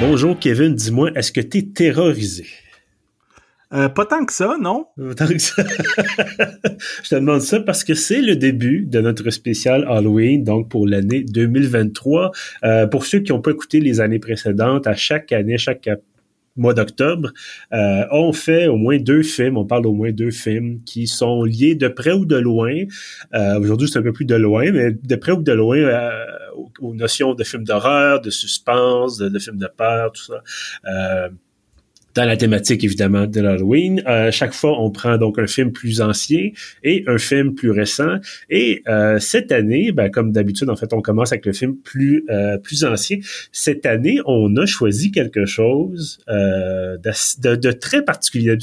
Bonjour 0.00 0.38
Kevin, 0.38 0.74
dis-moi, 0.74 1.10
est-ce 1.14 1.30
que 1.30 1.42
tu 1.42 1.58
es 1.58 1.62
terrorisé? 1.62 2.46
Euh, 3.74 3.90
pas 3.90 4.06
tant 4.06 4.24
que 4.24 4.32
ça, 4.32 4.56
non? 4.58 4.86
Tant 5.14 5.26
que 5.26 5.38
ça. 5.38 5.62
Je 7.04 7.10
te 7.10 7.14
demande 7.16 7.42
ça 7.42 7.60
parce 7.60 7.84
que 7.84 7.92
c'est 7.92 8.22
le 8.22 8.34
début 8.34 8.86
de 8.86 8.98
notre 9.02 9.28
spécial 9.28 9.84
Halloween, 9.86 10.42
donc 10.42 10.70
pour 10.70 10.88
l'année 10.88 11.22
2023. 11.22 12.30
Euh, 12.64 12.86
pour 12.86 13.04
ceux 13.04 13.20
qui 13.20 13.30
n'ont 13.30 13.42
pas 13.42 13.50
écouté 13.50 13.78
les 13.78 14.00
années 14.00 14.18
précédentes, 14.18 14.86
à 14.86 14.94
chaque 14.94 15.32
année, 15.32 15.58
chaque 15.58 15.90
mois 16.56 16.72
d'octobre, 16.72 17.30
euh, 17.74 18.04
on 18.10 18.32
fait 18.32 18.68
au 18.68 18.76
moins 18.76 18.96
deux 18.96 19.22
films, 19.22 19.58
on 19.58 19.66
parle 19.66 19.86
au 19.86 19.92
moins 19.92 20.12
deux 20.12 20.30
films 20.30 20.80
qui 20.86 21.06
sont 21.06 21.44
liés 21.44 21.74
de 21.74 21.88
près 21.88 22.12
ou 22.12 22.24
de 22.24 22.36
loin. 22.36 22.74
Aujourd'hui, 23.60 23.86
c'est 23.86 23.98
un 23.98 24.02
peu 24.02 24.14
plus 24.14 24.24
de 24.24 24.34
loin, 24.34 24.72
mais 24.72 24.92
de 24.92 25.16
près 25.16 25.32
ou 25.32 25.42
de 25.42 25.52
loin 25.52 25.76
aux, 26.54 26.70
aux, 26.80 26.94
notions 26.94 27.34
de 27.34 27.44
films 27.44 27.64
d'horreur, 27.64 28.20
de 28.20 28.30
suspense, 28.30 29.16
de, 29.18 29.28
de 29.28 29.38
films 29.38 29.58
de 29.58 29.68
peur, 29.68 30.12
tout 30.12 30.22
ça. 30.22 30.42
Dans 32.14 32.24
la 32.24 32.36
thématique 32.36 32.82
évidemment 32.82 33.26
de 33.26 33.40
l'Halloween. 33.40 34.02
Euh, 34.08 34.32
chaque 34.32 34.52
fois, 34.52 34.80
on 34.82 34.90
prend 34.90 35.16
donc 35.16 35.38
un 35.38 35.46
film 35.46 35.70
plus 35.70 36.00
ancien 36.00 36.50
et 36.82 37.04
un 37.06 37.18
film 37.18 37.54
plus 37.54 37.70
récent. 37.70 38.16
Et 38.48 38.82
euh, 38.88 39.20
cette 39.20 39.52
année, 39.52 39.92
ben, 39.92 40.10
comme 40.10 40.32
d'habitude, 40.32 40.70
en 40.70 40.76
fait, 40.76 40.92
on 40.92 41.02
commence 41.02 41.30
avec 41.30 41.46
le 41.46 41.52
film 41.52 41.76
plus 41.76 42.24
euh, 42.28 42.58
plus 42.58 42.84
ancien. 42.84 43.18
Cette 43.52 43.86
année, 43.86 44.18
on 44.26 44.56
a 44.56 44.66
choisi 44.66 45.12
quelque 45.12 45.46
chose 45.46 46.18
de, 46.26 47.70
très 47.70 48.04
particulier. 48.04 48.56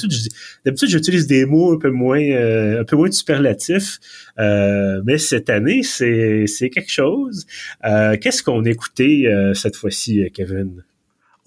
D'habitude, 0.65 0.89
j'utilise 0.89 1.27
des 1.27 1.45
mots 1.45 1.73
un 1.73 1.77
peu 1.77 1.89
moins 1.89 2.17
un 2.19 2.83
peu 2.83 2.97
moins 2.97 3.11
superlatifs, 3.11 3.99
mais 4.37 5.17
cette 5.17 5.49
année, 5.49 5.83
c'est 5.83 6.47
c'est 6.47 6.69
quelque 6.69 6.91
chose. 6.91 7.45
Qu'est-ce 7.83 8.43
qu'on 8.43 8.65
écoutait 8.65 9.25
cette 9.53 9.77
fois-ci, 9.77 10.29
Kevin? 10.33 10.83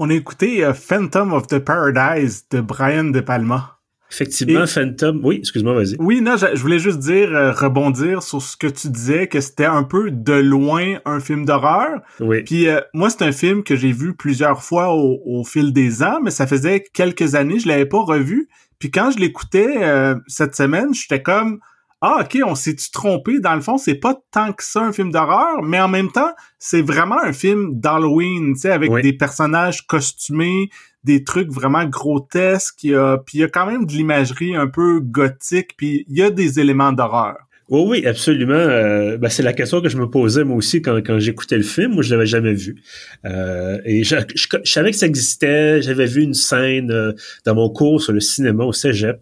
On 0.01 0.09
a 0.09 0.15
écouté 0.15 0.67
uh, 0.67 0.73
Phantom 0.75 1.35
of 1.35 1.47
the 1.47 1.59
Paradise 1.59 2.47
de 2.51 2.63
Brian 2.63 3.05
De 3.05 3.21
Palma. 3.21 3.77
Effectivement, 4.11 4.65
Et, 4.65 4.67
Phantom. 4.67 5.21
Oui, 5.23 5.37
excuse-moi, 5.37 5.75
vas-y. 5.75 5.95
Oui, 6.01 6.21
non, 6.23 6.37
je, 6.37 6.47
je, 6.55 6.61
voulais 6.61 6.79
juste 6.79 6.99
dire, 6.99 7.33
euh, 7.33 7.53
rebondir 7.53 8.23
sur 8.23 8.43
ce 8.43 8.57
que 8.57 8.67
tu 8.67 8.89
disais, 8.89 9.29
que 9.29 9.41
c'était 9.41 9.67
un 9.67 9.85
peu 9.85 10.11
de 10.11 10.33
loin 10.33 10.99
un 11.05 11.21
film 11.21 11.45
d'horreur. 11.45 12.01
Oui. 12.19 12.43
Puis 12.43 12.67
euh, 12.67 12.81
moi, 12.95 13.11
c'est 13.11 13.23
un 13.23 13.31
film 13.31 13.63
que 13.63 13.77
j'ai 13.77 13.93
vu 13.93 14.17
plusieurs 14.17 14.65
fois 14.65 14.89
au, 14.95 15.21
au, 15.25 15.45
fil 15.45 15.73
des 15.73 16.03
ans, 16.03 16.19
mais 16.23 16.31
ça 16.31 16.47
faisait 16.47 16.83
quelques 16.93 17.35
années, 17.35 17.61
je 17.61 17.69
l'avais 17.69 17.87
pas 17.87 18.01
revu. 18.01 18.49
Puis 18.79 18.91
quand 18.91 19.11
je 19.11 19.19
l'écoutais 19.19 19.85
euh, 19.85 20.17
cette 20.27 20.57
semaine, 20.57 20.95
j'étais 20.95 21.23
comme 21.23 21.61
ah 22.01 22.23
ok, 22.23 22.39
on 22.47 22.55
s'est-tu 22.55 22.91
trompé? 22.91 23.41
Dans 23.41 23.55
le 23.55 23.61
fond, 23.61 23.77
c'est 23.77 23.95
pas 23.95 24.19
tant 24.31 24.53
que 24.53 24.65
ça 24.65 24.81
un 24.81 24.93
film 24.93 25.11
d'horreur, 25.11 25.63
mais 25.63 25.81
en 25.81 25.89
même 25.89 26.11
temps, 26.11 26.33
c'est 26.59 26.83
vraiment 26.83 27.23
un 27.23 27.33
film 27.33 27.79
d'Halloween, 27.79 28.55
tu 28.55 28.61
sais, 28.61 28.71
avec 28.71 28.91
Oui. 28.91 29.03
des 29.03 29.13
personnages 29.13 29.87
costumés, 29.87 30.71
des 31.05 31.25
trucs 31.25 31.51
vraiment 31.51 31.85
grotesques, 31.85 32.83
il 32.85 32.91
y 32.91 32.95
a, 32.95 33.19
puis 33.19 33.39
il 33.39 33.41
y 33.43 33.45
a 33.45 33.49
quand 33.49 33.67
même 33.67 33.85
de 33.85 33.93
l'imagerie 33.93 34.57
un 34.57 34.67
peu 34.67 35.01
gothique, 35.01 35.77
puis 35.77 36.05
il 36.09 36.17
y 36.17 36.23
a 36.23 36.31
des 36.31 36.59
éléments 36.59 36.93
d'horreur. 36.93 37.37
Oui, 37.71 37.83
oui, 37.87 38.07
absolument. 38.07 38.55
Euh, 38.55 39.17
ben, 39.17 39.29
c'est 39.29 39.45
la 39.45 39.53
question 39.53 39.81
que 39.81 39.89
je 39.89 39.97
me 39.97 40.11
posais 40.11 40.43
moi 40.43 40.57
aussi 40.57 40.83
quand, 40.83 40.97
quand 41.07 41.21
j'écoutais 41.21 41.57
le 41.57 41.63
film. 41.63 41.93
Moi, 41.93 42.03
je 42.03 42.13
l'avais 42.13 42.27
jamais 42.27 42.53
vu. 42.53 42.83
Euh, 43.25 43.79
et 43.85 44.03
je, 44.03 44.17
je, 44.35 44.49
je, 44.65 44.71
savais 44.73 44.91
que 44.91 44.97
ça 44.97 45.07
existait. 45.07 45.81
J'avais 45.81 46.07
vu 46.07 46.23
une 46.23 46.35
scène 46.35 46.91
euh, 46.91 47.13
dans 47.47 47.55
mon 47.55 47.71
cours 47.71 48.03
sur 48.03 48.13
le 48.13 48.19
cinéma 48.19 48.65
au 48.65 48.73
Cégep. 48.73 49.21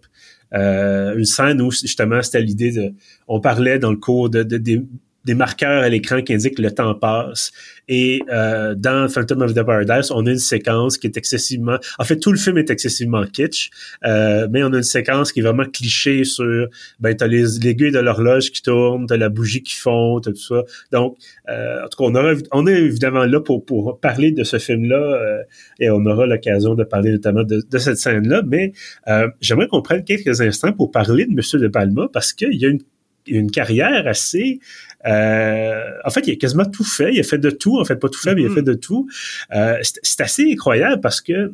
Euh, 0.55 1.17
une 1.17 1.25
scène 1.25 1.61
où 1.61 1.71
justement 1.71 2.23
c'était 2.23 2.41
l'idée 2.41 2.73
de 2.73 2.93
on 3.27 3.39
parlait 3.39 3.79
dans 3.79 3.91
le 3.91 3.99
cours 3.99 4.31
de, 4.31 4.43
de, 4.43 4.57
de 4.57 4.83
des 5.25 5.35
marqueurs 5.35 5.83
à 5.83 5.89
l'écran 5.89 6.23
qui 6.23 6.33
indiquent 6.35 6.57
que 6.57 6.63
le 6.63 6.73
temps 6.73 6.95
passe. 6.95 7.53
Et 7.89 8.21
euh, 8.31 8.75
dans 8.75 9.09
Phantom 9.09 9.43
of 9.43 9.55
the 9.55 9.63
Paradise, 9.63 10.11
on 10.11 10.27
a 10.27 10.31
une 10.31 10.39
séquence 10.39 10.99
qui 10.99 11.07
est 11.07 11.17
excessivement... 11.17 11.79
En 11.99 12.05
fait, 12.05 12.19
tout 12.19 12.33
le 12.33 12.39
film 12.39 12.59
est 12.59 12.71
excessivement 12.71 13.25
kitsch, 13.25 13.71
euh, 14.05 14.47
mais 14.51 14.63
on 14.63 14.73
a 14.73 14.79
une 14.79 14.83
séquence 14.83 15.33
qui 15.33 15.41
est 15.41 15.43
vraiment 15.43 15.65
cliché 15.65 16.25
sur... 16.25 16.69
Ben, 17.01 17.15
t'as 17.17 17.27
les 17.27 17.45
l'aiguille 17.63 17.93
de 17.93 17.99
l'horloge 17.99 18.51
qui 18.51 18.63
tourne, 18.63 19.07
t'as 19.07 19.17
la 19.17 19.29
bougie 19.29 19.63
qui 19.63 19.75
fond, 19.75 20.21
t'as 20.21 20.33
tout 20.33 20.37
ça. 20.39 20.63
Donc, 20.93 21.17
euh, 21.49 21.85
en 21.85 21.89
tout 21.89 21.99
cas, 21.99 22.11
on, 22.11 22.15
aura, 22.15 22.33
on 22.53 22.67
est 22.67 22.79
évidemment 22.79 23.25
là 23.25 23.41
pour, 23.41 23.65
pour 23.65 23.99
parler 24.01 24.33
de 24.33 24.45
ce 24.45 24.59
film-là 24.59 24.97
euh, 24.97 25.43
et 25.81 25.91
on 25.91 26.05
aura 26.07 26.27
l'occasion 26.27 26.75
de 26.75 26.85
parler 26.85 27.13
notamment 27.13 27.43
de, 27.43 27.63
de 27.69 27.79
cette 27.79 27.99
scène-là, 27.99 28.43
mais 28.47 28.73
euh, 29.09 29.29
j'aimerais 29.41 29.69
qu'on 29.69 29.83
prenne 29.83 30.05
quelques 30.05 30.41
instants 30.41 30.73
pour 30.73 30.91
parler 30.91 31.27
de 31.27 31.33
Monsieur 31.33 31.59
de 31.59 31.69
Palma 31.69 32.09
parce 32.13 32.33
qu'il 32.33 32.55
y 32.55 32.67
a 32.67 32.69
une 32.69 32.83
une 33.31 33.51
carrière 33.51 34.07
assez 34.07 34.61
euh, 35.07 35.91
en 36.05 36.11
fait, 36.11 36.27
il 36.27 36.33
a 36.33 36.37
quasiment 36.37 36.65
tout 36.65 36.85
fait. 36.85 37.13
Il 37.15 37.21
a 37.21 37.23
fait 37.23 37.39
de 37.39 37.51
tout. 37.51 37.79
En 37.79 37.85
fait, 37.85 37.97
pas 37.97 38.09
tout 38.09 38.21
fait, 38.21 38.35
mais 38.35 38.43
il 38.43 38.51
a 38.51 38.55
fait 38.55 38.63
de 38.63 38.75
tout. 38.75 39.09
Euh, 39.55 39.77
c'est 39.83 40.21
assez 40.21 40.51
incroyable 40.53 41.01
parce 41.01 41.21
que 41.21 41.53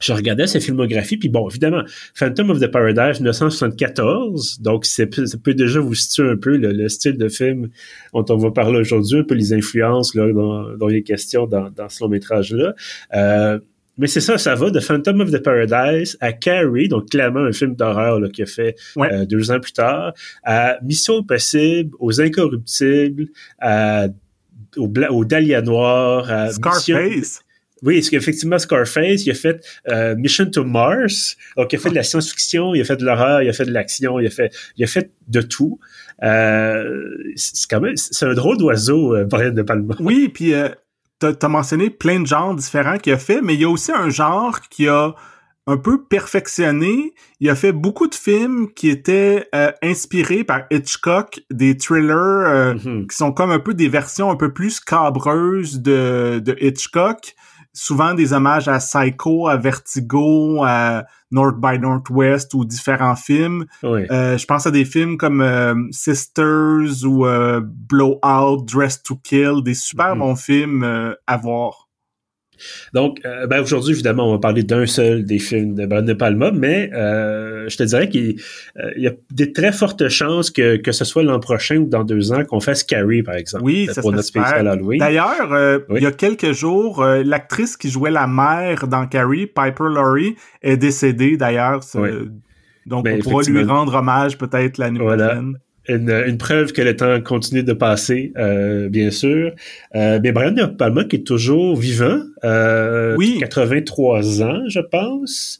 je 0.00 0.12
regardais 0.12 0.46
sa 0.46 0.60
filmographie, 0.60 1.16
puis 1.16 1.28
bon, 1.28 1.48
évidemment, 1.48 1.82
Phantom 2.14 2.50
of 2.50 2.60
the 2.60 2.68
Paradise 2.68 3.18
1974, 3.18 4.60
donc 4.60 4.86
ça 4.86 5.06
peut 5.06 5.54
déjà 5.54 5.80
vous 5.80 5.94
situer 5.96 6.28
un 6.28 6.36
peu 6.36 6.56
le, 6.56 6.70
le, 6.70 6.88
style 6.88 7.18
de 7.18 7.28
film 7.28 7.68
dont 8.14 8.24
on 8.28 8.36
va 8.36 8.52
parler 8.52 8.78
aujourd'hui, 8.78 9.18
un 9.18 9.24
peu 9.24 9.34
les 9.34 9.52
influences 9.52 10.14
là, 10.14 10.32
dont, 10.32 10.76
dont 10.76 10.88
il 10.88 10.98
est 10.98 11.02
question 11.02 11.48
dans, 11.48 11.70
dans 11.70 11.88
ce 11.88 12.04
long 12.04 12.10
métrage-là. 12.10 12.74
Euh, 13.14 13.58
mais 13.98 14.06
c'est 14.06 14.20
ça, 14.20 14.38
ça 14.38 14.54
va 14.54 14.70
de 14.70 14.80
Phantom 14.80 15.20
of 15.20 15.30
the 15.30 15.42
Paradise 15.42 16.16
à 16.20 16.32
Carrie, 16.32 16.88
donc 16.88 17.10
clairement 17.10 17.44
un 17.44 17.52
film 17.52 17.74
d'horreur 17.74 18.20
qui 18.32 18.42
a 18.42 18.46
fait 18.46 18.76
ouais. 18.96 19.12
euh, 19.12 19.26
deux 19.26 19.50
ans 19.50 19.60
plus 19.60 19.72
tard, 19.72 20.14
à 20.44 20.78
Mission 20.82 21.18
Impossible, 21.18 21.90
aux 21.98 22.20
Incorruptibles, 22.20 23.26
à, 23.60 24.06
au, 24.76 24.90
au 25.10 25.24
Dahlia 25.24 25.60
Noir, 25.62 26.30
à 26.30 26.50
Scarface. 26.50 26.88
Mission... 26.88 27.42
Oui, 27.82 28.04
effectivement, 28.12 28.58
Scarface, 28.58 29.24
il 29.24 29.30
a 29.30 29.34
fait 29.34 29.64
euh, 29.88 30.16
Mission 30.16 30.46
to 30.50 30.64
Mars, 30.64 31.36
donc 31.56 31.72
il 31.72 31.76
a 31.76 31.78
fait 31.78 31.90
de 31.90 31.94
la 31.94 32.02
science-fiction, 32.02 32.74
il 32.74 32.80
a 32.80 32.84
fait 32.84 32.96
de 32.96 33.04
l'horreur, 33.04 33.42
il 33.42 33.48
a 33.48 33.52
fait 33.52 33.66
de 33.66 33.70
l'action, 33.72 34.18
il 34.18 34.26
a 34.26 34.30
fait, 34.30 34.52
il 34.76 34.82
a 34.82 34.88
fait 34.88 35.12
de 35.28 35.40
tout. 35.42 35.78
Euh, 36.24 36.82
c'est 37.36 37.70
quand 37.70 37.80
même, 37.80 37.96
c'est 37.96 38.26
un 38.26 38.34
drôle 38.34 38.58
d'oiseau, 38.58 39.14
euh, 39.14 39.24
Brian 39.24 39.52
de 39.52 39.62
Palma. 39.62 39.94
Oui, 40.00 40.28
puis 40.28 40.54
euh, 40.54 40.68
t'as 41.18 41.32
as 41.40 41.48
mentionné 41.48 41.90
plein 41.90 42.20
de 42.20 42.26
genres 42.26 42.54
différents 42.54 42.98
qu'il 42.98 43.12
a 43.12 43.18
fait, 43.18 43.40
mais 43.40 43.54
il 43.54 43.60
y 43.60 43.64
a 43.64 43.68
aussi 43.68 43.92
un 43.92 44.10
genre 44.10 44.60
qui 44.70 44.88
a 44.88 45.14
un 45.66 45.76
peu 45.76 46.02
perfectionné. 46.02 47.12
Il 47.40 47.50
a 47.50 47.54
fait 47.54 47.72
beaucoup 47.72 48.06
de 48.06 48.14
films 48.14 48.72
qui 48.72 48.88
étaient 48.88 49.46
euh, 49.54 49.70
inspirés 49.82 50.42
par 50.42 50.62
Hitchcock, 50.70 51.40
des 51.50 51.76
thrillers 51.76 52.16
euh, 52.16 52.74
mm 52.74 52.78
-hmm. 52.78 53.06
qui 53.06 53.16
sont 53.16 53.32
comme 53.32 53.50
un 53.50 53.58
peu 53.58 53.74
des 53.74 53.88
versions 53.88 54.30
un 54.30 54.36
peu 54.36 54.52
plus 54.52 54.70
scabreuses 54.80 55.80
de, 55.80 56.40
de 56.42 56.56
Hitchcock. 56.60 57.34
Souvent 57.78 58.12
des 58.14 58.32
hommages 58.32 58.66
à 58.66 58.78
Psycho, 58.78 59.46
à 59.46 59.56
Vertigo, 59.56 60.64
à 60.64 61.04
North 61.30 61.60
by 61.60 61.78
Northwest 61.78 62.52
ou 62.54 62.64
différents 62.64 63.14
films. 63.14 63.66
Oui. 63.84 64.04
Euh, 64.10 64.36
je 64.36 64.44
pense 64.46 64.66
à 64.66 64.72
des 64.72 64.84
films 64.84 65.16
comme 65.16 65.40
euh, 65.40 65.74
Sisters 65.92 67.04
ou 67.04 67.24
euh, 67.24 67.60
Blowout, 67.62 68.64
Dress 68.64 69.00
to 69.00 69.14
Kill, 69.22 69.62
des 69.62 69.74
super 69.74 70.16
mm 70.16 70.18
-hmm. 70.18 70.18
bons 70.18 70.36
films 70.36 70.82
euh, 70.82 71.14
à 71.28 71.36
voir. 71.36 71.87
Donc, 72.92 73.20
euh, 73.24 73.46
ben 73.46 73.60
aujourd'hui, 73.60 73.92
évidemment, 73.92 74.28
on 74.28 74.32
va 74.32 74.38
parler 74.38 74.62
d'un 74.62 74.86
seul 74.86 75.24
des 75.24 75.38
films 75.38 75.74
de 75.74 75.86
Brian 75.86 76.02
De 76.02 76.12
Palma, 76.12 76.50
mais 76.50 76.90
euh, 76.92 77.68
je 77.68 77.76
te 77.76 77.82
dirais 77.82 78.08
qu'il 78.08 78.36
euh, 78.78 78.90
y 78.96 79.06
a 79.06 79.12
des 79.30 79.52
très 79.52 79.72
fortes 79.72 80.08
chances 80.08 80.50
que, 80.50 80.76
que 80.76 80.92
ce 80.92 81.04
soit 81.04 81.22
l'an 81.22 81.40
prochain 81.40 81.76
ou 81.76 81.88
dans 81.88 82.04
deux 82.04 82.32
ans 82.32 82.44
qu'on 82.44 82.60
fasse 82.60 82.82
Carrie, 82.82 83.22
par 83.22 83.34
exemple. 83.34 83.64
Oui, 83.64 83.88
ça 83.92 84.00
pour 84.00 84.12
notre 84.12 84.24
spécial 84.24 84.66
Halloween. 84.66 84.98
D'ailleurs, 84.98 85.52
euh, 85.52 85.78
oui. 85.88 85.96
il 86.00 86.02
y 86.02 86.06
a 86.06 86.12
quelques 86.12 86.52
jours, 86.52 87.02
euh, 87.02 87.22
l'actrice 87.24 87.76
qui 87.76 87.90
jouait 87.90 88.10
la 88.10 88.26
mère 88.26 88.86
dans 88.88 89.06
Carrie, 89.06 89.46
Piper 89.46 89.88
Laurie, 89.90 90.36
est 90.62 90.76
décédée 90.76 91.36
d'ailleurs. 91.36 91.80
Oui. 91.94 92.10
Donc, 92.86 93.04
ben, 93.04 93.20
on 93.20 93.30
pourra 93.30 93.42
lui 93.42 93.62
rendre 93.64 93.94
hommage 93.94 94.38
peut-être 94.38 94.78
l'année 94.78 94.98
voilà. 94.98 95.26
prochaine. 95.26 95.58
Une, 95.88 96.10
une, 96.10 96.38
preuve 96.38 96.72
que 96.72 96.82
le 96.82 96.94
temps 96.94 97.20
continue 97.22 97.62
de 97.62 97.72
passer, 97.72 98.32
euh, 98.36 98.88
bien 98.88 99.10
sûr. 99.10 99.52
Euh, 99.94 100.20
mais 100.22 100.32
Brian 100.32 100.52
De 100.52 100.66
Palma 100.66 101.04
qui 101.04 101.16
est 101.16 101.26
toujours 101.26 101.76
vivant, 101.76 102.20
euh, 102.44 103.14
oui. 103.16 103.38
83 103.40 104.42
ans, 104.42 104.62
je 104.68 104.80
pense. 104.80 105.58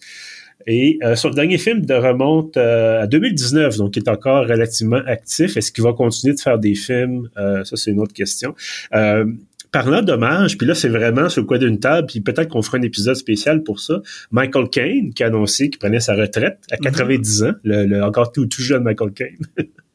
Et 0.67 0.99
euh, 1.03 1.17
son 1.17 1.31
dernier 1.31 1.57
film 1.57 1.87
de 1.87 1.95
remonte 1.95 2.59
euh, 2.59 3.01
à 3.03 3.07
2019, 3.07 3.79
donc 3.79 3.97
il 3.97 4.03
est 4.03 4.09
encore 4.11 4.47
relativement 4.47 5.01
actif. 5.07 5.57
Est-ce 5.57 5.73
qu'il 5.73 5.83
va 5.83 5.95
continuer 5.95 6.35
de 6.35 6.41
faire 6.41 6.59
des 6.59 6.75
films? 6.75 7.31
Euh, 7.39 7.65
ça, 7.65 7.77
c'est 7.77 7.91
une 7.91 8.01
autre 8.01 8.13
question. 8.13 8.55
Euh, 8.95 9.25
parlant 9.73 10.03
d'hommage, 10.03 10.59
puis 10.59 10.67
là, 10.67 10.75
c'est 10.75 10.91
vraiment 10.91 11.31
sur 11.31 11.41
le 11.41 11.47
coin 11.47 11.59
d'une 11.59 11.81
table, 11.81 12.07
puis 12.07 12.21
peut-être 12.21 12.49
qu'on 12.49 12.61
fera 12.61 12.77
un 12.77 12.83
épisode 12.83 13.17
spécial 13.17 13.63
pour 13.63 13.81
ça. 13.81 14.03
Michael 14.31 14.69
Caine, 14.69 15.15
qui 15.15 15.23
a 15.23 15.29
annoncé 15.29 15.71
qu'il 15.71 15.79
prenait 15.79 16.01
sa 16.01 16.15
retraite 16.15 16.59
à 16.71 16.77
90 16.77 17.43
mm 17.43 17.47
-hmm. 17.47 17.51
ans, 17.51 17.55
le, 17.65 17.87
le, 17.87 18.03
encore 18.03 18.33
tout, 18.33 18.47
tout 18.47 18.63
jeune 18.63 18.83
Michael 18.83 19.13
Caine. 19.13 19.39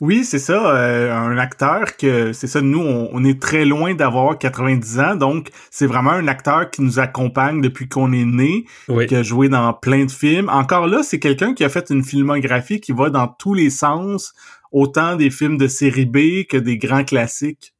Oui, 0.00 0.24
c'est 0.24 0.38
ça, 0.38 0.74
euh, 0.74 1.14
un 1.14 1.36
acteur 1.36 1.96
que 1.96 2.32
c'est 2.32 2.46
ça 2.46 2.62
nous 2.62 2.80
on, 2.80 3.10
on, 3.12 3.22
est 3.22 3.40
très 3.40 3.66
loin 3.66 3.94
d'avoir 3.94 4.38
90 4.38 4.98
ans 4.98 5.14
donc 5.14 5.50
c'est 5.70 5.86
vraiment 5.86 6.12
un 6.12 6.26
acteur 6.26 6.70
qui 6.70 6.82
nous 6.82 6.98
accompagne 6.98 7.60
depuis 7.60 7.88
qu'on 7.88 8.12
est 8.12 8.24
né, 8.24 8.64
oui. 8.88 9.06
qui 9.06 9.14
a 9.14 9.22
joué 9.22 9.48
dans 9.48 9.72
plein 9.72 10.06
de 10.06 10.10
films. 10.10 10.48
Encore 10.48 10.86
là, 10.86 11.02
c'est 11.02 11.18
quelqu'un 11.18 11.54
qui 11.54 11.64
a 11.64 11.68
fait 11.68 11.90
une 11.90 12.02
filmographie 12.02 12.80
qui 12.80 12.92
va 12.92 13.10
dans 13.10 13.28
tous 13.28 13.54
les 13.54 13.70
sens, 13.70 14.32
autant 14.72 15.16
des 15.16 15.30
films 15.30 15.58
de 15.58 15.68
série 15.68 16.06
B 16.06 16.46
que 16.48 16.56
des 16.56 16.78
grands 16.78 17.04
classiques. 17.04 17.74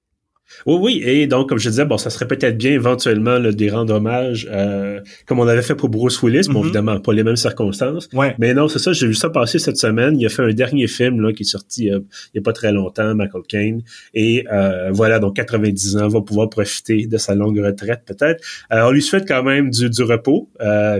Oui, 0.66 0.76
oui, 0.80 1.02
et 1.04 1.26
donc, 1.26 1.48
comme 1.48 1.58
je 1.58 1.68
disais, 1.68 1.84
bon, 1.84 1.96
ça 1.96 2.10
serait 2.10 2.26
peut-être 2.26 2.56
bien 2.56 2.72
éventuellement 2.72 3.38
là, 3.38 3.52
de 3.52 3.70
rendre 3.70 3.94
hommage, 3.94 4.48
euh, 4.50 5.00
comme 5.26 5.40
on 5.40 5.46
avait 5.46 5.62
fait 5.62 5.74
pour 5.74 5.88
Bruce 5.88 6.22
Willis, 6.22 6.48
bon, 6.48 6.60
mm-hmm. 6.60 6.64
évidemment, 6.64 7.00
pas 7.00 7.12
les 7.12 7.24
mêmes 7.24 7.36
circonstances. 7.36 8.08
Ouais. 8.12 8.34
Mais 8.38 8.54
non, 8.54 8.68
c'est 8.68 8.78
ça, 8.78 8.92
j'ai 8.92 9.06
vu 9.06 9.14
ça 9.14 9.30
passer 9.30 9.58
cette 9.58 9.76
semaine. 9.76 10.18
Il 10.18 10.26
a 10.26 10.28
fait 10.28 10.42
un 10.42 10.52
dernier 10.52 10.86
film 10.86 11.20
là, 11.20 11.32
qui 11.32 11.42
est 11.42 11.46
sorti 11.46 11.90
euh, 11.90 12.00
il 12.34 12.38
n'y 12.38 12.40
a 12.40 12.42
pas 12.42 12.52
très 12.52 12.72
longtemps, 12.72 13.14
Michael 13.14 13.42
Caine. 13.48 13.82
Et 14.14 14.44
euh, 14.52 14.90
voilà, 14.92 15.18
donc 15.18 15.36
90 15.36 15.96
ans, 15.96 16.08
va 16.08 16.20
pouvoir 16.20 16.50
profiter 16.50 17.06
de 17.06 17.16
sa 17.16 17.34
longue 17.34 17.58
retraite, 17.58 18.02
peut-être. 18.06 18.42
Euh, 18.72 18.82
on 18.86 18.90
lui 18.90 19.02
souhaite 19.02 19.26
quand 19.26 19.42
même 19.42 19.70
du, 19.70 19.88
du 19.88 20.02
repos. 20.02 20.48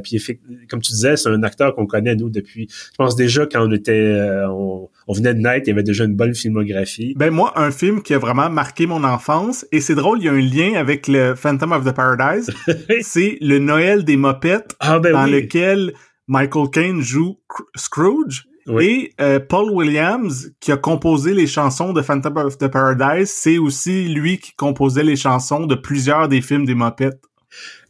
puis, 0.02 0.20
comme 0.68 0.80
tu 0.80 0.92
disais, 0.92 1.16
c'est 1.16 1.28
un 1.28 1.42
acteur 1.42 1.74
qu'on 1.74 1.86
connaît, 1.86 2.14
nous, 2.14 2.30
depuis, 2.30 2.68
je 2.70 2.96
pense 2.96 3.16
déjà 3.16 3.46
quand 3.46 3.66
on 3.66 3.72
était, 3.72 4.16
on, 4.48 4.88
on 5.10 5.12
venait 5.12 5.34
de 5.34 5.40
naître, 5.40 5.66
il 5.66 5.70
y 5.70 5.72
avait 5.72 5.82
déjà 5.82 6.04
une 6.04 6.14
bonne 6.14 6.36
filmographie. 6.36 7.14
Ben 7.16 7.32
moi, 7.32 7.52
un 7.56 7.72
film 7.72 8.00
qui 8.00 8.14
a 8.14 8.18
vraiment 8.18 8.48
marqué 8.48 8.86
mon 8.86 9.02
enfance, 9.02 9.66
et 9.72 9.80
c'est 9.80 9.96
drôle, 9.96 10.20
il 10.20 10.26
y 10.26 10.28
a 10.28 10.32
un 10.32 10.40
lien 10.40 10.78
avec 10.78 11.08
le 11.08 11.34
Phantom 11.34 11.72
of 11.72 11.84
the 11.84 11.90
Paradise, 11.92 12.48
c'est 13.00 13.36
le 13.40 13.58
Noël 13.58 14.04
des 14.04 14.16
mopettes, 14.16 14.76
ah, 14.78 15.00
ben 15.00 15.12
dans 15.12 15.26
lequel 15.26 15.94
Michael 16.28 16.70
Caine 16.70 17.00
joue 17.00 17.40
Scrooge. 17.74 18.44
Et 18.80 19.12
euh, 19.20 19.40
Paul 19.40 19.72
Williams, 19.72 20.52
qui 20.60 20.70
a 20.70 20.76
composé 20.76 21.34
les 21.34 21.48
chansons 21.48 21.92
de 21.92 22.02
Phantom 22.02 22.36
of 22.36 22.58
the 22.58 22.68
Paradise, 22.68 23.32
c'est 23.34 23.58
aussi 23.58 24.06
lui 24.06 24.38
qui 24.38 24.52
composait 24.52 25.02
les 25.02 25.16
chansons 25.16 25.66
de 25.66 25.74
plusieurs 25.74 26.28
des 26.28 26.40
films 26.40 26.66
des 26.66 26.76
mopettes. 26.76 27.20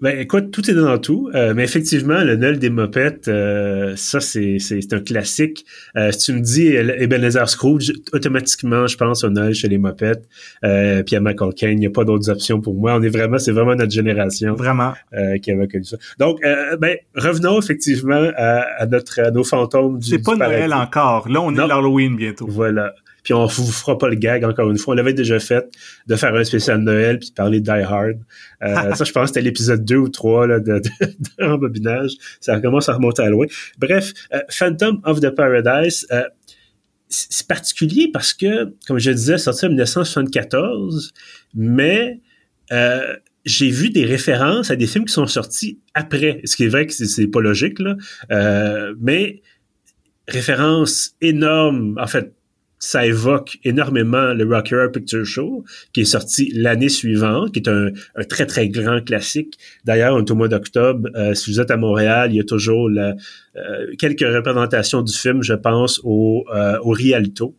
Ben 0.00 0.18
écoute, 0.18 0.50
tout 0.50 0.70
est 0.70 0.74
dans 0.74 0.98
tout, 0.98 1.30
euh, 1.34 1.52
mais 1.54 1.62
effectivement, 1.62 2.24
le 2.24 2.36
Noël 2.36 2.58
des 2.58 2.70
mopettes, 2.70 3.28
euh, 3.28 3.94
ça 3.96 4.20
c'est, 4.20 4.58
c'est, 4.58 4.92
un 4.94 5.00
classique. 5.00 5.66
Euh, 5.96 6.10
si 6.10 6.26
tu 6.26 6.32
me 6.32 6.40
dis 6.40 6.68
Ebenezer 6.68 7.48
Scrooge, 7.48 7.92
automatiquement, 8.12 8.86
je 8.86 8.96
pense 8.96 9.24
au 9.24 9.30
Noël 9.30 9.52
chez 9.52 9.68
les 9.68 9.76
mopettes, 9.76 10.26
puis 10.62 11.16
à 11.16 11.20
Michael 11.20 11.54
Caine, 11.54 11.72
il 11.72 11.80
n'y 11.80 11.86
a 11.86 11.90
pas 11.90 12.04
d'autres 12.04 12.30
options 12.30 12.60
pour 12.60 12.74
moi. 12.74 12.94
On 12.94 13.02
est 13.02 13.10
vraiment, 13.10 13.38
c'est 13.38 13.52
vraiment 13.52 13.74
notre 13.74 13.92
génération, 13.92 14.54
vraiment, 14.54 14.94
qui 15.42 15.50
avait 15.50 15.68
connu 15.68 15.84
ça. 15.84 15.98
Donc, 16.18 16.40
ben 16.42 16.96
revenons 17.14 17.60
effectivement 17.60 18.30
à, 18.36 18.86
notre, 18.86 19.20
à 19.20 19.30
nos 19.30 19.44
fantômes. 19.44 19.98
Du, 19.98 20.08
c'est 20.08 20.22
pas 20.22 20.36
Noël 20.36 20.72
encore. 20.72 21.28
Là, 21.28 21.42
on 21.42 21.54
est 21.54 21.66
l'Halloween 21.66 22.16
bientôt. 22.16 22.46
Voilà. 22.48 22.94
Puis 23.30 23.36
on 23.36 23.46
vous 23.46 23.70
fera 23.70 23.96
pas 23.96 24.08
le 24.08 24.16
gag 24.16 24.44
encore 24.44 24.68
une 24.72 24.76
fois. 24.76 24.94
On 24.94 24.96
l'avait 24.96 25.14
déjà 25.14 25.38
fait 25.38 25.70
de 26.08 26.16
faire 26.16 26.34
un 26.34 26.42
spécial 26.42 26.80
Noël 26.80 27.20
puis 27.20 27.28
de 27.28 27.34
parler 27.34 27.60
de 27.60 27.64
Die 27.64 27.70
Hard. 27.70 28.18
Euh, 28.64 28.94
ça, 28.96 29.04
je 29.04 29.12
pense 29.12 29.22
que 29.22 29.26
c'était 29.28 29.42
l'épisode 29.42 29.84
2 29.84 29.96
ou 29.96 30.08
3 30.08 30.48
là, 30.48 30.58
de, 30.58 30.80
de, 30.80 31.44
rembobinage. 31.44 32.14
Ça 32.40 32.60
commence 32.60 32.88
à 32.88 32.94
remonter 32.94 33.22
à 33.22 33.30
loin. 33.30 33.46
Bref, 33.78 34.12
euh, 34.34 34.40
Phantom 34.48 35.00
of 35.04 35.20
the 35.20 35.30
Paradise, 35.30 36.08
euh, 36.10 36.24
c'est 37.08 37.46
particulier 37.46 38.10
parce 38.12 38.34
que, 38.34 38.74
comme 38.88 38.98
je 38.98 39.12
disais, 39.12 39.38
sorti 39.38 39.66
en 39.66 39.68
1974, 39.68 41.12
mais 41.54 42.18
j'ai 43.44 43.70
vu 43.70 43.90
des 43.90 44.04
références 44.04 44.72
à 44.72 44.76
des 44.76 44.88
films 44.88 45.04
qui 45.04 45.12
sont 45.12 45.28
sortis 45.28 45.78
après. 45.94 46.40
Ce 46.42 46.56
qui 46.56 46.64
est 46.64 46.68
vrai 46.68 46.88
que 46.88 46.92
c'est 46.92 47.26
pas 47.28 47.40
logique, 47.40 47.78
là. 47.78 47.94
Euh, 48.32 48.92
mais 49.00 49.40
références 50.26 51.14
énormes, 51.20 51.96
en 52.00 52.08
fait, 52.08 52.34
ça 52.80 53.06
évoque 53.06 53.58
énormément 53.62 54.32
le 54.32 54.44
Rocky 54.44 54.74
Horror 54.74 54.90
Picture 54.90 55.24
Show, 55.24 55.64
qui 55.92 56.00
est 56.00 56.06
sorti 56.06 56.50
l'année 56.54 56.88
suivante, 56.88 57.52
qui 57.52 57.60
est 57.60 57.68
un, 57.68 57.90
très, 58.28 58.46
très 58.46 58.70
grand 58.70 59.04
classique. 59.04 59.58
D'ailleurs, 59.84 60.14
on 60.14 60.24
est 60.24 60.30
au 60.30 60.34
mois 60.34 60.48
d'octobre. 60.48 61.08
Euh, 61.14 61.34
si 61.34 61.52
vous 61.52 61.60
êtes 61.60 61.70
à 61.70 61.76
Montréal, 61.76 62.32
il 62.32 62.36
y 62.36 62.40
a 62.40 62.44
toujours 62.44 62.88
la, 62.88 63.14
euh, 63.56 63.94
quelques 63.98 64.22
représentations 64.22 65.02
du 65.02 65.12
film, 65.12 65.42
je 65.42 65.52
pense, 65.52 66.00
au, 66.04 66.46
euh, 66.54 66.78
au 66.80 66.90
Rialto 66.90 67.54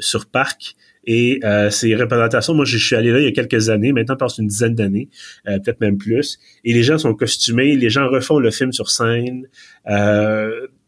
sur 0.00 0.26
Parc. 0.26 0.74
Et 1.04 1.40
ces 1.70 1.94
représentations, 1.94 2.54
moi, 2.54 2.64
je 2.64 2.76
suis 2.78 2.96
allé 2.96 3.10
là 3.10 3.18
il 3.18 3.24
y 3.24 3.28
a 3.28 3.32
quelques 3.32 3.68
années, 3.68 3.92
maintenant, 3.92 4.16
passe 4.16 4.38
une 4.38 4.46
dizaine 4.46 4.74
d'années, 4.74 5.08
peut-être 5.44 5.80
même 5.80 5.98
plus. 5.98 6.38
Et 6.64 6.72
les 6.72 6.82
gens 6.82 6.96
sont 6.98 7.14
costumés, 7.14 7.76
les 7.76 7.90
gens 7.90 8.08
refont 8.08 8.38
le 8.38 8.50
film 8.50 8.72
sur 8.72 8.90
scène. 8.90 9.46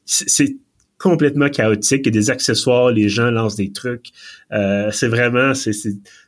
c'est 0.06 0.56
complètement 1.00 1.48
chaotique. 1.48 2.02
Il 2.04 2.14
y 2.14 2.18
a 2.18 2.20
des 2.20 2.30
accessoires, 2.30 2.90
les 2.90 3.08
gens 3.08 3.30
lancent 3.30 3.56
des 3.56 3.72
trucs. 3.72 4.10
Euh, 4.52 4.90
c'est 4.92 5.08
vraiment, 5.08 5.54
c'est, 5.54 5.72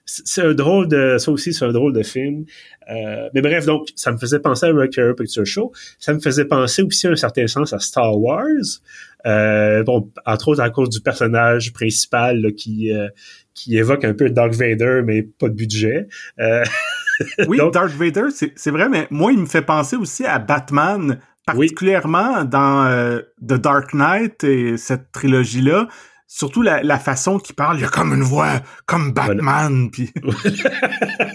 c'est, 0.07 0.43
un 0.43 0.55
drôle 0.55 0.89
de, 0.89 1.17
ça 1.19 1.31
aussi, 1.31 1.53
c'est 1.53 1.65
un 1.65 1.73
drôle 1.73 1.93
de 1.93 2.03
film. 2.03 2.45
Euh, 2.91 3.29
mais 3.35 3.43
bref, 3.43 3.67
donc, 3.67 3.89
ça 3.95 4.11
me 4.11 4.19
faisait 4.19 4.41
penser 4.41 4.67
à 4.67 4.73
Rocky 4.73 5.01
Horror 5.01 5.15
Picture 5.15 5.47
Show. 5.47 5.73
Ça 5.99 6.15
me 6.15 6.21
faisait 6.21 6.47
penser 6.47 6.83
aussi, 6.83 7.07
à 7.07 7.11
un 7.11 7.17
certain 7.17 7.47
sens, 7.47 7.73
à 7.73 7.79
Star 7.79 8.19
Wars. 8.19 8.81
Euh, 9.27 9.85
bon, 9.85 10.11
entre 10.27 10.49
autres 10.49 10.63
à 10.63 10.71
cause 10.71 10.89
du 10.89 11.01
personnage 11.01 11.73
principal 11.73 12.55
qui 12.55 12.93
euh, 12.93 13.09
qui 13.55 13.77
évoque 13.77 14.05
un 14.05 14.15
peu 14.15 14.31
Dark 14.31 14.53
Vader, 14.53 15.03
mais 15.05 15.23
pas 15.23 15.49
de 15.49 15.55
budget. 15.55 16.09
Euh, 16.41 16.65
oui, 17.47 17.59
Darth 17.73 17.93
Vader, 17.93 18.29
c'est 18.31 18.71
vrai, 18.71 18.89
mais 18.89 19.07
moi, 19.11 19.33
il 19.33 19.39
me 19.39 19.47
fait 19.47 19.63
penser 19.63 19.97
aussi 19.97 20.25
à 20.25 20.39
Batman 20.39 21.21
particulièrement 21.47 22.45
dans 22.45 22.87
euh, 22.87 23.21
The 23.41 23.55
Dark 23.55 23.95
Knight 23.95 24.45
et 24.45 24.77
cette 24.77 25.13
trilogie-là, 25.13 25.89
surtout 26.27 26.63
la, 26.63 26.83
la 26.83 26.99
façon 26.99 27.39
qu'il 27.39 27.55
parle, 27.55 27.79
il 27.79 27.83
y 27.83 27.85
a 27.85 27.89
comme 27.89 28.13
une 28.13 28.23
voix 28.23 28.61
comme 28.87 29.13
Batman. 29.13 29.91
Puis... 29.91 30.13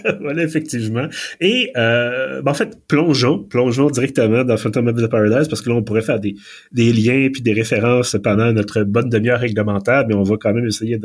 voilà, 0.20 0.42
effectivement. 0.42 1.06
Et 1.40 1.70
euh, 1.76 2.42
ben, 2.42 2.50
en 2.50 2.54
fait, 2.54 2.78
plongeons, 2.88 3.38
plongeons 3.38 3.90
directement 3.90 4.44
dans 4.44 4.56
Phantom 4.56 4.88
of 4.88 4.96
the 4.96 5.08
Paradise 5.08 5.48
parce 5.48 5.62
que 5.62 5.70
là, 5.70 5.76
on 5.76 5.82
pourrait 5.82 6.02
faire 6.02 6.20
des, 6.20 6.34
des 6.72 6.92
liens 6.92 7.28
puis 7.32 7.42
des 7.42 7.52
références 7.52 8.16
pendant 8.22 8.52
notre 8.52 8.82
bonne 8.82 9.08
demi-heure 9.08 9.40
réglementaire, 9.40 10.04
mais 10.08 10.14
on 10.14 10.22
va 10.22 10.36
quand 10.36 10.52
même 10.52 10.66
essayer 10.66 10.98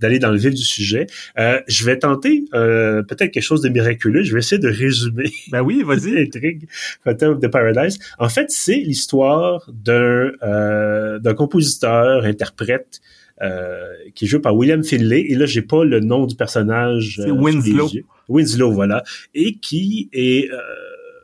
d'aller 0.00 0.18
dans 0.18 0.30
le 0.30 0.38
vif 0.38 0.54
du 0.54 0.62
sujet. 0.62 1.06
Euh, 1.38 1.60
je 1.68 1.84
vais 1.84 1.98
tenter 1.98 2.44
euh, 2.54 3.02
peut-être 3.02 3.32
quelque 3.32 3.42
chose 3.42 3.62
de 3.62 3.68
miraculeux. 3.68 4.22
Je 4.22 4.32
vais 4.32 4.40
essayer 4.40 4.60
de 4.60 4.68
résumer. 4.68 5.30
Ben 5.50 5.62
oui, 5.62 5.82
vas-y. 5.82 6.12
l'intrigue 6.22 6.68
Phantom 7.04 7.34
of 7.34 7.40
the 7.40 7.48
Paradise. 7.48 7.98
En 8.18 8.28
fait, 8.28 8.50
c'est 8.50 8.76
l'histoire 8.76 9.68
d'un 9.72 10.32
euh, 10.42 11.18
d'un 11.18 11.34
compositeur, 11.34 12.24
interprète 12.24 13.00
euh, 13.42 13.92
qui 14.14 14.24
est 14.24 14.28
joué 14.28 14.40
par 14.40 14.54
William 14.54 14.84
Finlay. 14.84 15.26
Et 15.28 15.34
là, 15.34 15.46
j'ai 15.46 15.62
pas 15.62 15.84
le 15.84 16.00
nom 16.00 16.26
du 16.26 16.36
personnage. 16.36 17.20
C'est 17.22 17.30
euh, 17.30 17.32
Winslow. 17.32 17.90
Winslow, 18.32 18.72
voilà. 18.72 19.02
Et 19.34 19.56
qui 19.56 20.08
est... 20.12 20.50
Euh, 20.50 20.58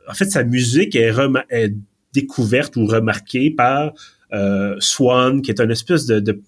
en 0.07 0.13
fait, 0.13 0.25
sa 0.25 0.43
musique 0.43 0.95
est, 0.95 1.13
découverte 2.11 2.75
ou 2.75 2.87
remarquée 2.87 3.51
par 3.51 3.93
Swan, 4.79 5.43
qui 5.43 5.51
est 5.51 5.61
un 5.61 5.69
espèce 5.69 6.07
de, 6.07 6.41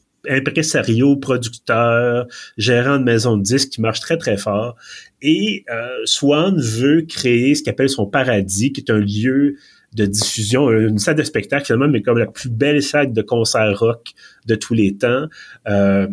producteur, 1.22 2.26
gérant 2.58 2.98
de 2.98 3.04
maison 3.04 3.38
de 3.38 3.44
disques 3.44 3.70
qui 3.70 3.82
marche 3.82 4.00
très, 4.00 4.18
très 4.18 4.38
fort. 4.38 4.76
Et 5.22 5.64
Swan 6.06 6.60
veut 6.60 7.04
créer 7.04 7.54
ce 7.54 7.62
qu'il 7.62 7.70
appelle 7.70 7.90
son 7.90 8.08
paradis, 8.08 8.74
qui 8.74 8.82
est 8.82 8.90
un 8.90 8.98
lieu 8.98 9.58
de 9.94 10.06
diffusion, 10.06 10.72
une 10.72 11.00
salle 11.00 11.16
de 11.16 11.24
spectacle 11.24 11.66
finalement, 11.66 11.88
mais 11.88 12.02
comme 12.02 12.18
la 12.18 12.28
plus 12.28 12.50
belle 12.50 12.82
salle 12.82 13.14
de 13.14 13.22
concert 13.22 13.78
rock 13.78 14.12
de 14.46 14.56
tous 14.56 14.74
les 14.74 14.96
temps. 14.96 15.28
Euh, 15.68 16.08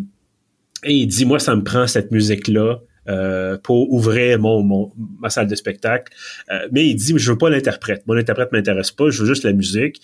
et 0.85 0.95
il 0.95 1.07
dit, 1.07 1.25
moi, 1.25 1.39
ça 1.39 1.55
me 1.55 1.63
prend 1.63 1.87
cette 1.87 2.11
musique-là. 2.11 2.81
Euh, 3.09 3.57
pour 3.57 3.91
ouvrir 3.91 4.39
mon, 4.39 4.63
mon, 4.63 4.93
ma 5.19 5.31
salle 5.31 5.47
de 5.47 5.55
spectacle. 5.55 6.13
Euh, 6.51 6.69
mais 6.73 6.87
il 6.87 6.95
dit, 6.95 7.15
je 7.17 7.33
veux 7.33 7.39
pas 7.39 7.49
l'interprète. 7.49 8.03
Mon 8.07 8.15
interprète 8.15 8.53
m'intéresse 8.53 8.91
pas, 8.91 9.09
je 9.09 9.23
veux 9.23 9.27
juste 9.27 9.45
la 9.45 9.55
musique. 9.55 10.03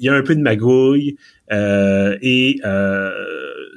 il 0.00 0.06
y 0.06 0.08
a 0.08 0.14
un 0.14 0.22
peu 0.22 0.34
de 0.34 0.40
magouille 0.40 1.16
et 1.50 2.60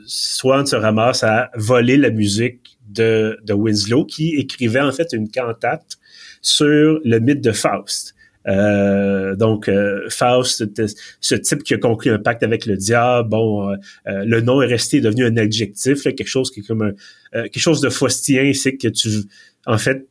Swan 0.05 0.65
se 0.65 0.75
ramasse 0.75 1.23
à 1.23 1.51
voler 1.55 1.97
la 1.97 2.09
musique 2.09 2.79
de, 2.87 3.37
de 3.43 3.53
Winslow 3.53 4.05
qui 4.05 4.35
écrivait 4.35 4.81
en 4.81 4.91
fait 4.91 5.13
une 5.13 5.29
cantate 5.29 5.97
sur 6.41 6.99
le 7.03 7.19
mythe 7.19 7.41
de 7.41 7.51
Faust. 7.51 8.14
Euh, 8.47 9.35
donc, 9.35 9.67
euh, 9.67 10.07
Faust, 10.09 10.65
ce 11.19 11.35
type 11.35 11.63
qui 11.63 11.73
a 11.73 11.77
conclu 11.77 12.11
un 12.11 12.19
pacte 12.19 12.43
avec 12.43 12.65
le 12.65 12.77
diable, 12.77 13.29
bon, 13.29 13.71
euh, 13.71 13.75
le 14.05 14.41
nom 14.41 14.61
est 14.61 14.67
resté 14.67 15.01
devenu 15.01 15.25
un 15.25 15.37
adjectif, 15.37 16.03
quelque 16.03 16.27
chose 16.27 16.51
qui 16.51 16.59
est 16.59 16.63
comme 16.63 16.81
un, 16.81 17.43
quelque 17.43 17.59
chose 17.59 17.81
de 17.81 17.89
faustien, 17.89 18.51
c'est 18.53 18.77
que 18.77 18.87
tu, 18.87 19.09
en 19.65 19.77
fait, 19.77 20.07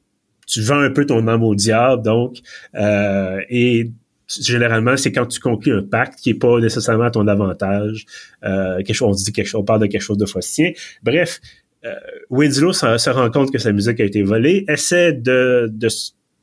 tu 0.46 0.60
vends 0.60 0.80
un 0.80 0.90
peu 0.90 1.06
ton 1.06 1.26
âme 1.28 1.42
au 1.42 1.54
diable, 1.54 2.02
donc, 2.02 2.38
et 2.74 3.90
généralement, 4.28 4.96
c'est 4.96 5.12
quand 5.12 5.26
tu 5.26 5.40
conclus 5.40 5.74
un 5.74 5.82
pacte 5.82 6.18
qui 6.18 6.30
est 6.30 6.38
pas 6.38 6.58
nécessairement 6.60 7.04
à 7.04 7.10
ton 7.10 7.26
avantage. 7.28 8.04
quelque 8.42 8.92
chose, 8.92 9.08
on 9.08 9.12
dit 9.12 9.32
quelque 9.32 9.46
chose, 9.46 9.60
on 9.60 9.64
parle 9.64 9.80
de 9.80 9.86
quelque 9.86 10.02
chose 10.02 10.18
de 10.18 10.26
faustien. 10.26 10.72
Bref, 11.02 11.40
Winslow 12.30 12.72
se, 12.72 13.10
rend 13.10 13.30
compte 13.30 13.52
que 13.52 13.58
sa 13.58 13.72
musique 13.72 14.00
a 14.00 14.04
été 14.04 14.22
volée, 14.22 14.64
essaie 14.68 15.12
de, 15.12 15.70
de 15.72 15.88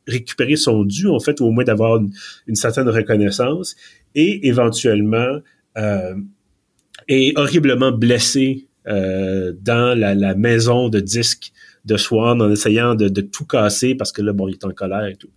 récupérer 0.07 0.55
son 0.55 0.83
dû, 0.83 1.07
en 1.07 1.19
fait, 1.19 1.39
ou 1.39 1.45
au 1.45 1.51
moins 1.51 1.63
d'avoir 1.63 1.99
une, 2.47 2.55
certaine 2.55 2.89
reconnaissance, 2.89 3.75
et 4.15 4.47
éventuellement 4.47 5.39
euh, 5.77 6.15
est 7.07 7.37
horriblement 7.37 7.91
blessé 7.91 8.67
euh, 8.87 9.53
dans 9.61 9.97
la, 9.97 10.33
maison 10.33 10.89
de 10.89 10.99
disques 10.99 11.51
de 11.85 11.97
Swan 11.97 12.41
en 12.41 12.51
essayant 12.51 12.95
de, 12.95 13.21
tout 13.21 13.45
casser 13.45 13.93
parce 13.95 14.11
que 14.11 14.21
là, 14.21 14.33
bon, 14.33 14.47
il 14.47 14.53
est 14.53 14.65
en 14.65 14.71
colère 14.71 15.05
et 15.05 15.15
tout. 15.15 15.29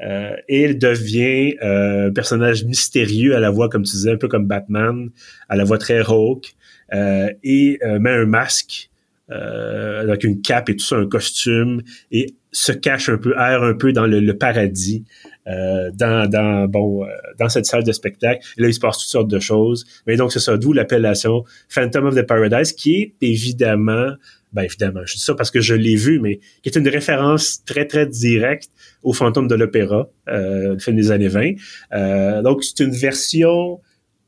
Euh, 0.00 0.34
et 0.48 0.64
il 0.64 0.78
devient 0.78 1.56
euh, 1.62 2.08
un 2.08 2.12
personnage 2.12 2.64
mystérieux 2.64 3.34
à 3.34 3.40
la 3.40 3.50
voix, 3.50 3.68
comme 3.68 3.82
tu 3.82 3.92
disais, 3.92 4.12
un 4.12 4.16
peu 4.16 4.28
comme 4.28 4.46
Batman, 4.46 5.10
à 5.48 5.56
la 5.56 5.64
voix 5.64 5.78
très 5.78 6.02
rauque, 6.02 6.54
et 6.92 7.78
met 7.82 8.10
un 8.10 8.26
masque 8.26 8.90
avec 9.28 10.22
une 10.22 10.40
cape 10.42 10.68
et 10.68 10.76
tout 10.76 10.84
ça, 10.84 10.96
un 10.96 11.08
costume, 11.08 11.82
et 12.12 12.34
se 12.56 12.72
cache 12.72 13.08
un 13.08 13.18
peu, 13.18 13.32
erre 13.32 13.62
un 13.62 13.74
peu 13.74 13.92
dans 13.92 14.06
le, 14.06 14.32
paradis, 14.32 15.04
dans, 15.46 16.30
dans 16.30 16.66
bon 16.68 17.04
dans 17.38 17.48
cette 17.48 17.66
salle 17.66 17.84
de 17.84 17.92
spectacle. 17.92 18.46
Là, 18.56 18.68
il 18.68 18.74
se 18.74 18.80
passe 18.80 18.98
toutes 18.98 19.08
sortes 19.08 19.28
de 19.28 19.40
choses. 19.40 19.84
Mais 20.06 20.16
donc, 20.16 20.32
c'est 20.32 20.40
ça, 20.40 20.56
d'où 20.56 20.72
l'appellation 20.72 21.44
Phantom 21.68 22.06
of 22.06 22.14
the 22.14 22.22
Paradise, 22.22 22.72
qui 22.72 22.96
est 22.96 23.14
évidemment 23.20 24.14
ben 24.54 24.62
évidemment, 24.62 25.00
je 25.04 25.14
dis 25.14 25.20
ça 25.20 25.34
parce 25.34 25.50
que 25.50 25.60
je 25.60 25.74
l'ai 25.74 25.96
vu, 25.96 26.20
mais 26.20 26.38
qui 26.62 26.68
est 26.68 26.76
une 26.76 26.88
référence 26.88 27.64
très, 27.64 27.86
très 27.86 28.06
directe 28.06 28.70
au 29.02 29.12
fantôme 29.12 29.48
de 29.48 29.56
l'opéra, 29.56 30.08
euh, 30.28 30.78
film 30.78 30.96
des 30.96 31.10
années 31.10 31.28
20. 31.28 31.54
Euh, 31.92 32.40
donc, 32.42 32.62
c'est 32.62 32.84
une 32.84 32.92
version 32.92 33.80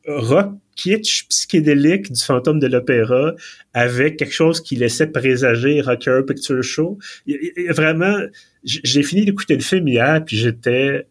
rock 0.06 0.52
kitsch 0.76 1.26
psychédélique 1.28 2.12
du 2.12 2.22
fantôme 2.22 2.60
de 2.60 2.66
l'opéra 2.66 3.34
avec 3.72 4.18
quelque 4.18 4.32
chose 4.32 4.60
qui 4.60 4.76
laissait 4.76 5.06
présager 5.06 5.80
Rocker 5.80 6.20
Picture 6.26 6.62
Show. 6.62 6.98
Vraiment, 7.70 8.18
j'ai 8.62 9.02
fini 9.02 9.24
d'écouter 9.24 9.54
le 9.56 9.62
film 9.62 9.88
hier, 9.88 10.24
puis 10.24 10.36
j'étais 10.36 11.06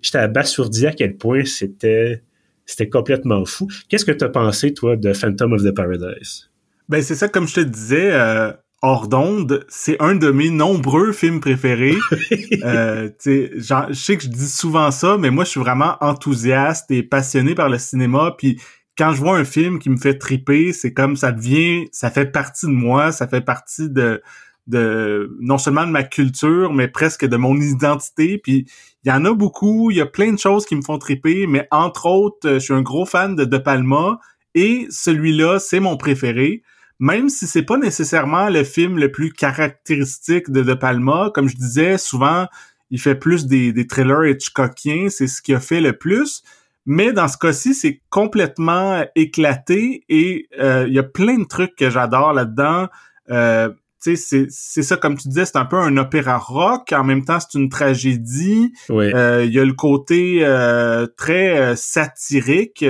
j'étais 0.00 0.18
abasourdi 0.18 0.86
à 0.86 0.92
quel 0.92 1.16
point 1.16 1.44
c'était 1.44 2.22
c'était 2.64 2.88
complètement 2.88 3.44
fou. 3.44 3.66
Qu'est-ce 3.88 4.04
que 4.04 4.12
tu 4.12 4.24
as 4.24 4.28
pensé, 4.28 4.74
toi, 4.74 4.96
de 4.96 5.12
Phantom 5.12 5.54
of 5.54 5.62
the 5.64 5.74
Paradise? 5.74 6.50
Ben 6.88 7.02
c'est 7.02 7.14
ça, 7.14 7.28
comme 7.28 7.48
je 7.48 7.54
te 7.54 7.60
disais, 7.60 8.12
euh, 8.12 8.52
hors 8.82 9.08
d'onde, 9.08 9.64
c'est 9.68 10.00
un 10.00 10.14
de 10.14 10.30
mes 10.30 10.50
nombreux 10.50 11.12
films 11.12 11.40
préférés. 11.40 11.96
euh, 12.64 13.10
je 13.24 13.92
sais 13.92 14.16
que 14.16 14.22
je 14.22 14.28
dis 14.28 14.48
souvent 14.48 14.90
ça, 14.90 15.16
mais 15.18 15.30
moi 15.30 15.44
je 15.44 15.50
suis 15.50 15.60
vraiment 15.60 15.96
enthousiaste 16.00 16.90
et 16.90 17.02
passionné 17.02 17.54
par 17.54 17.68
le 17.68 17.78
cinéma. 17.78 18.34
Puis 18.38 18.60
quand 18.96 19.12
je 19.12 19.18
vois 19.18 19.36
un 19.36 19.44
film 19.44 19.78
qui 19.78 19.90
me 19.90 19.96
fait 19.96 20.18
triper, 20.18 20.72
c'est 20.72 20.92
comme 20.92 21.16
ça 21.16 21.32
devient, 21.32 21.86
ça 21.92 22.10
fait 22.10 22.26
partie 22.26 22.66
de 22.66 22.72
moi, 22.72 23.12
ça 23.12 23.26
fait 23.26 23.40
partie 23.40 23.90
de 23.90 24.22
de 24.68 25.34
non 25.40 25.56
seulement 25.56 25.86
de 25.86 25.90
ma 25.90 26.02
culture, 26.02 26.74
mais 26.74 26.88
presque 26.88 27.24
de 27.24 27.36
mon 27.36 27.56
identité. 27.56 28.36
Puis 28.36 28.66
il 29.02 29.08
y 29.08 29.12
en 29.12 29.24
a 29.24 29.32
beaucoup, 29.32 29.90
il 29.90 29.96
y 29.96 30.00
a 30.00 30.06
plein 30.06 30.30
de 30.32 30.38
choses 30.38 30.66
qui 30.66 30.76
me 30.76 30.82
font 30.82 30.98
triper, 30.98 31.46
mais 31.46 31.66
entre 31.70 32.06
autres, 32.06 32.54
je 32.54 32.58
suis 32.58 32.74
un 32.74 32.82
gros 32.82 33.06
fan 33.06 33.34
de 33.34 33.44
De 33.44 33.56
Palma 33.56 34.18
et 34.54 34.86
celui-là, 34.90 35.58
c'est 35.58 35.80
mon 35.80 35.96
préféré 35.96 36.62
même 36.98 37.28
si 37.28 37.46
c'est 37.46 37.62
pas 37.62 37.76
nécessairement 37.76 38.48
le 38.48 38.64
film 38.64 38.98
le 38.98 39.10
plus 39.10 39.32
caractéristique 39.32 40.50
de 40.50 40.62
De 40.62 40.74
Palma, 40.74 41.30
comme 41.34 41.48
je 41.48 41.56
disais, 41.56 41.98
souvent 41.98 42.46
il 42.90 43.00
fait 43.00 43.14
plus 43.14 43.46
des, 43.46 43.72
des 43.72 43.86
thrillers 43.86 44.30
Hitchcockiens, 44.30 45.08
c'est 45.10 45.26
ce 45.26 45.42
qu'il 45.42 45.54
a 45.54 45.60
fait 45.60 45.80
le 45.80 45.92
plus. 45.92 46.42
Mais 46.86 47.12
dans 47.12 47.28
ce 47.28 47.36
cas-ci, 47.36 47.74
c'est 47.74 48.00
complètement 48.08 49.04
éclaté 49.14 50.04
et 50.08 50.48
euh, 50.58 50.86
il 50.88 50.94
y 50.94 50.98
a 50.98 51.02
plein 51.02 51.38
de 51.38 51.44
trucs 51.44 51.76
que 51.76 51.90
j'adore 51.90 52.32
là-dedans. 52.32 52.88
Euh, 53.30 53.68
c'est, 53.98 54.16
c'est 54.16 54.82
ça, 54.82 54.96
comme 54.96 55.18
tu 55.18 55.28
disais, 55.28 55.44
c'est 55.44 55.58
un 55.58 55.66
peu 55.66 55.76
un 55.76 55.98
opéra 55.98 56.38
rock. 56.38 56.94
En 56.94 57.04
même 57.04 57.26
temps, 57.26 57.40
c'est 57.40 57.58
une 57.58 57.68
tragédie. 57.68 58.72
Euh, 58.88 59.44
il 59.44 59.52
y 59.52 59.60
a 59.60 59.66
le 59.66 59.74
côté 59.74 60.38
euh, 60.42 61.06
très 61.18 61.76
satirique. 61.76 62.82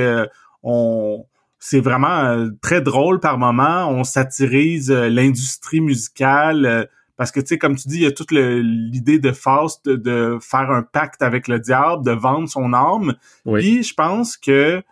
on, 0.63 1.25
c'est 1.59 1.81
vraiment 1.81 2.21
euh, 2.21 2.49
très 2.63 2.81
drôle 2.81 3.21
par 3.21 3.39
moment. 3.39 3.89
On 3.91 4.05
satirise 4.05 4.91
euh, 4.91 5.09
l'industrie 5.09 5.81
musicale 5.81 6.67
euh, 6.67 6.85
parce 7.17 7.33
que 7.33 7.41
tu 7.41 7.49
sais, 7.49 7.59
comme 7.59 7.75
tu 7.75 7.89
dis, 7.89 7.97
il 7.97 8.03
y 8.03 8.07
a 8.07 8.13
toute 8.13 8.31
l'idée 8.31 9.19
de 9.19 9.33
Faust 9.33 9.89
de, 9.89 10.39
faire 10.41 10.71
un 10.71 10.83
pacte 10.83 11.21
avec 11.21 11.49
le 11.49 11.59
diable, 11.59 12.05
de 12.05 12.13
vendre 12.13 12.49
son 12.49 12.73
âme. 12.73 13.15
Oui. 13.45 13.61
Puis 13.61 13.83
je 13.83 13.95
pense 13.95 14.37
que 14.37 14.83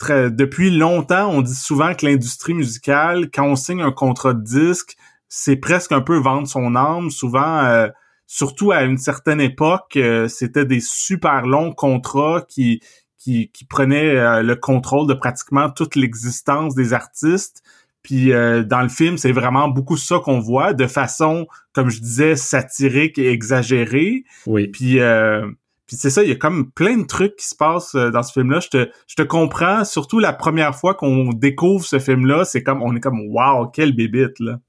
depuis 0.00 0.70
longtemps, 0.70 1.28
on 1.30 1.42
dit 1.42 1.54
souvent 1.54 1.94
que 1.94 2.06
l'industrie 2.06 2.54
musicale, 2.54 3.30
quand 3.30 3.44
on 3.44 3.54
signe 3.56 3.82
un 3.82 3.92
contrat 3.92 4.32
de 4.32 4.42
disque, 4.42 4.96
c'est 5.28 5.56
presque 5.56 5.92
un 5.92 6.00
peu 6.00 6.16
vendre 6.16 6.48
son 6.48 6.74
âme. 6.74 7.10
Souvent, 7.10 7.86
surtout 8.26 8.72
à 8.72 8.82
une 8.84 8.98
certaine 8.98 9.40
époque, 9.40 9.98
c'était 10.28 10.64
des 10.64 10.80
super 10.80 11.46
longs 11.46 11.72
contrats 11.72 12.44
qui 12.48 12.80
qui, 13.24 13.64
prenait 13.68 14.16
euh, 14.16 14.42
le 14.42 14.54
contrôle 14.56 15.06
de 15.06 15.14
pratiquement 15.14 15.70
toute 15.70 15.96
l'existence 15.96 16.74
des 16.74 16.92
artistes. 16.92 17.62
Puis 18.02 18.32
euh, 18.32 18.62
dans 18.62 18.82
le 18.82 18.88
film, 18.88 19.16
c'est 19.16 19.32
vraiment 19.32 19.68
beaucoup 19.68 19.96
ça 19.96 20.18
qu'on 20.22 20.40
voit, 20.40 20.74
de 20.74 20.86
façon, 20.86 21.46
comme 21.72 21.88
je 21.88 22.00
disais, 22.00 22.36
satirique 22.36 23.18
et 23.18 23.30
exagérée. 23.30 24.24
Oui. 24.46 24.68
Puis, 24.68 25.00
euh, 25.00 25.46
puis 25.86 25.96
c'est 25.96 26.10
ça, 26.10 26.22
il 26.22 26.28
y 26.28 26.32
a 26.32 26.36
comme 26.36 26.70
plein 26.70 26.98
de 26.98 27.06
trucs 27.06 27.36
qui 27.36 27.46
se 27.46 27.54
passent 27.54 27.94
dans 27.94 28.22
ce 28.22 28.32
film-là. 28.32 28.60
Je 28.60 28.68
te, 28.68 28.90
je 29.06 29.14
te 29.14 29.22
comprends, 29.22 29.84
surtout 29.84 30.18
la 30.18 30.34
première 30.34 30.74
fois 30.74 30.94
qu'on 30.94 31.32
découvre 31.32 31.84
ce 31.84 31.98
film-là, 31.98 32.44
c'est 32.44 32.62
comme, 32.62 32.82
on 32.82 32.94
est 32.94 33.00
comme, 33.00 33.20
wow, 33.28 33.68
quelle 33.68 33.94
bébite, 33.94 34.38
là. 34.38 34.60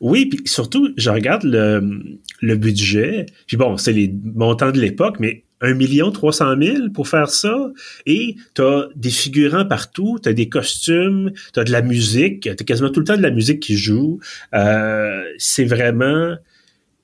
Oui, 0.00 0.26
puis 0.26 0.40
surtout, 0.46 0.88
je 0.96 1.08
regarde 1.08 1.44
le, 1.44 2.02
le 2.40 2.56
budget. 2.56 3.26
Puis 3.46 3.56
bon, 3.56 3.76
c'est 3.76 3.92
les 3.92 4.12
montants 4.34 4.72
de 4.72 4.80
l'époque, 4.80 5.18
mais 5.20 5.44
un 5.60 5.74
million 5.74 6.10
trois 6.10 6.32
cent 6.32 6.56
mille 6.56 6.90
pour 6.92 7.08
faire 7.08 7.28
ça 7.28 7.70
et 8.06 8.36
t'as 8.54 8.86
des 8.94 9.10
figurants 9.10 9.64
partout, 9.64 10.18
t'as 10.22 10.32
des 10.32 10.48
costumes, 10.48 11.32
t'as 11.52 11.64
de 11.64 11.72
la 11.72 11.82
musique, 11.82 12.48
t'as 12.56 12.64
quasiment 12.64 12.90
tout 12.90 13.00
le 13.00 13.06
temps 13.06 13.16
de 13.16 13.22
la 13.22 13.30
musique 13.30 13.60
qui 13.60 13.76
joue. 13.76 14.20
Euh, 14.54 15.24
c'est 15.38 15.64
vraiment 15.64 16.36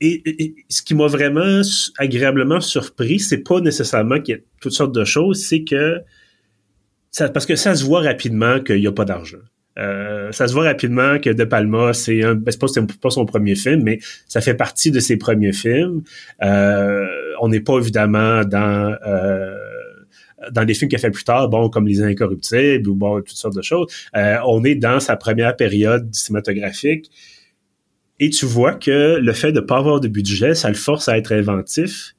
et, 0.00 0.54
ce 0.68 0.82
qui 0.82 0.94
m'a 0.94 1.06
vraiment 1.06 1.62
agréablement 1.98 2.60
surpris, 2.60 3.20
c'est 3.20 3.38
pas 3.38 3.60
nécessairement 3.60 4.20
qu'il 4.20 4.36
y 4.36 4.38
a 4.38 4.40
toutes 4.60 4.72
sortes 4.72 4.94
de 4.94 5.04
choses, 5.04 5.42
c'est 5.44 5.64
que 5.64 6.00
parce 7.32 7.46
que 7.46 7.56
ça 7.56 7.74
se 7.74 7.84
voit 7.84 8.00
rapidement 8.00 8.60
qu'il 8.60 8.80
n'y 8.80 8.86
a 8.86 8.92
pas 8.92 9.04
d'argent. 9.04 9.38
Euh, 9.78 10.30
ça 10.30 10.46
se 10.46 10.52
voit 10.52 10.64
rapidement 10.64 11.18
que 11.18 11.30
De 11.30 11.44
Palma, 11.44 11.92
c'est 11.92 12.22
un, 12.22 12.34
ben, 12.34 12.52
c'est 12.52 12.60
pas, 12.60 12.66
pas, 13.02 13.10
son 13.10 13.26
premier 13.26 13.56
film, 13.56 13.82
mais 13.82 13.98
ça 14.28 14.40
fait 14.40 14.54
partie 14.54 14.90
de 14.90 15.00
ses 15.00 15.16
premiers 15.16 15.52
films. 15.52 16.02
Euh, 16.42 17.06
on 17.40 17.48
n'est 17.48 17.60
pas 17.60 17.78
évidemment 17.78 18.44
dans 18.44 18.96
euh, 19.06 19.56
dans 20.50 20.64
des 20.64 20.74
films 20.74 20.88
qu'il 20.88 20.96
a 20.96 21.00
fait 21.00 21.10
plus 21.10 21.24
tard, 21.24 21.48
bon, 21.48 21.68
comme 21.68 21.86
Les 21.86 22.02
Incorruptibles 22.02 22.88
ou 22.88 22.94
bon, 22.94 23.18
toutes 23.18 23.30
sortes 23.30 23.56
de 23.56 23.62
choses. 23.62 23.86
Euh, 24.16 24.36
on 24.46 24.64
est 24.64 24.74
dans 24.74 25.00
sa 25.00 25.16
première 25.16 25.56
période 25.56 26.14
cinématographique. 26.14 27.10
Et 28.20 28.30
tu 28.30 28.46
vois 28.46 28.74
que 28.74 29.18
le 29.20 29.32
fait 29.32 29.52
de 29.52 29.60
pas 29.60 29.78
avoir 29.78 30.00
de 30.00 30.08
budget, 30.08 30.54
ça 30.54 30.68
le 30.68 30.74
force 30.74 31.08
à 31.08 31.18
être 31.18 31.32
inventif. 31.32 32.14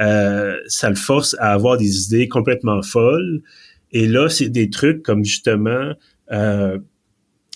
Euh, 0.00 0.56
ça 0.66 0.90
le 0.90 0.96
force 0.96 1.36
à 1.38 1.52
avoir 1.52 1.76
des 1.76 2.04
idées 2.06 2.28
complètement 2.28 2.82
folles. 2.82 3.42
Et 3.92 4.06
là, 4.06 4.28
c'est 4.28 4.48
des 4.48 4.68
trucs 4.70 5.02
comme 5.02 5.24
justement 5.24 5.92
euh, 6.32 6.78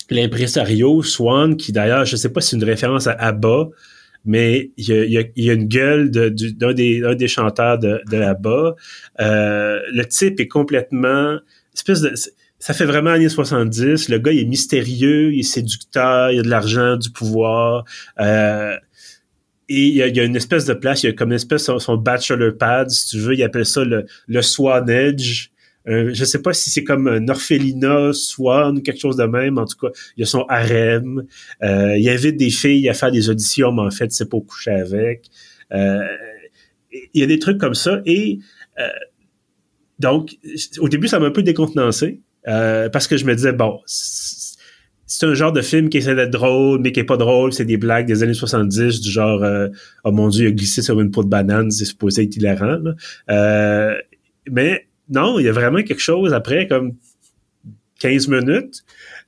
l'impresario 0.09 1.03
Swan, 1.03 1.57
qui 1.57 1.71
d'ailleurs, 1.71 2.05
je 2.05 2.15
sais 2.15 2.29
pas 2.29 2.41
si 2.41 2.49
c'est 2.49 2.55
une 2.57 2.63
référence 2.63 3.07
à 3.07 3.11
ABBA, 3.11 3.69
mais 4.25 4.71
il 4.77 4.85
y 4.85 5.17
a, 5.17 5.23
y 5.35 5.49
a, 5.49 5.53
une 5.53 5.67
gueule 5.67 6.11
d'un 6.11 6.73
des, 6.73 7.15
des 7.15 7.27
chanteurs 7.27 7.79
de, 7.79 8.01
de 8.09 8.17
ABBA. 8.17 8.75
Euh, 9.19 9.79
le 9.91 10.05
type 10.05 10.39
est 10.39 10.47
complètement... 10.47 11.37
Espèce 11.73 12.01
de, 12.01 12.13
ça 12.59 12.73
fait 12.73 12.85
vraiment 12.85 13.09
années 13.09 13.29
70. 13.29 14.09
Le 14.09 14.19
gars, 14.19 14.31
il 14.31 14.39
est 14.39 14.45
mystérieux, 14.45 15.33
il 15.33 15.39
est 15.39 15.43
séducteur, 15.43 16.31
il 16.31 16.39
a 16.39 16.43
de 16.43 16.49
l'argent, 16.49 16.95
du 16.95 17.09
pouvoir. 17.09 17.85
Euh, 18.19 18.75
et 19.67 19.87
il 19.87 19.93
y, 19.95 20.03
a, 20.03 20.07
y, 20.07 20.19
a, 20.19 20.23
une 20.23 20.35
espèce 20.35 20.65
de 20.65 20.73
place, 20.73 21.01
il 21.01 21.07
y 21.07 21.09
a 21.09 21.13
comme 21.13 21.29
une 21.29 21.35
espèce 21.35 21.67
de 21.67 21.79
son, 21.79 21.97
bachelor 21.97 22.57
pad, 22.57 22.89
si 22.89 23.07
tu 23.09 23.17
veux, 23.19 23.33
il 23.33 23.43
appelle 23.43 23.65
ça 23.65 23.83
le, 23.83 24.05
le 24.27 24.41
Swan 24.41 24.87
Edge. 24.89 25.49
Euh, 25.87 26.11
je 26.13 26.25
sais 26.25 26.41
pas 26.41 26.53
si 26.53 26.69
c'est 26.69 26.83
comme 26.83 27.07
un 27.07 27.27
orphelinat, 27.27 28.13
Swan 28.13 28.77
ou 28.77 28.81
quelque 28.81 28.99
chose 28.99 29.17
de 29.17 29.23
même. 29.23 29.57
En 29.57 29.65
tout 29.65 29.77
cas, 29.77 29.91
il 30.17 30.21
y 30.21 30.23
a 30.23 30.27
son 30.27 30.45
harem. 30.47 31.25
Euh, 31.63 31.97
il 31.97 32.07
invite 32.09 32.37
des 32.37 32.49
filles 32.49 32.89
à 32.89 32.93
faire 32.93 33.11
des 33.11 33.29
auditions, 33.29 33.71
mais 33.71 33.81
en 33.81 33.91
fait, 33.91 34.11
c'est 34.11 34.29
pour 34.29 34.45
coucher 34.45 34.71
avec. 34.71 35.25
Euh, 35.73 35.99
il 36.91 37.21
y 37.21 37.23
a 37.23 37.27
des 37.27 37.39
trucs 37.39 37.57
comme 37.57 37.73
ça. 37.73 38.01
Et 38.05 38.39
euh, 38.79 38.87
donc, 39.99 40.37
au 40.79 40.89
début, 40.89 41.07
ça 41.07 41.19
m'a 41.19 41.27
un 41.27 41.31
peu 41.31 41.43
décontenancé 41.43 42.21
parce 42.43 43.07
que 43.07 43.17
je 43.17 43.25
me 43.25 43.35
disais, 43.35 43.53
bon, 43.53 43.79
c'est 43.85 45.25
un 45.25 45.33
genre 45.33 45.51
de 45.51 45.61
film 45.61 45.89
qui 45.89 45.97
essaie 45.97 46.15
d'être 46.15 46.31
drôle, 46.31 46.79
mais 46.81 46.91
qui 46.91 46.99
est 46.99 47.05
pas 47.05 47.17
drôle. 47.17 47.53
C'est 47.53 47.65
des 47.65 47.77
blagues 47.77 48.07
des 48.07 48.23
années 48.23 48.33
70, 48.33 48.99
du 49.01 49.11
genre, 49.11 49.43
oh 50.03 50.11
mon 50.11 50.27
Dieu, 50.29 50.45
il 50.45 50.47
a 50.49 50.51
glissé 50.51 50.81
sur 50.81 50.99
une 50.99 51.11
peau 51.11 51.23
de 51.23 51.29
banane, 51.29 51.69
c'est 51.69 51.85
supposé 51.85 52.23
être 52.23 52.35
hilarant. 52.35 52.81
mais 54.49 54.87
non, 55.11 55.39
il 55.39 55.45
y 55.45 55.49
a 55.49 55.51
vraiment 55.51 55.83
quelque 55.83 56.01
chose 56.01 56.33
après, 56.33 56.67
comme 56.67 56.95
15 57.99 58.27
minutes. 58.29 58.83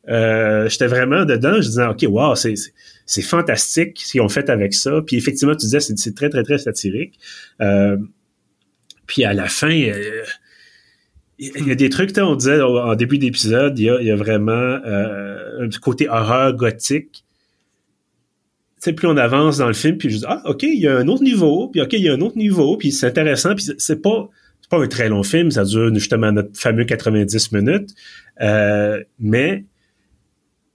Euh, 0.10 0.68
j'étais 0.68 0.88
vraiment 0.88 1.26
dedans. 1.26 1.56
Je 1.62 1.68
disais, 1.68 1.86
OK, 1.86 2.06
wow, 2.10 2.36
c'est, 2.36 3.22
fantastique 3.22 4.00
ce 4.04 4.14
qu'ils 4.14 4.22
ont 4.22 4.30
fait 4.30 4.50
avec 4.50 4.74
ça. 4.74 5.02
Puis 5.06 5.18
effectivement, 5.18 5.56
tu 5.56 5.66
disais, 5.66 5.80
c'est, 5.80 6.16
très, 6.16 6.30
très, 6.30 6.44
très 6.44 6.58
satirique. 6.58 7.20
Euh, 7.62 7.98
puis 9.06 9.26
à 9.26 9.34
la 9.34 9.48
fin, 9.48 9.72
euh, 9.72 10.24
il 11.38 11.68
y 11.68 11.72
a 11.72 11.76
des 11.76 11.90
trucs, 11.90 12.18
on 12.18 12.36
disait 12.36 12.62
en 12.62 12.96
début 12.96 13.18
d'épisode, 13.18 13.78
il 13.78 13.86
y 13.86 14.12
a, 14.12 14.16
vraiment 14.16 14.80
un 14.84 15.70
côté 15.82 16.08
horreur 16.08 16.54
gothique. 16.54 17.26
Tu 18.82 18.90
sais, 18.90 18.94
plus 18.94 19.08
on 19.08 19.18
avance 19.18 19.58
dans 19.58 19.68
le 19.68 19.74
film, 19.74 19.98
puis 19.98 20.10
je 20.10 20.18
dis, 20.18 20.26
ah, 20.28 20.42
OK, 20.46 20.64
il 20.64 20.80
y 20.80 20.88
a 20.88 20.98
un 20.98 21.08
autre 21.08 21.24
niveau, 21.24 21.70
puis 21.70 21.82
OK, 21.82 21.94
il 21.94 22.04
y 22.04 22.10
a 22.10 22.14
un 22.14 22.22
autre 22.22 22.38
niveau, 22.38 22.78
puis 22.78 22.92
c'est 22.92 23.08
intéressant, 23.08 23.56
puis 23.56 23.66
c'est 23.78 24.02
pas 24.02 24.30
pas 24.74 24.84
un 24.84 24.88
très 24.88 25.10
long 25.10 25.24
film, 25.24 25.52
ça 25.52 25.64
dure 25.64 25.94
justement 25.94 26.32
notre 26.32 26.58
fameux 26.58 26.86
90 26.86 27.52
minutes, 27.52 27.90
euh, 28.42 29.04
mais 29.20 29.66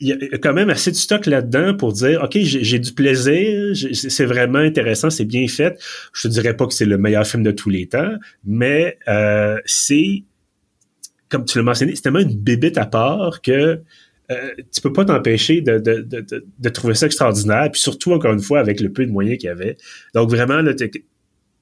il 0.01 0.09
y 0.09 0.13
a 0.13 0.39
quand 0.39 0.53
même 0.53 0.71
assez 0.71 0.93
de 0.93 0.97
stock 0.97 1.27
là-dedans 1.27 1.75
pour 1.75 1.93
dire 1.93 2.23
OK, 2.23 2.39
j'ai 2.39 2.79
du 2.79 2.93
plaisir, 2.93 3.75
c'est 3.93 4.25
vraiment 4.25 4.61
intéressant, 4.61 5.11
c'est 5.11 5.25
bien 5.25 5.49
fait. 5.49 5.77
Je 6.13 6.29
te 6.29 6.33
dirais 6.33 6.57
pas 6.57 6.69
que 6.69 6.75
c'est 6.75 6.85
le 6.85 6.99
meilleur 6.99 7.27
film 7.27 7.43
de 7.43 7.51
tous 7.51 7.69
les 7.69 7.89
temps, 7.89 8.13
mais 8.45 8.97
euh, 9.09 9.59
c'est 9.65 10.23
comme 11.29 11.45
tu 11.45 11.59
l'as 11.59 11.65
mentionné, 11.65 11.95
c'est 11.97 12.03
tellement 12.03 12.21
une 12.21 12.39
bébite 12.39 12.79
à 12.79 12.87
part 12.87 13.43
que 13.43 13.81
euh, 14.31 14.51
tu 14.73 14.81
peux 14.81 14.93
pas 14.93 15.05
t'empêcher 15.05 15.63
de, 15.63 15.79
de, 15.79 16.01
de, 16.03 16.47
de, 16.59 16.69
trouver 16.69 16.95
ça 16.95 17.07
extraordinaire, 17.07 17.69
puis 17.73 17.81
surtout 17.81 18.13
encore 18.13 18.33
une 18.33 18.41
fois 18.41 18.61
avec 18.61 18.81
le 18.81 18.93
peu 18.93 19.05
de 19.05 19.11
moyens 19.11 19.39
qu'il 19.39 19.49
y 19.49 19.51
avait. 19.51 19.77
Donc 20.15 20.31
vraiment, 20.31 20.61
là, 20.61 20.75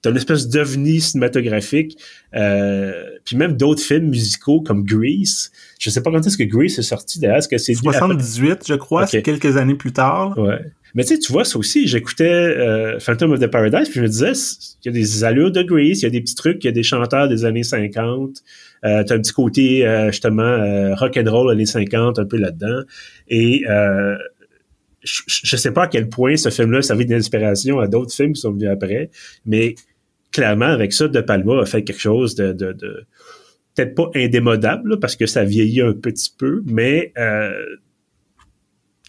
t'as 0.06 0.12
une 0.12 0.16
espèce 0.18 0.46
d'ovni 0.48 1.00
cinématographique, 1.00 1.98
euh, 2.36 2.92
puis 3.24 3.36
même 3.36 3.56
d'autres 3.56 3.82
films 3.82 4.10
musicaux 4.10 4.60
comme 4.60 4.84
Grease. 4.84 5.50
Je 5.80 5.90
sais 5.90 6.00
pas 6.00 6.12
quand 6.12 6.24
est-ce 6.24 6.38
que 6.38 6.44
Grease 6.44 6.78
est 6.78 6.82
sorti 6.82 7.18
d'ailleurs. 7.18 7.38
Est-ce 7.38 7.48
que 7.48 7.58
c'est 7.58 7.74
78, 7.74 8.60
je 8.68 8.74
crois, 8.74 9.08
c'est 9.08 9.22
quelques 9.22 9.56
années 9.56 9.74
plus 9.74 9.92
tard. 9.92 10.38
Ouais. 10.38 10.60
Mais 10.94 11.02
tu 11.02 11.14
sais, 11.14 11.18
tu 11.18 11.32
vois, 11.32 11.44
ça 11.44 11.58
aussi, 11.58 11.88
j'écoutais 11.88 12.24
euh, 12.24 13.00
Phantom 13.00 13.32
of 13.32 13.40
the 13.40 13.48
Paradise, 13.48 13.88
puis 13.88 13.96
je 13.96 14.02
me 14.02 14.08
disais, 14.08 14.32
il 14.84 14.86
y 14.86 14.88
a 14.90 14.92
des 14.92 15.24
allures 15.24 15.50
de 15.50 15.62
Grease, 15.62 16.02
il 16.02 16.04
y 16.04 16.06
a 16.06 16.10
des 16.10 16.20
petits 16.20 16.36
trucs, 16.36 16.62
il 16.62 16.68
y 16.68 16.70
a 16.70 16.72
des 16.72 16.84
chanteurs 16.84 17.28
des 17.28 17.44
années 17.44 17.64
50, 17.64 18.44
euh, 18.84 19.02
t'as 19.02 19.16
un 19.16 19.18
petit 19.18 19.32
côté 19.32 19.84
euh, 19.84 20.12
justement 20.12 20.42
euh, 20.42 20.94
rock 20.94 21.18
and 21.18 21.28
roll 21.28 21.50
années 21.50 21.66
50 21.66 22.20
un 22.20 22.24
peu 22.24 22.36
là-dedans. 22.36 22.82
Et 23.26 23.64
euh, 23.68 24.16
je, 25.02 25.22
je 25.26 25.56
sais 25.56 25.72
pas 25.72 25.84
à 25.84 25.88
quel 25.88 26.08
point 26.08 26.36
ce 26.36 26.50
film-là 26.50 26.80
servait 26.80 27.04
d'inspiration 27.04 27.80
à 27.80 27.88
d'autres 27.88 28.14
films 28.14 28.34
qui 28.34 28.40
sont 28.40 28.52
venus 28.52 28.70
après, 28.70 29.10
mais 29.44 29.74
clairement, 30.32 30.66
avec 30.66 30.92
ça, 30.92 31.08
De 31.08 31.20
Palma 31.20 31.60
a 31.60 31.66
fait 31.66 31.82
quelque 31.82 32.00
chose 32.00 32.34
de, 32.34 32.52
de, 32.52 32.74
peut-être 33.76 33.94
pas 33.94 34.10
indémodable, 34.14 34.98
parce 34.98 35.16
que 35.16 35.26
ça 35.26 35.44
vieillit 35.44 35.82
un 35.82 35.92
petit 35.92 36.32
peu, 36.36 36.62
mais 36.66 37.12
euh, 37.18 37.52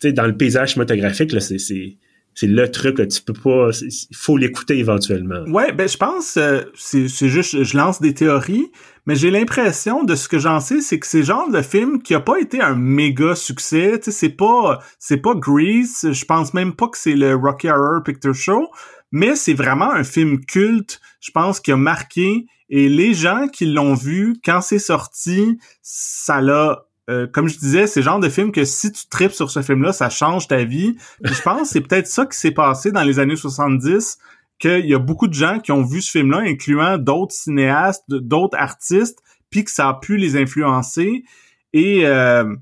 dans 0.03 0.27
le 0.27 0.35
paysage 0.35 0.73
cinématographique, 0.73 1.31
là, 1.31 1.39
c'est, 1.39 1.57
c'est, 1.57 1.97
le 2.43 2.69
truc, 2.69 2.99
là, 2.99 3.07
tu 3.07 3.21
peux 3.21 3.33
pas, 3.33 3.69
il 3.81 4.15
faut 4.15 4.37
l'écouter 4.37 4.77
éventuellement. 4.77 5.43
Ouais, 5.47 5.71
ben 5.71 5.87
je 5.89 5.97
pense, 5.97 6.37
euh, 6.37 6.61
c'est, 6.75 7.07
c'est 7.07 7.29
juste, 7.29 7.63
je 7.63 7.77
lance 7.77 7.99
des 7.99 8.13
théories, 8.13 8.71
mais 9.07 9.15
j'ai 9.15 9.31
l'impression 9.31 10.03
de 10.03 10.13
ce 10.13 10.27
que 10.27 10.37
j'en 10.37 10.59
sais, 10.59 10.81
c'est 10.81 10.99
que 10.99 11.07
c'est 11.07 11.23
genre 11.23 11.49
de 11.49 11.61
film 11.61 12.01
qui 12.01 12.13
a 12.13 12.19
pas 12.19 12.39
été 12.39 12.61
un 12.61 12.75
méga 12.75 13.35
succès, 13.35 13.97
tu 13.97 14.05
sais, 14.05 14.11
c'est 14.11 14.35
pas, 14.35 14.79
c'est 14.99 15.17
pas 15.17 15.33
Grease, 15.33 16.11
je 16.11 16.25
pense 16.25 16.53
même 16.53 16.75
pas 16.75 16.89
que 16.89 16.97
c'est 16.97 17.15
le 17.15 17.33
Rocky 17.35 17.69
Horror 17.69 18.03
Picture 18.03 18.35
Show, 18.35 18.67
mais 19.11 19.35
c'est 19.35 19.53
vraiment 19.53 19.91
un 19.91 20.03
film 20.03 20.43
culte, 20.45 20.99
je 21.19 21.31
pense, 21.31 21.59
qui 21.59 21.71
a 21.71 21.77
marqué. 21.77 22.45
Et 22.69 22.89
les 22.89 23.13
gens 23.13 23.47
qui 23.47 23.65
l'ont 23.65 23.93
vu, 23.93 24.35
quand 24.43 24.61
c'est 24.61 24.79
sorti, 24.79 25.57
ça 25.81 26.41
l'a... 26.41 26.83
Euh, 27.09 27.25
comme 27.25 27.47
je 27.47 27.57
disais, 27.57 27.87
c'est 27.87 28.01
le 28.01 28.05
genre 28.05 28.19
de 28.19 28.27
film 28.27 28.51
que 28.51 28.65
si 28.65 28.91
tu 28.91 29.07
tripes 29.07 29.31
sur 29.31 29.49
ce 29.49 29.61
film-là, 29.61 29.93
ça 29.93 30.09
change 30.09 30.49
ta 30.49 30.65
vie. 30.65 30.97
je 31.23 31.41
pense 31.41 31.61
que 31.61 31.67
c'est 31.67 31.81
peut-être 31.81 32.07
ça 32.07 32.25
qui 32.25 32.37
s'est 32.37 32.51
passé 32.51 32.91
dans 32.91 33.03
les 33.03 33.19
années 33.19 33.37
70, 33.37 34.17
qu'il 34.59 34.85
y 34.85 34.93
a 34.93 34.99
beaucoup 34.99 35.29
de 35.29 35.33
gens 35.33 35.59
qui 35.59 35.71
ont 35.71 35.83
vu 35.83 36.01
ce 36.01 36.11
film-là, 36.11 36.39
incluant 36.39 36.97
d'autres 36.97 37.33
cinéastes, 37.33 38.03
d'autres 38.09 38.57
artistes, 38.57 39.19
puis 39.49 39.63
que 39.63 39.71
ça 39.71 39.87
a 39.87 39.93
pu 39.93 40.17
les 40.17 40.35
influencer. 40.35 41.23
Et 41.71 42.05
euh, 42.05 42.53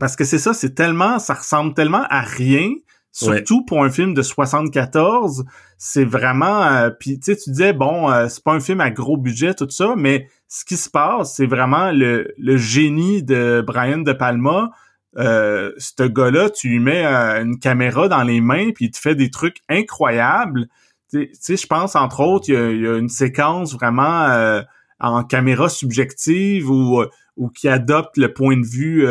parce 0.00 0.16
que 0.16 0.24
c'est 0.24 0.38
ça, 0.38 0.52
c'est 0.52 0.74
tellement, 0.74 1.20
ça 1.20 1.34
ressemble 1.34 1.74
tellement 1.74 2.06
à 2.10 2.22
rien 2.22 2.72
Surtout 3.12 3.64
pour 3.64 3.82
un 3.82 3.90
film 3.90 4.14
de 4.14 4.22
74, 4.22 5.44
c'est 5.76 6.04
vraiment 6.04 6.62
euh, 6.62 6.90
puis 6.90 7.18
tu 7.18 7.32
sais 7.32 7.36
tu 7.36 7.50
disais 7.50 7.72
bon 7.72 8.10
euh, 8.10 8.28
c'est 8.28 8.44
pas 8.44 8.52
un 8.52 8.60
film 8.60 8.80
à 8.80 8.90
gros 8.90 9.16
budget 9.16 9.54
tout 9.54 9.68
ça 9.68 9.94
mais 9.96 10.28
ce 10.46 10.64
qui 10.64 10.76
se 10.76 10.88
passe 10.88 11.34
c'est 11.34 11.46
vraiment 11.46 11.90
le, 11.90 12.32
le 12.38 12.56
génie 12.56 13.22
de 13.22 13.64
Brian 13.66 13.98
De 13.98 14.12
Palma. 14.12 14.70
Euh, 15.16 15.72
ce 15.78 16.04
gars-là 16.04 16.50
tu 16.50 16.68
lui 16.68 16.78
mets 16.78 17.04
euh, 17.04 17.42
une 17.42 17.58
caméra 17.58 18.06
dans 18.06 18.22
les 18.22 18.40
mains 18.40 18.70
puis 18.72 18.86
il 18.86 18.90
te 18.92 18.98
fait 18.98 19.16
des 19.16 19.30
trucs 19.30 19.58
incroyables. 19.68 20.68
Tu 21.10 21.30
sais 21.32 21.56
je 21.56 21.66
pense 21.66 21.96
entre 21.96 22.20
autres 22.20 22.48
il 22.48 22.80
y 22.80 22.86
a, 22.86 22.96
une 22.96 23.08
séquence 23.08 23.74
vraiment 23.74 24.62
en 25.00 25.24
caméra 25.24 25.68
subjective 25.68 26.70
ou 26.70 27.02
ou 27.36 27.48
qui 27.48 27.68
adopte 27.68 28.16
le 28.18 28.32
point 28.32 28.56
de 28.56 28.66
vue 28.66 29.04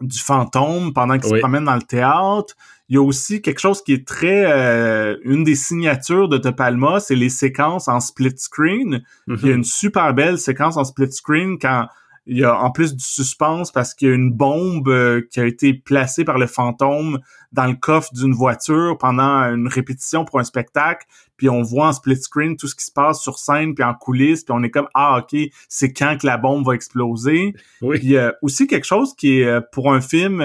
du 0.00 0.18
fantôme 0.18 0.94
pendant 0.94 1.18
qu'il 1.18 1.28
se 1.28 1.38
promène 1.40 1.64
dans 1.64 1.74
le 1.74 1.82
théâtre 1.82 2.54
il 2.88 2.94
y 2.94 2.98
a 2.98 3.02
aussi 3.02 3.42
quelque 3.42 3.60
chose 3.60 3.82
qui 3.82 3.92
est 3.92 4.06
très 4.06 4.50
euh, 4.50 5.16
une 5.22 5.44
des 5.44 5.54
signatures 5.54 6.28
de 6.28 6.38
De 6.38 6.50
Palma, 6.50 7.00
c'est 7.00 7.14
les 7.14 7.28
séquences 7.28 7.86
en 7.86 8.00
split 8.00 8.32
screen. 8.36 9.02
Il 9.26 9.34
y 9.34 9.48
a 9.48 9.50
mhm. 9.50 9.58
une 9.58 9.64
super 9.64 10.14
belle 10.14 10.38
séquence 10.38 10.78
en 10.78 10.84
split 10.84 11.12
screen 11.12 11.58
quand 11.58 11.86
il 12.28 12.38
y 12.38 12.44
a 12.44 12.60
en 12.60 12.70
plus 12.70 12.94
du 12.94 13.04
suspense 13.04 13.72
parce 13.72 13.94
qu'il 13.94 14.08
y 14.08 14.10
a 14.10 14.14
une 14.14 14.30
bombe 14.30 14.88
euh, 14.88 15.22
qui 15.30 15.40
a 15.40 15.46
été 15.46 15.72
placée 15.72 16.24
par 16.24 16.38
le 16.38 16.46
fantôme 16.46 17.20
dans 17.52 17.64
le 17.64 17.74
coffre 17.74 18.12
d'une 18.12 18.34
voiture 18.34 18.98
pendant 18.98 19.44
une 19.44 19.66
répétition 19.66 20.26
pour 20.26 20.38
un 20.38 20.44
spectacle, 20.44 21.06
puis 21.38 21.48
on 21.48 21.62
voit 21.62 21.88
en 21.88 21.92
split 21.94 22.16
screen 22.16 22.56
tout 22.56 22.68
ce 22.68 22.74
qui 22.74 22.84
se 22.84 22.92
passe 22.92 23.22
sur 23.22 23.38
scène 23.38 23.74
puis 23.74 23.82
en 23.82 23.94
coulisses, 23.94 24.44
puis 24.44 24.54
on 24.54 24.62
est 24.62 24.70
comme 24.70 24.88
ah 24.94 25.20
OK, 25.20 25.38
c'est 25.68 25.92
quand 25.94 26.18
que 26.20 26.26
la 26.26 26.36
bombe 26.36 26.66
va 26.66 26.74
exploser. 26.74 27.54
Oui. 27.80 27.98
Puis 27.98 28.16
euh, 28.16 28.30
aussi 28.42 28.66
quelque 28.66 28.86
chose 28.86 29.14
qui 29.16 29.40
est 29.40 29.46
euh, 29.46 29.62
pour 29.72 29.92
un 29.92 30.02
film 30.02 30.38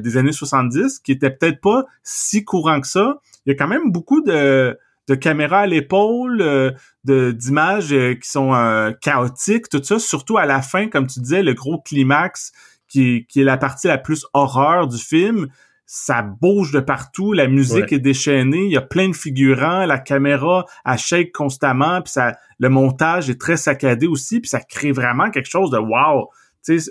des 0.00 0.16
années 0.16 0.32
70 0.32 0.98
qui 0.98 1.12
était 1.12 1.30
peut-être 1.30 1.60
pas 1.60 1.84
si 2.02 2.44
courant 2.44 2.80
que 2.80 2.88
ça, 2.88 3.20
il 3.46 3.50
y 3.50 3.52
a 3.52 3.54
quand 3.56 3.68
même 3.68 3.92
beaucoup 3.92 4.22
de 4.22 4.76
de 5.08 5.14
caméras 5.14 5.60
à 5.60 5.66
l'épaule, 5.66 6.40
euh, 6.42 6.70
de 7.04 7.32
d'images 7.32 7.92
euh, 7.92 8.14
qui 8.14 8.28
sont 8.28 8.54
euh, 8.54 8.92
chaotiques, 9.00 9.68
tout 9.70 9.82
ça, 9.82 9.98
surtout 9.98 10.36
à 10.36 10.46
la 10.46 10.60
fin, 10.60 10.88
comme 10.88 11.06
tu 11.06 11.20
disais, 11.20 11.42
le 11.42 11.54
gros 11.54 11.80
climax 11.80 12.52
qui, 12.86 13.26
qui 13.28 13.40
est 13.40 13.44
la 13.44 13.56
partie 13.56 13.86
la 13.86 13.98
plus 13.98 14.26
horreur 14.34 14.86
du 14.86 14.98
film. 14.98 15.48
Ça 15.86 16.20
bouge 16.20 16.70
de 16.72 16.80
partout, 16.80 17.32
la 17.32 17.46
musique 17.48 17.94
est 17.94 17.98
déchaînée, 17.98 18.64
il 18.66 18.70
y 18.70 18.76
a 18.76 18.82
plein 18.82 19.08
de 19.08 19.16
figurants, 19.16 19.86
la 19.86 19.98
caméra 19.98 20.66
elle 20.84 20.98
shake 20.98 21.32
constamment, 21.32 22.02
puis 22.02 22.12
ça, 22.12 22.36
le 22.58 22.68
montage 22.68 23.30
est 23.30 23.40
très 23.40 23.56
saccadé 23.56 24.06
aussi, 24.06 24.40
puis 24.40 24.50
ça 24.50 24.60
crée 24.60 24.92
vraiment 24.92 25.30
quelque 25.30 25.48
chose 25.48 25.70
de 25.70 25.78
wow. 25.78 26.28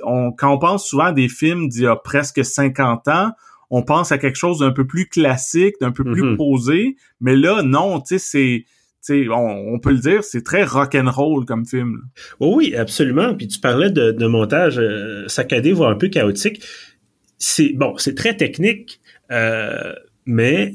On, 0.01 0.31
quand 0.31 0.51
on 0.51 0.57
pense 0.57 0.87
souvent 0.87 1.05
à 1.05 1.11
des 1.11 1.29
films 1.29 1.69
d'il 1.69 1.83
y 1.83 1.87
a 1.87 1.95
presque 1.95 2.43
50 2.43 3.07
ans, 3.09 3.33
on 3.69 3.83
pense 3.83 4.11
à 4.11 4.17
quelque 4.17 4.37
chose 4.37 4.59
d'un 4.59 4.71
peu 4.71 4.85
plus 4.85 5.07
classique, 5.07 5.75
d'un 5.81 5.91
peu 5.91 6.03
plus 6.03 6.23
mhm. 6.23 6.37
posé, 6.37 6.95
mais 7.19 7.35
là, 7.35 7.63
non, 7.63 7.99
tu 7.99 8.17
sais, 8.17 8.19
c'est 8.19 8.65
on, 9.09 9.73
on, 9.73 9.79
peut 9.79 9.91
le 9.91 9.99
dire, 9.99 10.23
c'est 10.23 10.43
très 10.43 10.63
rock 10.63 10.95
and 10.95 11.09
roll 11.09 11.45
comme 11.45 11.65
film. 11.65 12.01
oui, 12.39 12.75
absolument. 12.75 13.35
Puis 13.35 13.47
tu 13.47 13.59
parlais 13.59 13.89
de, 13.89 14.27
montage 14.27 14.77
euh, 14.79 15.27
saccadé, 15.27 15.71
voire 15.71 15.91
un 15.91 15.95
peu 15.95 16.09
chaotique. 16.09 16.61
C'est 17.37 17.73
bon, 17.73 17.97
c'est 17.97 18.15
très 18.15 18.35
technique, 18.35 18.99
euh, 19.31 19.93
mais 20.25 20.73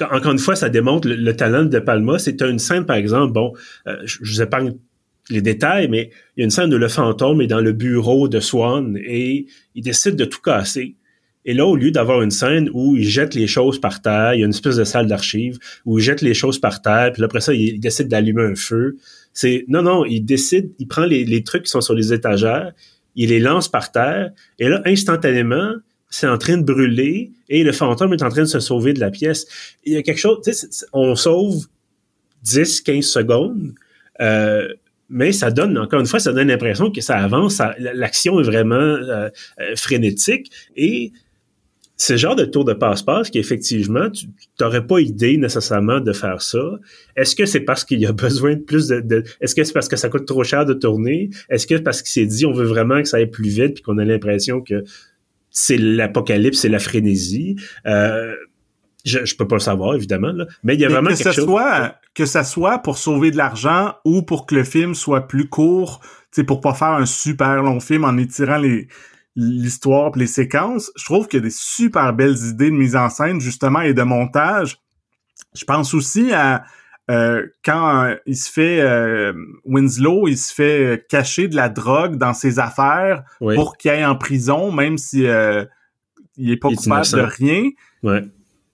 encore 0.00 0.32
une 0.32 0.38
fois, 0.38 0.56
ça 0.56 0.68
démontre 0.68 1.08
le, 1.08 1.36
talent 1.36 1.64
de 1.64 1.78
Palma. 1.78 2.18
C'est 2.18 2.42
une 2.42 2.58
scène, 2.58 2.84
par 2.84 2.96
exemple, 2.96 3.32
bon, 3.32 3.54
euh, 3.86 3.96
je, 4.04 4.18
je 4.22 4.32
vous 4.32 4.42
épargne 4.42 4.74
les 5.30 5.42
détails, 5.42 5.88
mais 5.88 6.10
il 6.36 6.40
y 6.40 6.42
a 6.42 6.44
une 6.44 6.50
scène 6.50 6.72
où 6.74 6.78
le 6.78 6.88
fantôme 6.88 7.40
est 7.40 7.46
dans 7.46 7.60
le 7.60 7.72
bureau 7.72 8.28
de 8.28 8.40
Swan 8.40 8.96
et 8.96 9.46
il 9.74 9.82
décide 9.82 10.16
de 10.16 10.24
tout 10.24 10.40
casser. 10.40 10.96
Et 11.46 11.54
là, 11.54 11.64
au 11.64 11.76
lieu 11.76 11.92
d'avoir 11.92 12.22
une 12.22 12.32
scène 12.32 12.68
où 12.74 12.96
il 12.96 13.08
jette 13.08 13.34
les 13.34 13.46
choses 13.46 13.80
par 13.80 14.02
terre, 14.02 14.34
il 14.34 14.40
y 14.40 14.42
a 14.42 14.46
une 14.46 14.50
espèce 14.50 14.76
de 14.76 14.84
salle 14.84 15.06
d'archives 15.06 15.58
où 15.86 15.98
il 15.98 16.02
jette 16.02 16.20
les 16.20 16.34
choses 16.34 16.58
par 16.58 16.82
terre, 16.82 17.12
puis 17.12 17.22
après 17.22 17.40
ça, 17.40 17.54
il, 17.54 17.78
décide 17.78 18.08
d'allumer 18.08 18.42
un 18.42 18.56
feu. 18.56 18.96
C'est 19.32 19.64
non, 19.68 19.82
non, 19.82 20.04
il 20.04 20.22
décide, 20.22 20.72
il 20.80 20.88
prend 20.88 21.06
les, 21.06 21.42
trucs 21.44 21.62
qui 21.62 21.70
sont 21.70 21.80
sur 21.80 21.94
les 21.94 22.12
étagères, 22.12 22.72
il 23.14 23.28
les 23.28 23.38
lance 23.38 23.68
par 23.68 23.92
terre, 23.92 24.32
et 24.58 24.68
là, 24.68 24.82
instantanément, 24.84 25.72
c'est 26.10 26.26
en 26.26 26.36
train 26.36 26.56
de 26.56 26.64
brûler 26.64 27.30
et 27.48 27.62
le 27.62 27.72
fantôme 27.72 28.12
est 28.12 28.22
en 28.22 28.28
train 28.28 28.42
de 28.42 28.48
se 28.48 28.60
sauver 28.60 28.92
de 28.92 29.00
la 29.00 29.10
pièce. 29.10 29.46
Il 29.84 29.92
y 29.92 29.96
a 29.96 30.02
quelque 30.02 30.18
chose, 30.18 30.38
tu 30.44 30.52
sais, 30.52 30.66
on 30.92 31.14
sauve 31.14 31.66
10, 32.42 32.80
15 32.80 33.04
secondes, 33.04 33.72
euh, 34.20 34.68
mais 35.08 35.30
ça 35.32 35.50
donne, 35.50 35.78
encore 35.78 36.00
une 36.00 36.06
fois, 36.06 36.18
ça 36.18 36.32
donne 36.32 36.48
l'impression 36.48 36.90
que 36.90 37.00
ça 37.00 37.18
avance, 37.18 37.60
l'action 37.78 38.40
est 38.40 38.44
vraiment 38.44 38.74
euh, 38.74 39.28
euh, 39.60 39.76
frénétique 39.76 40.50
et 40.76 41.12
c'est 41.96 42.14
le 42.14 42.18
genre 42.18 42.36
de 42.36 42.44
tour 42.44 42.64
de 42.64 42.74
passe-passe 42.74 43.30
qui, 43.30 43.38
effectivement, 43.38 44.10
tu 44.10 44.26
n'aurais 44.60 44.86
pas 44.86 45.00
idée 45.00 45.38
nécessairement 45.38 46.00
de 46.00 46.12
faire 46.12 46.42
ça. 46.42 46.78
Est-ce 47.16 47.34
que 47.34 47.46
c'est 47.46 47.60
parce 47.60 47.84
qu'il 47.84 48.00
y 48.00 48.06
a 48.06 48.12
besoin 48.26 48.54
de 48.54 48.60
plus 48.60 48.88
de... 48.88 49.24
Est-ce 49.40 49.54
que 49.54 49.64
c'est 49.64 49.72
parce 49.72 49.88
que 49.88 49.96
ça 49.96 50.08
coûte 50.08 50.26
trop 50.26 50.44
cher 50.44 50.66
de 50.66 50.74
tourner? 50.74 51.30
Est-ce 51.48 51.66
que 51.66 51.76
parce 51.76 52.02
qu'il 52.02 52.10
s'est 52.10 52.26
dit 52.26 52.44
on 52.44 52.52
veut 52.52 52.66
vraiment 52.66 53.00
que 53.00 53.08
ça 53.08 53.16
aille 53.16 53.30
plus 53.30 53.48
vite 53.48 53.74
puis 53.74 53.82
qu'on 53.82 53.98
a 53.98 54.04
l'impression 54.04 54.60
que 54.60 54.84
c'est 55.50 55.78
l'apocalypse, 55.78 56.58
c'est 56.58 56.68
la 56.68 56.78
frénésie? 56.78 57.56
Euh, 57.86 58.34
je, 59.06 59.24
je 59.24 59.36
peux 59.36 59.46
pas 59.46 59.56
le 59.56 59.60
savoir, 59.60 59.94
évidemment, 59.94 60.32
là. 60.32 60.46
mais 60.64 60.74
il 60.74 60.80
y 60.80 60.84
a 60.84 60.88
vraiment 60.88 61.10
que 61.10 61.16
quelque 61.16 61.32
chose... 61.32 61.44
Soit, 61.44 61.94
que 62.12 62.26
ça 62.26 62.44
soit 62.44 62.80
pour 62.80 62.98
sauver 62.98 63.30
de 63.30 63.36
l'argent 63.36 63.94
ou 64.04 64.22
pour 64.22 64.46
que 64.46 64.54
le 64.54 64.64
film 64.64 64.94
soit 64.94 65.28
plus 65.28 65.48
court, 65.48 66.00
c'est 66.32 66.44
pour 66.44 66.60
pas 66.60 66.74
faire 66.74 66.88
un 66.88 67.06
super 67.06 67.62
long 67.62 67.80
film 67.80 68.04
en 68.04 68.16
étirant 68.18 68.58
les 68.58 68.88
l'histoire 69.36 70.10
les 70.16 70.26
séquences, 70.26 70.90
je 70.96 71.04
trouve 71.04 71.28
qu'il 71.28 71.38
y 71.38 71.42
a 71.42 71.44
des 71.44 71.54
super 71.54 72.12
belles 72.14 72.38
idées 72.38 72.70
de 72.70 72.76
mise 72.76 72.96
en 72.96 73.10
scène 73.10 73.40
justement 73.40 73.82
et 73.82 73.94
de 73.94 74.02
montage. 74.02 74.78
Je 75.54 75.64
pense 75.64 75.94
aussi 75.94 76.32
à 76.32 76.64
euh, 77.10 77.46
quand 77.64 78.04
euh, 78.04 78.16
il 78.26 78.36
se 78.36 78.50
fait 78.50 78.80
euh, 78.80 79.32
Winslow, 79.64 80.26
il 80.26 80.36
se 80.36 80.52
fait 80.52 81.06
cacher 81.08 81.46
de 81.46 81.54
la 81.54 81.68
drogue 81.68 82.16
dans 82.16 82.34
ses 82.34 82.58
affaires 82.58 83.22
pour 83.38 83.76
qu'il 83.76 83.92
aille 83.92 84.04
en 84.04 84.16
prison, 84.16 84.72
même 84.72 84.98
si 84.98 85.26
il 86.36 86.50
est 86.50 86.56
pas 86.56 86.70
coupable 86.70 87.06
de 87.06 87.20
rien. 87.20 87.70
Ouais. 88.02 88.24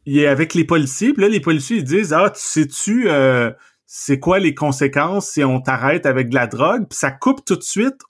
Il 0.04 0.18
est 0.18 0.26
avec 0.26 0.54
les 0.54 0.64
policiers, 0.64 1.12
puis 1.12 1.22
là, 1.22 1.28
les 1.28 1.40
policiers, 1.40 1.78
ils 1.78 1.84
disent, 1.84 2.12
ah, 2.12 2.30
tu 2.30 2.40
sais-tu, 2.40 3.08
euh, 3.08 3.52
c'est 3.86 4.18
quoi 4.18 4.38
les 4.40 4.54
conséquences 4.54 5.30
si 5.30 5.44
on 5.44 5.60
t'arrête 5.60 6.06
avec 6.06 6.30
de 6.30 6.34
la 6.34 6.46
drogue? 6.46 6.86
Puis 6.88 6.98
ça 6.98 7.12
coupe 7.12 7.44
tout 7.44 7.56
de 7.56 7.62
suite 7.62 8.00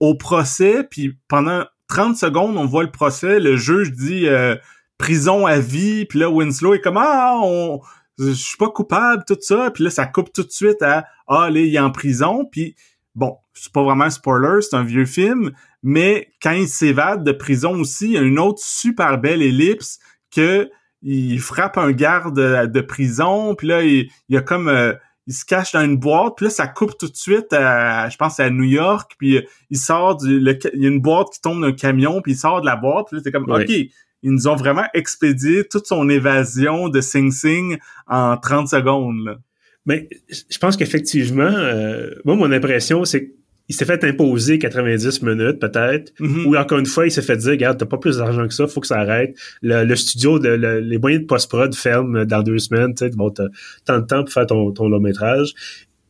au 0.00 0.14
procès, 0.14 0.84
puis 0.84 1.18
pendant 1.28 1.64
30 1.88 2.16
secondes, 2.16 2.56
on 2.56 2.66
voit 2.66 2.82
le 2.82 2.90
procès, 2.90 3.40
le 3.40 3.56
juge 3.56 3.92
dit 3.92 4.26
euh, 4.26 4.56
prison 4.98 5.46
à 5.46 5.58
vie, 5.58 6.06
puis 6.06 6.18
là, 6.18 6.30
Winslow 6.30 6.74
est 6.74 6.80
comme, 6.80 6.96
ah, 6.96 7.38
on 7.42 7.80
je 8.18 8.30
suis 8.30 8.56
pas 8.56 8.68
coupable, 8.68 9.24
tout 9.26 9.38
ça. 9.40 9.70
Puis 9.70 9.84
là, 9.84 9.90
ça 9.90 10.06
coupe 10.06 10.32
tout 10.32 10.44
de 10.44 10.50
suite 10.50 10.82
à 10.82 11.06
Ah, 11.26 11.50
là, 11.50 11.60
il 11.60 11.74
est 11.74 11.80
en 11.80 11.90
prison. 11.90 12.44
Puis 12.50 12.76
bon, 13.14 13.36
c'est 13.52 13.72
pas 13.72 13.82
vraiment 13.82 14.04
un 14.04 14.10
spoiler, 14.10 14.60
c'est 14.60 14.76
un 14.76 14.84
vieux 14.84 15.06
film, 15.06 15.52
mais 15.82 16.28
quand 16.42 16.52
il 16.52 16.68
s'évade 16.68 17.24
de 17.24 17.32
prison 17.32 17.80
aussi, 17.80 18.06
il 18.06 18.12
y 18.12 18.18
a 18.18 18.22
une 18.22 18.38
autre 18.38 18.60
super 18.62 19.18
belle 19.18 19.42
ellipse 19.42 19.98
que 20.34 20.70
il 21.02 21.38
frappe 21.38 21.76
un 21.76 21.92
garde 21.92 22.70
de 22.70 22.80
prison, 22.80 23.54
puis 23.54 23.68
là, 23.68 23.82
il, 23.82 24.08
y 24.30 24.38
a 24.38 24.40
comme 24.40 24.68
euh, 24.68 24.94
il 25.26 25.34
se 25.34 25.44
cache 25.44 25.72
dans 25.72 25.82
une 25.82 25.96
boîte, 25.96 26.34
puis 26.36 26.46
là, 26.46 26.50
ça 26.50 26.66
coupe 26.66 26.98
tout 26.98 27.08
de 27.08 27.16
suite 27.16 27.52
à, 27.52 28.08
je 28.08 28.16
pense, 28.16 28.40
à 28.40 28.50
New 28.50 28.64
York, 28.64 29.12
puis 29.18 29.40
il 29.70 29.78
sort 29.78 30.16
du, 30.16 30.36
il 30.38 30.82
y 30.82 30.86
a 30.86 30.88
une 30.88 31.00
boîte 31.00 31.28
qui 31.32 31.40
tombe 31.40 31.62
d'un 31.62 31.72
camion, 31.72 32.20
puis 32.20 32.32
il 32.32 32.36
sort 32.36 32.60
de 32.60 32.66
la 32.66 32.76
boîte, 32.76 33.06
puis 33.08 33.16
là, 33.16 33.22
c'est 33.24 33.32
comme, 33.32 33.50
OK, 33.50 33.68
ils 33.68 34.30
nous 34.30 34.48
ont 34.48 34.56
vraiment 34.56 34.84
expédié 34.94 35.64
toute 35.64 35.86
son 35.86 36.08
évasion 36.08 36.88
de 36.88 37.00
Sing 37.00 37.30
Sing 37.30 37.78
en 38.06 38.36
30 38.36 38.68
secondes. 38.68 39.38
Mais 39.86 40.08
je 40.30 40.58
pense 40.58 40.76
qu'effectivement, 40.76 41.42
euh, 41.42 42.10
moi, 42.24 42.34
mon 42.34 42.50
impression, 42.50 43.04
c'est 43.04 43.34
qu'il 43.66 43.76
s'est 43.76 43.84
fait 43.84 44.02
imposer 44.04 44.58
90 44.58 45.22
minutes, 45.22 45.58
peut-être. 45.58 46.12
Mm-hmm. 46.20 46.44
Ou 46.46 46.56
encore 46.56 46.78
une 46.78 46.86
fois, 46.86 47.06
il 47.06 47.10
s'est 47.10 47.22
fait 47.22 47.36
dire, 47.36 47.52
regarde, 47.52 47.78
t'as 47.78 47.86
pas 47.86 47.98
plus 47.98 48.18
d'argent 48.18 48.46
que 48.46 48.54
ça, 48.54 48.66
faut 48.66 48.80
que 48.80 48.86
ça 48.86 48.98
arrête. 48.98 49.36
Le, 49.62 49.94
studio, 49.94 50.38
les 50.38 50.98
moyens 50.98 51.22
de 51.22 51.26
post-prod 51.26 51.74
ferment 51.74 52.24
dans 52.24 52.42
deux 52.42 52.58
semaines, 52.58 52.94
tu 52.94 53.06
sais, 53.06 53.10
bon, 53.10 53.30
t'as 53.30 53.48
tant 53.84 53.98
de 53.98 54.06
temps 54.06 54.22
pour 54.24 54.32
faire 54.32 54.46
ton, 54.46 54.72
ton 54.72 54.88
long 54.88 55.00
métrage. 55.00 55.54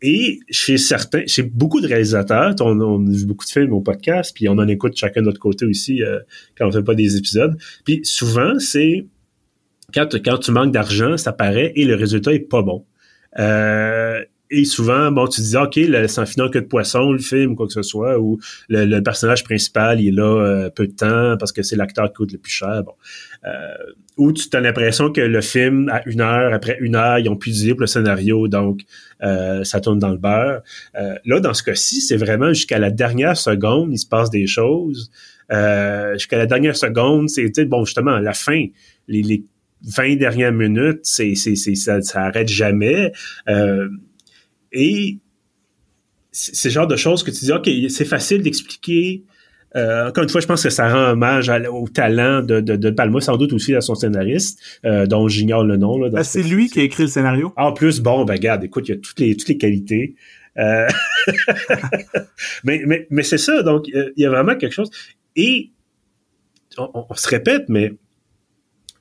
Et 0.02 0.40
chez 0.50 0.76
certains, 0.76 1.22
chez 1.26 1.42
beaucoup 1.42 1.80
de 1.80 1.86
réalisateurs, 1.86 2.54
on, 2.60 2.78
on, 2.80 3.06
a 3.06 3.10
vu 3.10 3.24
beaucoup 3.24 3.46
de 3.46 3.50
films 3.50 3.72
au 3.72 3.80
podcast, 3.80 4.32
puis 4.34 4.48
on 4.48 4.58
en 4.58 4.68
écoute 4.68 4.96
chacun 4.96 5.22
de 5.22 5.26
notre 5.26 5.38
côté 5.38 5.64
aussi 5.64 6.02
euh, 6.02 6.18
quand 6.58 6.66
on 6.66 6.72
fait 6.72 6.82
pas 6.82 6.94
des 6.94 7.16
épisodes. 7.16 7.56
Puis 7.86 8.00
souvent, 8.04 8.58
c'est 8.58 9.06
quand, 9.94 10.14
quand 10.22 10.38
tu 10.38 10.50
manques 10.50 10.72
d'argent, 10.72 11.16
ça 11.16 11.32
paraît 11.32 11.72
et 11.74 11.84
le 11.84 11.94
résultat 11.94 12.34
est 12.34 12.40
pas 12.40 12.60
bon. 12.60 12.84
Euh, 13.38 14.22
et 14.60 14.64
souvent, 14.64 15.10
bon, 15.10 15.26
tu 15.26 15.40
dis, 15.40 15.56
OK, 15.56 15.74
c'est 15.74 16.18
un 16.18 16.26
final 16.26 16.50
que 16.50 16.58
de 16.58 16.66
poisson, 16.66 17.12
le 17.12 17.18
film, 17.18 17.56
quoi 17.56 17.66
que 17.66 17.72
ce 17.72 17.82
soit, 17.82 18.18
ou 18.18 18.38
le, 18.68 19.00
personnage 19.00 19.44
principal, 19.44 20.00
il 20.00 20.08
est 20.08 20.12
là 20.12 20.24
euh, 20.24 20.70
peu 20.70 20.86
de 20.86 20.92
temps 20.92 21.36
parce 21.38 21.52
que 21.52 21.62
c'est 21.62 21.76
l'acteur 21.76 22.08
qui 22.08 22.14
coûte 22.14 22.32
le 22.32 22.38
plus 22.38 22.52
cher. 22.52 22.82
Bon. 22.84 22.92
Euh, 23.46 23.74
ou 24.16 24.32
tu 24.32 24.48
as 24.52 24.60
l'impression 24.60 25.10
que 25.10 25.20
le 25.20 25.40
film, 25.40 25.88
à 25.88 26.02
une 26.06 26.20
heure, 26.20 26.54
après 26.54 26.78
une 26.80 26.94
heure, 26.94 27.18
ils 27.18 27.28
ont 27.28 27.36
pu 27.36 27.50
dire 27.50 27.74
le 27.78 27.86
scénario, 27.86 28.48
donc 28.48 28.82
euh, 29.22 29.64
ça 29.64 29.80
tourne 29.80 29.98
dans 29.98 30.10
le 30.10 30.18
beurre. 30.18 30.62
Euh, 30.96 31.16
là, 31.24 31.40
dans 31.40 31.52
ce 31.52 31.62
cas-ci, 31.62 32.00
c'est 32.00 32.16
vraiment 32.16 32.52
jusqu'à 32.52 32.78
la 32.78 32.90
dernière 32.90 33.36
seconde, 33.36 33.92
il 33.92 33.98
se 33.98 34.06
passe 34.06 34.30
des 34.30 34.46
choses. 34.46 35.10
jusqu'à 35.50 36.38
la 36.38 36.46
dernière 36.46 36.76
seconde, 36.76 37.28
c'est, 37.28 37.64
bon, 37.64 37.84
justement, 37.84 38.18
la 38.18 38.32
fin, 38.32 38.66
les, 39.08 39.22
les 39.22 39.44
20 39.82 40.16
dernières 40.16 40.52
minutes, 40.52 41.00
c'est, 41.02 41.34
c'est, 41.34 41.56
ça, 41.56 42.00
ça 42.00 42.22
arrête 42.22 42.48
jamais. 42.48 43.12
Et 44.74 45.18
c'est 46.30 46.54
ce 46.54 46.68
genre 46.68 46.86
de 46.86 46.96
choses 46.96 47.22
que 47.22 47.30
tu 47.30 47.44
dis, 47.44 47.52
OK, 47.52 47.70
c'est 47.88 48.04
facile 48.04 48.42
d'expliquer 48.42 49.24
euh, 49.76 50.08
encore 50.08 50.22
une 50.22 50.30
fois, 50.30 50.40
je 50.40 50.46
pense 50.46 50.62
que 50.62 50.70
ça 50.70 50.88
rend 50.88 51.12
hommage 51.12 51.50
au 51.70 51.88
talent 51.88 52.42
de, 52.42 52.60
de, 52.60 52.76
de, 52.76 52.90
Palma, 52.90 53.20
sans 53.20 53.36
doute 53.36 53.52
aussi 53.52 53.74
à 53.74 53.80
son 53.80 53.94
scénariste, 53.94 54.60
euh, 54.84 55.06
dont 55.06 55.26
j'ignore 55.26 55.64
le 55.64 55.76
nom. 55.76 55.98
Ben, 56.10 56.22
c'est 56.22 56.42
lui 56.42 56.68
qui 56.68 56.80
a 56.80 56.82
écrit 56.84 57.04
le 57.04 57.08
scénario? 57.08 57.52
En 57.56 57.72
plus, 57.72 58.00
bon, 58.00 58.24
ben 58.24 58.34
regarde, 58.34 58.62
écoute, 58.62 58.88
il 58.88 58.92
y 58.92 58.94
a 58.94 59.00
toutes 59.00 59.18
les, 59.18 59.36
toutes 59.36 59.48
les 59.48 59.58
qualités. 59.58 60.14
Euh, 60.58 60.86
mais 62.64 62.82
mais, 62.86 63.08
mais 63.10 63.24
c'est 63.24 63.38
ça, 63.38 63.62
donc 63.64 63.88
il 63.88 64.12
y 64.16 64.24
a 64.24 64.30
vraiment 64.30 64.54
quelque 64.54 64.72
chose. 64.72 64.90
Et 65.34 65.70
on, 66.78 67.06
se 67.14 67.28
répète, 67.28 67.64
mais 67.68 67.94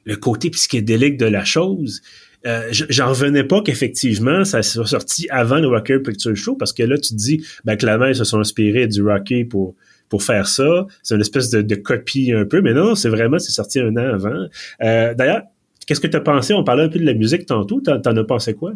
le 0.06 0.16
côté 0.16 0.50
psychédélique 0.50 1.18
de 1.18 1.26
la 1.26 1.46
chose, 1.46 2.02
euh, 2.46 2.68
j'en 2.72 3.10
revenais 3.10 3.44
pas 3.44 3.62
qu'effectivement 3.62 4.44
ça 4.44 4.62
soit 4.62 4.86
sorti 4.86 5.28
avant 5.30 5.60
le 5.60 5.68
Rocker 5.68 6.00
Picture 6.00 6.36
Show 6.36 6.56
parce 6.56 6.74
que 6.74 6.84
là 6.84 6.98
tu 6.98 7.12
te 7.12 7.16
dis 7.16 7.46
ben 7.64 7.78
clairement 7.78 8.08
ils 8.08 8.16
se 8.16 8.26
sont 8.26 8.40
inspirés 8.40 8.88
du 8.88 9.02
Rocky 9.02 9.46
pour 9.46 9.76
pour 10.14 10.22
faire 10.22 10.48
ça. 10.48 10.86
C'est 11.02 11.16
une 11.16 11.22
espèce 11.22 11.50
de, 11.50 11.76
copie 11.76 12.32
un 12.32 12.46
peu, 12.46 12.62
mais 12.62 12.76
non, 12.76 12.94
c'est 12.94 13.10
vraiment, 13.10 13.40
c'est 13.40 13.52
sorti 13.52 13.80
un 13.80 13.98
an 13.98 14.14
avant. 14.14 14.46
Euh, 14.84 15.16
d'ailleurs, 15.16 15.42
qu'est-ce 15.88 16.00
que 16.00 16.06
tu 16.06 16.16
as 16.16 16.22
pensé? 16.22 16.54
On 16.54 16.64
parlait 16.64 16.84
un 16.84 16.90
peu 16.90 17.00
de 17.00 17.06
la 17.06 17.16
musique 17.16 17.48
tantôt. 17.48 17.82
T'en, 17.82 18.00
en 18.00 18.18
as 18.18 18.24
pensé 18.24 18.54
quoi? 18.54 18.74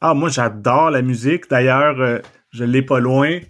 Ah, 0.00 0.14
moi, 0.14 0.30
j'adore 0.30 0.90
la 0.90 1.02
musique. 1.02 1.50
D'ailleurs, 1.50 2.00
euh, 2.00 2.18
je 2.50 2.64
l'ai 2.64 2.80
pas 2.80 2.98
loin. 2.98 3.40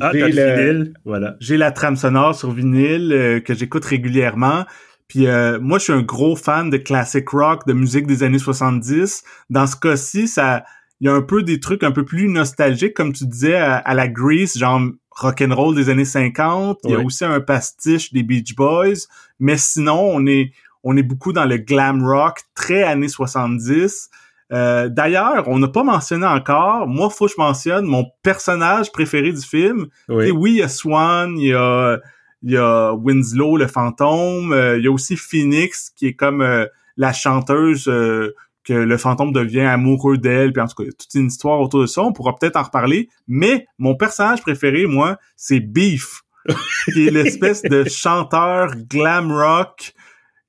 Ah, 0.00 0.12
j'ai 0.14 0.20
le, 0.20 0.28
vinyle, 0.28 0.94
voilà. 1.04 1.36
J'ai 1.40 1.58
la 1.58 1.72
trame 1.72 1.96
sonore 1.96 2.34
sur 2.34 2.52
vinyle 2.52 3.12
euh, 3.12 3.40
que 3.40 3.52
j'écoute 3.52 3.84
régulièrement. 3.84 4.64
Puis 5.08 5.26
moi, 5.60 5.78
je 5.78 5.84
suis 5.84 5.92
un 5.92 6.02
gros 6.02 6.36
fan 6.36 6.70
de 6.70 6.76
classic 6.76 7.28
rock, 7.28 7.66
de 7.66 7.72
musique 7.72 8.06
des 8.06 8.22
années 8.22 8.38
70. 8.38 9.22
Dans 9.50 9.66
ce 9.66 9.76
cas-ci, 9.76 10.26
ça, 10.26 10.64
il 11.00 11.06
y 11.06 11.10
a 11.10 11.14
un 11.14 11.22
peu 11.22 11.42
des 11.42 11.60
trucs 11.60 11.82
un 11.82 11.92
peu 11.92 12.04
plus 12.04 12.28
nostalgiques, 12.28 12.94
comme 12.94 13.12
tu 13.12 13.26
disais, 13.26 13.56
à, 13.56 13.94
la 13.94 14.08
Grease, 14.08 14.56
genre 14.56 14.80
rock'n'roll 15.10 15.74
des 15.74 15.90
années 15.90 16.04
50. 16.04 16.80
Il 16.84 16.90
y 16.90 16.94
a 16.94 17.00
aussi 17.00 17.24
un 17.24 17.40
pastiche 17.40 18.12
des 18.12 18.22
Beach 18.22 18.54
Boys. 18.54 19.06
Mais 19.38 19.56
sinon, 19.56 20.00
on 20.00 20.26
est, 20.26 20.52
on 20.82 20.96
est 20.96 21.02
beaucoup 21.02 21.32
dans 21.32 21.44
le 21.44 21.58
glam 21.58 22.04
rock, 22.04 22.40
très 22.54 22.82
années 22.82 23.08
70. 23.08 24.10
Euh, 24.52 24.88
D'ailleurs, 24.88 25.48
on 25.48 25.58
n'a 25.58 25.68
pas 25.68 25.82
mentionné 25.82 26.26
encore, 26.26 26.86
moi, 26.86 27.10
faut 27.10 27.26
que 27.26 27.32
je 27.32 27.40
mentionne 27.40 27.84
mon 27.84 28.06
personnage 28.22 28.92
préféré 28.92 29.32
du 29.32 29.42
film. 29.42 29.88
Oui, 30.08 30.30
oui 30.30 30.52
il 30.52 30.56
y 30.58 30.62
a 30.62 30.68
Swan, 30.68 31.36
il 31.36 31.48
y 31.48 31.54
a, 31.54 32.00
il 32.42 32.52
y 32.52 32.56
a 32.56 32.92
Winslow, 32.94 33.56
le 33.56 33.66
fantôme, 33.66 34.52
euh, 34.52 34.78
il 34.78 34.84
y 34.84 34.88
a 34.88 34.92
aussi 34.92 35.16
Phoenix, 35.16 35.90
qui 35.94 36.06
est 36.06 36.14
comme 36.14 36.42
euh, 36.42 36.66
la 36.96 37.12
chanteuse 37.12 37.88
euh, 37.88 38.34
que 38.64 38.72
le 38.72 38.96
fantôme 38.96 39.32
devient 39.32 39.60
amoureux 39.60 40.18
d'elle, 40.18 40.52
puis 40.52 40.62
en 40.62 40.66
tout 40.66 40.82
cas, 40.82 40.90
toute 40.90 41.14
une 41.14 41.26
histoire 41.26 41.60
autour 41.60 41.80
de 41.80 41.86
ça, 41.86 42.02
on 42.02 42.12
pourra 42.12 42.34
peut-être 42.36 42.56
en 42.56 42.64
reparler, 42.64 43.08
mais 43.28 43.66
mon 43.78 43.94
personnage 43.94 44.42
préféré, 44.42 44.86
moi, 44.86 45.18
c'est 45.36 45.60
Beef, 45.60 46.22
qui 46.92 47.06
est 47.06 47.10
l'espèce 47.10 47.62
de 47.62 47.84
chanteur 47.88 48.72
glam 48.88 49.32
rock 49.32 49.94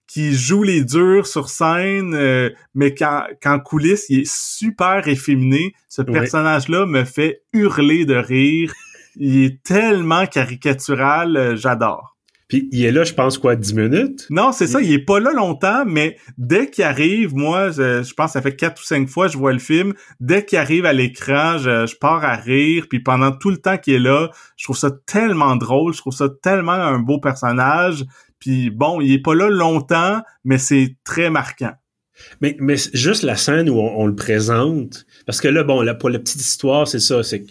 qui 0.07 0.33
joue 0.33 0.63
les 0.63 0.83
durs 0.83 1.27
sur 1.27 1.49
scène, 1.49 2.15
euh, 2.15 2.49
mais 2.73 2.95
qu'en 2.95 3.59
coulisses, 3.59 4.05
il 4.09 4.21
est 4.21 4.31
super 4.31 5.07
efféminé. 5.07 5.73
Ce 5.89 6.01
personnage-là 6.01 6.85
me 6.85 7.03
fait 7.03 7.41
hurler 7.53 8.05
de 8.05 8.15
rire. 8.15 8.73
Il 9.19 9.43
est 9.43 9.63
tellement 9.63 10.25
caricatural, 10.25 11.35
euh, 11.37 11.55
j'adore. 11.55 12.17
Puis 12.47 12.69
il 12.71 12.85
est 12.85 12.91
là, 12.91 13.03
je 13.03 13.13
pense, 13.13 13.37
quoi, 13.37 13.55
10 13.57 13.73
minutes? 13.73 14.25
Non, 14.29 14.53
c'est 14.53 14.67
ça, 14.67 14.81
il 14.81 14.93
est 14.93 15.03
pas 15.03 15.19
là 15.19 15.33
longtemps, 15.33 15.83
mais 15.85 16.17
dès 16.37 16.69
qu'il 16.69 16.85
arrive, 16.85 17.35
moi, 17.35 17.71
je, 17.71 18.13
pense 18.13 18.27
que 18.27 18.33
ça 18.33 18.41
fait 18.41 18.55
quatre 18.55 18.81
ou 18.81 18.85
cinq 18.85 19.09
fois 19.09 19.27
que 19.27 19.33
je 19.33 19.37
vois 19.37 19.51
le 19.51 19.59
film, 19.59 19.93
dès 20.21 20.45
qu'il 20.45 20.57
arrive 20.57 20.85
à 20.85 20.93
l'écran, 20.93 21.57
je, 21.57 21.93
pars 21.97 22.23
à 22.23 22.35
rire, 22.35 22.85
puis 22.89 23.01
pendant 23.01 23.31
tout 23.33 23.49
le 23.49 23.57
temps 23.57 23.77
qu'il 23.77 23.95
est 23.95 23.99
là, 23.99 24.29
je 24.55 24.63
trouve 24.63 24.77
ça 24.77 24.91
tellement 25.05 25.57
drôle, 25.57 25.93
je 25.93 25.97
trouve 25.97 26.13
ça 26.13 26.29
tellement 26.41 26.71
un 26.71 26.99
beau 26.99 27.19
personnage, 27.19 28.05
puis 28.39 28.69
bon, 28.69 29.01
il 29.01 29.11
est 29.11 29.21
pas 29.21 29.35
là 29.35 29.49
longtemps, 29.49 30.21
mais 30.45 30.57
c'est 30.57 30.95
très 31.03 31.29
marquant. 31.29 31.73
Mais, 32.41 32.55
mais 32.59 32.75
juste 32.93 33.23
la 33.23 33.35
scène 33.35 33.69
où 33.69 33.77
on, 33.77 34.07
le 34.07 34.15
présente, 34.15 35.05
parce 35.25 35.41
que 35.41 35.47
là, 35.49 35.63
bon, 35.63 35.81
là, 35.81 35.93
pour 35.93 36.09
la 36.09 36.19
petite 36.19 36.41
histoire, 36.41 36.87
c'est 36.87 36.99
ça, 36.99 37.23
c'est 37.23 37.45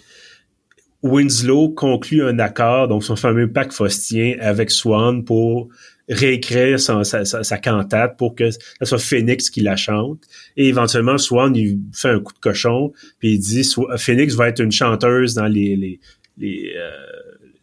Winslow 1.06 1.70
conclut 1.70 2.24
un 2.24 2.38
accord, 2.38 2.88
donc 2.88 3.04
son 3.04 3.16
fameux 3.16 3.50
pacte 3.50 3.72
faustien 3.72 4.36
avec 4.40 4.70
Swan 4.70 5.24
pour 5.24 5.68
réécrire 6.08 6.78
sa, 6.78 7.58
cantate 7.58 8.16
pour 8.16 8.34
que 8.34 8.50
ce 8.50 8.58
soit 8.84 8.98
Phoenix 8.98 9.50
qui 9.50 9.60
la 9.60 9.76
chante. 9.76 10.20
Et 10.56 10.68
éventuellement, 10.68 11.18
Swan, 11.18 11.54
il 11.56 11.80
fait 11.92 12.10
un 12.10 12.20
coup 12.20 12.32
de 12.32 12.38
cochon, 12.38 12.92
puis 13.18 13.34
il 13.34 13.38
dit 13.38 13.68
Phoenix 13.96 14.34
va 14.34 14.48
être 14.48 14.60
une 14.60 14.72
chanteuse 14.72 15.34
dans 15.34 15.46
les 15.46 15.76
les, 15.76 16.00
les, 16.38 16.72
euh, 16.76 16.90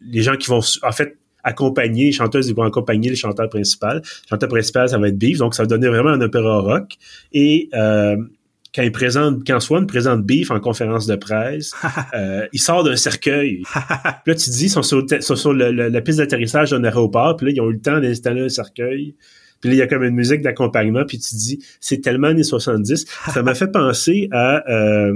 les 0.06 0.22
gens 0.22 0.36
qui 0.36 0.48
vont 0.48 0.60
en 0.82 0.92
fait 0.92 1.16
accompagner, 1.44 2.06
les 2.06 2.12
chanteuses 2.12 2.52
vont 2.54 2.62
accompagner 2.62 3.10
le 3.10 3.16
chanteur 3.16 3.48
principal. 3.48 3.98
Le 3.98 4.28
chanteur 4.30 4.48
principal, 4.48 4.88
ça 4.88 4.98
va 4.98 5.08
être 5.08 5.18
Beef, 5.18 5.38
donc 5.38 5.54
ça 5.54 5.62
va 5.62 5.66
donner 5.66 5.88
vraiment 5.88 6.10
un 6.10 6.20
opéra 6.20 6.60
rock. 6.60 6.96
Et 7.32 7.68
euh, 7.74 8.16
quand 8.74 8.82
il 8.82 8.92
présente, 8.92 9.46
quand 9.46 9.60
Swan 9.60 9.86
présente 9.86 10.24
Beef 10.24 10.50
en 10.50 10.58
conférence 10.58 11.06
de 11.06 11.16
presse, 11.16 11.72
euh, 12.14 12.46
il 12.52 12.60
sort 12.60 12.82
d'un 12.82 12.96
cercueil. 12.96 13.62
puis 13.62 13.72
là, 13.72 14.34
tu 14.34 14.46
te 14.46 14.50
dis, 14.50 14.64
ils 14.64 14.70
sont 14.70 14.82
sur, 14.82 15.04
sur 15.20 15.52
la 15.52 16.00
piste 16.00 16.18
d'atterrissage 16.18 16.70
d'un 16.70 16.82
aéroport, 16.84 17.36
puis 17.36 17.46
là, 17.46 17.52
ils 17.52 17.60
ont 17.60 17.70
eu 17.70 17.74
le 17.74 17.80
temps 17.80 18.00
d'installer 18.00 18.42
un 18.42 18.48
cercueil. 18.48 19.14
Puis 19.60 19.70
là, 19.70 19.76
il 19.76 19.78
y 19.78 19.82
a 19.82 19.86
comme 19.86 20.02
une 20.02 20.14
musique 20.14 20.42
d'accompagnement, 20.42 21.04
puis 21.06 21.18
tu 21.18 21.30
te 21.30 21.36
dis, 21.36 21.64
c'est 21.80 22.02
tellement 22.02 22.28
années 22.28 22.42
70. 22.42 23.06
Ça 23.32 23.42
m'a 23.42 23.54
fait 23.54 23.70
penser 23.70 24.28
à, 24.32 24.62
euh, 24.70 25.14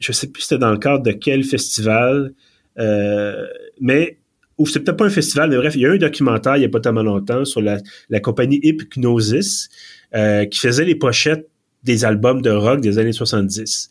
je 0.00 0.12
sais 0.12 0.26
plus 0.26 0.42
c'était 0.42 0.58
dans 0.58 0.72
le 0.72 0.78
cadre 0.78 1.02
de 1.02 1.12
quel 1.12 1.44
festival, 1.44 2.34
euh, 2.78 3.46
mais 3.80 4.18
ou 4.58 4.66
c'était 4.66 4.80
peut-être 4.80 4.98
pas 4.98 5.06
un 5.06 5.10
festival, 5.10 5.48
mais 5.48 5.56
bref, 5.56 5.74
il 5.76 5.80
y 5.80 5.86
a 5.86 5.88
eu 5.88 5.94
un 5.94 5.98
documentaire 5.98 6.58
il 6.58 6.62
y 6.62 6.66
a 6.66 6.68
pas 6.68 6.80
tellement 6.80 7.02
longtemps 7.02 7.46
sur 7.46 7.62
la, 7.62 7.78
la 8.10 8.20
compagnie 8.20 8.60
Hypnosis 8.62 9.70
euh, 10.14 10.44
qui 10.44 10.58
faisait 10.58 10.84
les 10.84 10.94
pochettes 10.94 11.49
des 11.82 12.04
albums 12.04 12.42
de 12.42 12.50
rock 12.50 12.80
des 12.80 12.98
années 12.98 13.12
70 13.12 13.90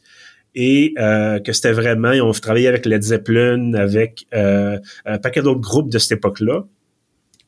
et 0.56 0.94
euh, 0.98 1.40
que 1.40 1.54
c'était 1.54 1.72
vraiment, 1.72 2.12
ils 2.12 2.22
ont 2.22 2.32
travaillé 2.32 2.68
avec 2.68 2.86
Led 2.86 3.02
Zeppelin, 3.04 3.74
avec 3.74 4.26
euh, 4.34 4.80
un 5.06 5.18
paquet 5.18 5.42
d'autres 5.42 5.62
groupes 5.62 5.90
de 5.90 6.00
cette 6.00 6.14
époque-là. 6.14 6.66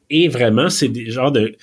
Et 0.09 0.27
vraiment, 0.27 0.69
c'est 0.69 0.87
des 0.87 1.09
genres 1.09 1.31
de 1.31 1.55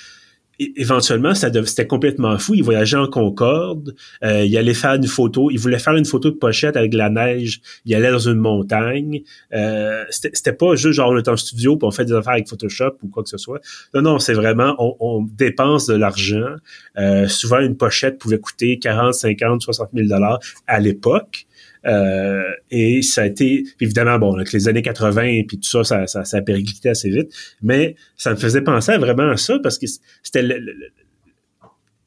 éventuellement, 0.59 1.35
ça 1.35 1.51
c'était 1.65 1.87
complètement 1.87 2.39
fou. 2.39 2.55
Il 2.55 2.65
voyageait 2.65 2.97
en 2.97 3.07
Concorde, 3.07 3.95
euh, 4.25 4.45
il 4.45 4.57
allait 4.57 4.75
faire 4.75 4.95
une 4.95 5.07
photo, 5.07 5.51
il 5.51 5.59
voulait 5.59 5.79
faire 5.79 5.95
une 5.95 6.05
photo 6.05 6.31
de 6.31 6.37
pochette 6.37 6.77
avec 6.77 6.95
la 6.95 7.11
neige, 7.11 7.61
il 7.85 7.95
allait 7.95 8.11
dans 8.11 8.19
une 8.19 8.39
montagne. 8.39 9.23
Euh, 9.55 10.05
c'était 10.11 10.53
pas 10.53 10.75
juste 10.75 10.95
genre 10.95 11.11
on 11.11 11.17
est 11.17 11.29
en 11.29 11.37
studio 11.37 11.77
puis 11.77 11.87
on 11.87 11.91
fait 11.91 12.05
des 12.05 12.13
affaires 12.13 12.35
avec 12.35 12.49
Photoshop 12.49 12.97
ou 13.03 13.09
quoi 13.09 13.23
que 13.23 13.29
ce 13.29 13.39
soit. 13.39 13.61
Non, 13.95 14.03
non, 14.03 14.19
c'est 14.19 14.35
vraiment 14.35 14.75
on, 14.79 14.97
on, 15.01 15.23
dépense 15.23 15.87
de 15.87 15.95
l'argent. 15.95 16.57
Euh, 16.99 17.29
souvent, 17.29 17.61
une 17.61 17.77
pochette 17.77 18.19
pouvait 18.19 18.39
coûter 18.39 18.79
40, 18.79 19.15
50, 19.15 19.63
60 19.63 19.91
000 19.95 20.09
dollars 20.09 20.41
à 20.67 20.81
l'époque. 20.81 21.48
Euh, 21.89 22.43
et 22.71 23.03
ça 23.03 23.23
a 23.23 23.27
été, 23.27 23.65
évidemment, 23.81 24.19
bon, 24.19 24.35
avec 24.35 24.53
les 24.53 24.69
années 24.69 24.83
80 24.83 25.23
et 25.23 25.45
puis 25.45 25.59
tout 25.59 25.69
ça, 25.69 25.85
ça, 25.85 26.07
ça, 26.07 26.25
ça 26.25 26.37
a 26.37 26.43
périclité 26.43 26.91
assez 26.91 27.11
vite, 27.11 27.33
mais 27.63 27.97
ça 28.17 28.31
me 28.31 28.37
faisait 28.37 28.63
penser 28.63 28.97
vraiment 28.99 29.31
à 29.31 29.37
ça 29.37 29.59
parce 29.63 29.79
que 29.79 29.87
c'était 30.23 30.43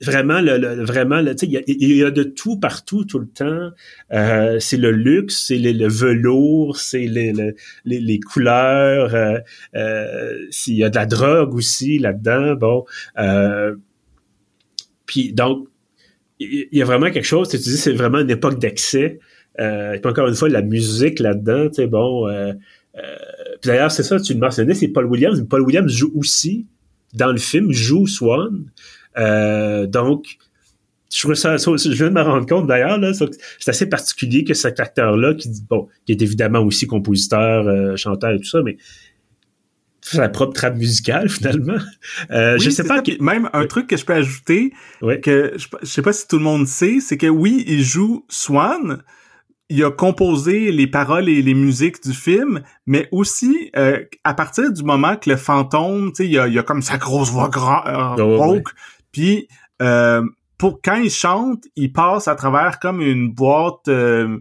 vraiment 0.02 0.42
le, 0.42 0.84
vraiment 0.84 1.20
il 1.20 1.98
y, 1.98 2.04
a 2.04 2.12
de 2.12 2.24
tout 2.24 2.60
partout 2.60 3.06
tout 3.06 3.20
le 3.20 3.28
temps. 3.28 3.70
Euh, 4.12 4.60
c'est 4.60 4.78
le 4.78 4.92
luxe 4.92 5.46
c'est 5.48 5.58
le, 5.60 5.88
velours 5.88 6.78
c'est 6.78 7.06
les, 7.06 7.32
les, 7.34 8.00
les, 8.00 8.20
couleurs. 8.20 9.14
Euh, 9.14 9.38
euh, 9.76 10.48
s'il 10.50 10.76
y 10.76 10.84
a 10.84 10.90
de 10.90 10.96
la 10.96 11.06
drogue 11.06 11.54
aussi 11.54 12.00
là-dedans 12.00 12.56
bon 12.56 12.86
euh, 13.20 13.76
puis 15.06 15.34
donc 15.34 15.68
il 16.40 16.68
y 16.72 16.82
a 16.82 16.86
vraiment 16.86 17.12
quelque 17.12 17.26
chose 17.26 17.50
tu 17.50 17.58
dis 17.58 17.78
c'est 17.78 17.94
vraiment 17.94 18.20
une 18.20 18.32
époque 18.32 18.60
d'excès 18.60 19.20
euh, 19.60 19.94
et 19.94 20.06
encore 20.06 20.28
une 20.28 20.36
fois, 20.36 20.50
la 20.50 20.62
musique 20.62 21.20
là-dedans, 21.20 21.68
tu 21.68 21.76
sais, 21.76 21.88
bon. 21.88 22.28
Euh, 22.28 22.54
euh, 22.98 23.16
d'ailleurs, 23.64 23.92
c'est 23.92 24.04
ça, 24.04 24.20
tu 24.20 24.34
le 24.34 24.40
mentionnais, 24.40 24.74
c'est 24.74 24.88
Paul 24.88 25.06
Williams. 25.06 25.46
Paul 25.50 25.62
Williams 25.62 25.92
joue 25.92 26.12
aussi 26.16 26.68
dans 27.14 27.32
le 27.32 27.38
film, 27.38 27.72
joue 27.72 28.08
Swan. 28.08 28.66
Euh, 29.18 29.86
donc, 29.88 30.38
je 31.14 31.20
trouve 31.20 31.34
ça, 31.34 31.58
je 31.58 31.90
viens 31.90 32.08
de 32.08 32.14
me 32.14 32.22
rendre 32.22 32.46
compte 32.46 32.68
d'ailleurs, 32.68 32.98
là, 32.98 33.12
c'est 33.14 33.70
assez 33.70 33.90
particulier 33.90 34.46
que 34.46 34.54
cet 34.54 34.80
acteur-là, 34.80 35.34
qui, 35.34 35.50
bon, 35.70 35.90
qui 36.06 36.14
est 36.14 36.22
évidemment 36.22 36.60
aussi 36.60 36.88
compositeur, 36.88 37.98
chanteur 37.98 38.32
et 38.32 38.38
tout 38.38 38.46
ça, 38.46 38.62
mais 38.64 38.78
sa 40.02 40.30
propre 40.30 40.54
trame 40.54 40.78
musicale 40.78 41.30
finalement. 41.30 41.78
Euh, 42.32 42.58
je 42.58 42.70
sais 42.70 42.84
pas 42.84 43.02
même 43.20 43.50
un 43.54 43.66
truc 43.66 43.88
que 43.88 43.98
je 43.98 44.06
peux 44.06 44.14
ajouter 44.14 44.74
que 45.22 45.54
je, 45.56 45.68
je, 45.82 45.88
sais 45.88 46.02
pas 46.02 46.14
si 46.14 46.28
tout 46.28 46.38
le 46.38 46.44
monde 46.44 46.68
sait, 46.68 47.00
c'est 47.00 47.18
que 47.18 47.28
oui, 47.28 47.64
il 47.68 47.84
joue 47.84 48.26
Swan, 48.30 49.04
il 49.72 49.84
a 49.86 49.92
composé 49.92 50.72
les 50.72 50.86
paroles 50.86 51.30
et 51.30 51.42
les 51.42 51.54
musiques 51.54 52.04
du 52.04 52.14
film, 52.14 52.62
mais 52.86 53.08
aussi 53.12 53.72
euh, 53.78 54.04
à 54.26 54.34
partir 54.34 54.72
du 54.72 54.84
moment 54.84 55.16
que 55.16 55.30
le 55.30 55.38
fantôme, 55.38 56.12
tu 56.12 56.24
sais, 56.24 56.30
il 56.30 56.38
a, 56.38 56.44
a 56.44 56.64
comme 56.64 56.82
sa 56.82 56.98
grosse 56.98 57.30
voix 57.30 57.48
grand, 57.48 57.86
euh, 57.88 58.62
puis 59.14 59.48
euh, 59.82 60.24
pour 60.58 60.82
quand 60.84 60.96
il 60.96 61.10
chante, 61.10 61.64
il 61.78 61.94
passe 61.94 62.28
à 62.28 62.36
travers 62.36 62.80
comme 62.80 63.02
une 63.02 63.32
boîte 63.32 63.88
euh, 63.88 64.40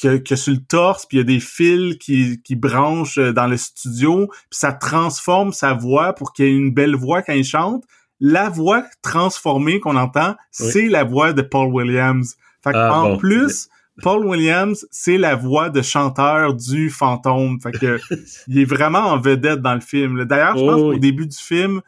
que, 0.00 0.18
que 0.18 0.36
sur 0.36 0.52
le 0.52 0.60
torse, 0.60 1.04
puis 1.04 1.18
il 1.18 1.20
y 1.20 1.22
a 1.22 1.24
des 1.24 1.40
fils 1.40 1.96
qui, 1.96 2.40
qui 2.40 2.54
branchent 2.54 3.18
dans 3.18 3.48
le 3.48 3.56
studio, 3.56 4.28
puis 4.28 4.58
ça 4.58 4.72
transforme 4.72 5.52
sa 5.52 5.74
voix 5.74 6.12
pour 6.12 6.32
qu'il 6.32 6.44
ait 6.44 6.54
une 6.54 6.72
belle 6.72 6.94
voix 6.94 7.22
quand 7.22 7.32
il 7.32 7.44
chante. 7.44 7.82
La 8.20 8.50
voix 8.50 8.84
transformée 9.02 9.80
qu'on 9.80 9.96
entend, 9.96 10.36
c'est 10.50 10.86
la 10.86 11.02
voix 11.02 11.32
de 11.32 11.42
Paul 11.42 11.72
Williams. 11.72 12.36
Fait 12.62 12.72
ah, 12.74 12.94
en 12.94 13.16
plus, 13.16 13.69
Paul 14.02 14.26
Williams, 14.26 14.86
c'est 14.90 15.18
la 15.18 15.34
voix 15.34 15.70
de 15.70 15.82
chanteur 15.82 16.54
du 16.54 16.90
fantôme. 16.90 17.60
Fait 17.60 17.72
que 17.72 17.98
il 18.48 18.58
est 18.58 18.64
vraiment 18.64 18.98
en 18.98 19.18
vedette 19.18 19.60
dans 19.60 19.74
le 19.74 19.80
film. 19.80 20.24
D'ailleurs, 20.24 20.56
je 20.56 20.64
pense 20.64 20.80
oh 20.80 20.92
qu'au 20.92 20.98
début 20.98 21.26
du 21.26 21.36
film, 21.36 21.80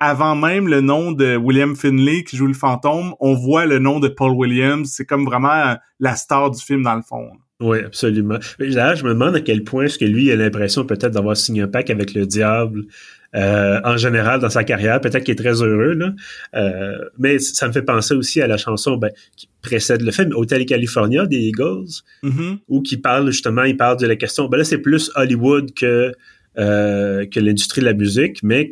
avant 0.00 0.36
même 0.36 0.68
le 0.68 0.80
nom 0.80 1.12
de 1.12 1.36
William 1.36 1.74
Finlay 1.74 2.24
qui 2.24 2.36
joue 2.36 2.46
le 2.46 2.54
fantôme, 2.54 3.14
on 3.20 3.34
voit 3.34 3.66
le 3.66 3.78
nom 3.78 4.00
de 4.00 4.08
Paul 4.08 4.32
Williams. 4.32 4.90
C'est 4.92 5.04
comme 5.04 5.24
vraiment 5.24 5.76
la 6.00 6.16
star 6.16 6.50
du 6.50 6.60
film 6.60 6.82
dans 6.82 6.94
le 6.94 7.02
fond. 7.02 7.30
Oui, 7.60 7.78
absolument. 7.84 8.38
D'ailleurs, 8.60 8.94
je 8.94 9.04
me 9.04 9.10
demande 9.10 9.34
à 9.34 9.40
quel 9.40 9.64
point 9.64 9.84
est-ce 9.84 9.98
que 9.98 10.04
lui 10.04 10.30
a 10.30 10.36
l'impression 10.36 10.84
peut-être 10.84 11.12
d'avoir 11.12 11.36
signé 11.36 11.62
un 11.62 11.68
pacte 11.68 11.90
avec 11.90 12.14
le 12.14 12.24
diable 12.24 12.84
euh, 13.34 13.78
en 13.84 13.98
général 13.98 14.40
dans 14.40 14.48
sa 14.48 14.64
carrière. 14.64 15.02
Peut-être 15.02 15.22
qu'il 15.22 15.32
est 15.32 15.36
très 15.36 15.62
heureux, 15.62 15.92
là. 15.92 16.12
Euh, 16.54 16.96
mais 17.18 17.38
ça 17.38 17.68
me 17.68 17.72
fait 17.72 17.82
penser 17.82 18.14
aussi 18.14 18.40
à 18.40 18.46
la 18.46 18.56
chanson 18.56 18.96
ben, 18.96 19.10
qui 19.36 19.50
précède 19.60 20.00
le 20.00 20.10
film, 20.12 20.32
Hotel 20.34 20.64
California 20.64 21.26
des 21.26 21.36
Eagles, 21.36 21.90
mm-hmm. 22.22 22.58
où 22.68 22.80
qui 22.80 22.96
parle 22.96 23.30
justement, 23.30 23.64
il 23.64 23.76
parle 23.76 23.98
de 23.98 24.06
la 24.06 24.16
question. 24.16 24.48
Ben 24.48 24.56
là, 24.56 24.64
c'est 24.64 24.78
plus 24.78 25.10
Hollywood 25.14 25.74
que 25.74 26.12
euh, 26.58 27.26
que 27.26 27.38
l'industrie 27.38 27.82
de 27.82 27.86
la 27.86 27.92
musique, 27.92 28.42
mais 28.42 28.70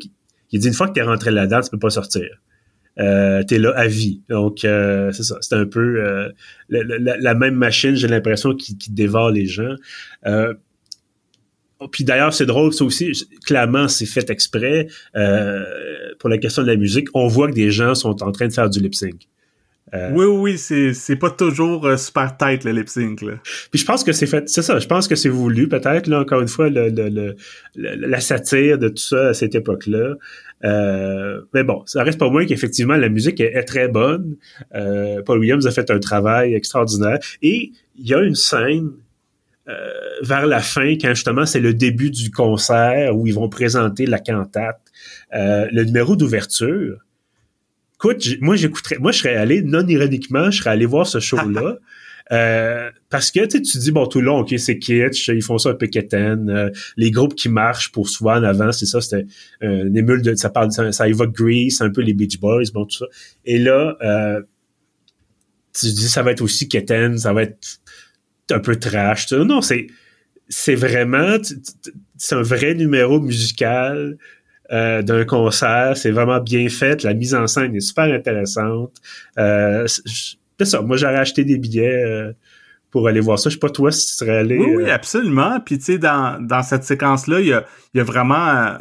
il 0.53 0.61
dit 0.61 0.69
une 0.69 0.75
fois 0.75 0.88
que 0.88 0.95
tu 0.95 1.01
es 1.01 1.03
rentré 1.03 1.31
là-dedans, 1.31 1.61
tu 1.61 1.69
peux 1.69 1.79
pas 1.79 1.90
sortir. 1.90 2.27
Euh, 2.99 3.42
t'es 3.42 3.59
là 3.59 3.75
à 3.77 3.87
vie. 3.87 4.23
Donc, 4.31 4.61
c'est 4.62 5.23
ça. 5.23 5.37
C'est 5.42 5.55
un 5.55 5.66
peu 5.66 6.33
la, 6.71 7.35
même 7.35 7.57
machine, 7.57 7.95
j'ai 7.95 8.09
l'impression, 8.09 8.55
qui, 8.55 8.79
qui, 8.79 8.90
dévore 8.90 9.31
les 9.31 9.45
gens. 9.45 9.75
Puis 11.93 12.05
d'ailleurs, 12.05 12.33
c'est 12.33 12.47
drôle, 12.47 12.73
ça 12.73 12.85
aussi, 12.85 13.12
clairement, 13.45 13.87
c'est 13.87 14.07
fait 14.07 14.31
exprès 14.31 14.89
euh, 15.15 15.62
pour 16.19 16.31
la 16.31 16.39
question 16.39 16.62
de 16.62 16.69
la 16.69 16.77
musique. 16.77 17.09
On 17.12 17.29
voit 17.29 17.49
que 17.49 17.55
des 17.55 17.71
gens 17.71 17.95
sont 17.95 18.23
en 18.23 18.33
train 18.33 18.49
de 18.49 18.53
faire 18.53 18.71
du 18.71 18.81
lip 18.81 18.95
sync. 18.95 19.29
Euh, 19.95 20.11
oui, 20.15 20.25
oui, 20.25 20.59
c'est, 20.59 20.95
c'est 20.95 21.17
pas 21.17 21.31
toujours 21.31 21.87
euh, 21.87 21.97
super 21.97 22.37
tight 22.37 22.65
le 22.65 22.73
lip 22.73 22.89
sync. 22.89 23.21
Là. 23.21 23.35
Puis 23.71 23.79
je 23.79 23.85
pense 23.85 24.05
que 24.05 24.12
c'est 24.12 24.27
fait, 24.27 24.49
c'est 24.49 24.62
ça, 24.62 24.79
je 24.79 24.87
pense 24.87 25.07
que 25.07 25.15
c'est 25.15 25.29
voulu 25.29 25.69
peut-être, 25.69 26.07
là, 26.09 26.21
encore 26.21 26.41
une 26.41 26.49
fois, 26.49 26.71
le, 26.71 26.89
le, 26.89 27.09
le, 27.09 27.37
la 27.75 28.21
satire 28.21 28.79
de 28.79 28.89
tout 28.89 28.97
ça 28.97 29.29
à 29.29 29.35
cette 29.35 29.55
époque-là. 29.55 30.15
Euh, 30.65 31.43
mais 31.53 31.62
bon, 31.62 31.83
ça 31.85 32.03
reste 32.03 32.19
pas 32.19 32.31
moins 32.31 32.47
qu'effectivement 32.47 32.97
la 32.97 33.11
musique 33.11 33.39
est, 33.41 33.53
est 33.55 33.65
très 33.65 33.89
bonne. 33.89 34.37
Paul 34.73 35.39
Williams 35.39 35.67
a 35.67 35.71
fait 35.71 35.91
un 35.91 35.99
travail 35.99 36.55
extraordinaire. 36.55 37.19
Et 37.43 37.71
il 37.99 38.09
y 38.09 38.15
a 38.15 38.23
une 38.23 38.35
scène 38.35 38.93
euh, 39.68 39.90
vers 40.22 40.46
la 40.46 40.61
fin, 40.61 40.94
quand 40.94 41.09
justement 41.09 41.44
c'est 41.44 41.61
le 41.61 41.74
début 41.74 42.11
du 42.11 42.31
concert 42.31 43.16
où 43.16 43.26
ils 43.26 43.35
vont 43.35 43.48
présenter 43.48 44.07
la 44.07 44.20
cantate, 44.20 44.81
euh, 45.35 45.66
le 45.72 45.85
numéro 45.85 46.14
d'ouverture. 46.14 46.98
Écoute, 47.96 48.24
moi 48.40 48.55
j'écouterais, 48.57 48.98
moi 48.98 49.11
je 49.11 49.18
serais 49.18 49.35
allé 49.35 49.62
non 49.62 49.87
ironiquement, 49.87 50.50
je 50.50 50.59
serais 50.59 50.70
allé 50.70 50.87
voir 50.87 51.07
ce 51.07 51.20
show-là. 51.20 51.79
Euh, 52.33 52.90
parce 53.09 53.31
que 53.31 53.46
tu 53.46 53.61
dis 53.61 53.92
bon 53.92 54.05
tout 54.09 54.18
le 54.18 54.26
long 54.26 54.38
ok 54.38 54.52
c'est 54.59 54.81
kitsch 54.81 55.29
ils 55.29 55.44
font 55.44 55.59
ça 55.59 55.68
un 55.70 55.74
peu 55.74 55.87
quétaine 55.87 56.72
les 56.96 57.12
groupes 57.12 57.37
qui 57.37 57.48
marchent 57.48 57.92
pour 57.92 58.09
souvent 58.09 58.35
en 58.35 58.42
avant 58.42 58.72
c'est 58.72 58.85
ça 58.85 59.00
c'était 59.00 59.26
euh, 59.62 59.87
une 59.87 59.96
émule 59.96 60.22
de 60.22 60.35
ça 60.35 60.50
parle 60.50 60.72
ça, 60.72 60.90
ça 60.90 61.07
évoque 61.07 61.33
Grease 61.33 61.81
un 61.83 61.90
peu 61.90 62.00
les 62.00 62.14
Beach 62.14 62.40
Boys 62.40 62.64
bon 62.74 62.85
tout 62.85 62.96
ça 62.96 63.05
et 63.44 63.59
là 63.59 63.96
tu 65.72 65.87
dis 65.87 66.09
ça 66.09 66.24
va 66.24 66.33
être 66.33 66.40
aussi 66.40 66.66
quétaine 66.66 67.16
ça 67.16 67.33
va 67.33 67.44
être 67.44 67.79
un 68.51 68.61
peu 68.61 68.77
trash. 68.77 69.31
Non, 69.33 69.61
c'est 69.61 69.89
c'est 70.49 70.75
vraiment 70.75 71.37
c'est 72.17 72.35
un 72.35 72.43
vrai 72.43 72.75
numéro 72.75 73.21
musical 73.21 74.17
euh, 74.73 75.03
d'un 75.03 75.25
concert. 75.25 75.97
C'est 75.97 76.11
vraiment 76.11 76.41
bien 76.41 76.69
fait. 76.69 77.03
La 77.03 77.15
mise 77.15 77.35
en 77.35 77.47
scène 77.47 77.75
est 77.75 77.81
super 77.81 78.05
intéressante. 78.05 78.93
Euh, 79.39 79.87
c'est 79.87 80.65
ça. 80.65 80.81
Moi, 80.81 80.97
j'aurais 80.97 81.17
acheté 81.17 81.45
des 81.45 81.59
billets. 81.59 82.05
Euh, 82.05 82.33
pour 82.93 83.09
aller 83.09 83.21
voir 83.21 83.39
ça. 83.39 83.51
Je 83.51 83.55
sais 83.55 83.61
pas 83.61 83.69
toi 83.69 83.93
si 83.93 84.07
tu 84.07 84.13
serais 84.13 84.39
allé. 84.39 84.57
Oui, 84.57 84.77
oui, 84.77 84.85
euh, 84.85 84.95
absolument. 84.95 85.61
Puis 85.61 85.77
tu 85.77 85.85
sais, 85.85 85.99
dans, 85.99 86.41
dans 86.41 86.63
cette 86.63 86.85
séquence-là, 86.85 87.41
il 87.41 87.49
y 87.49 87.53
a, 87.53 87.67
y 87.93 88.01
a 88.01 88.05
vraiment 88.05 88.79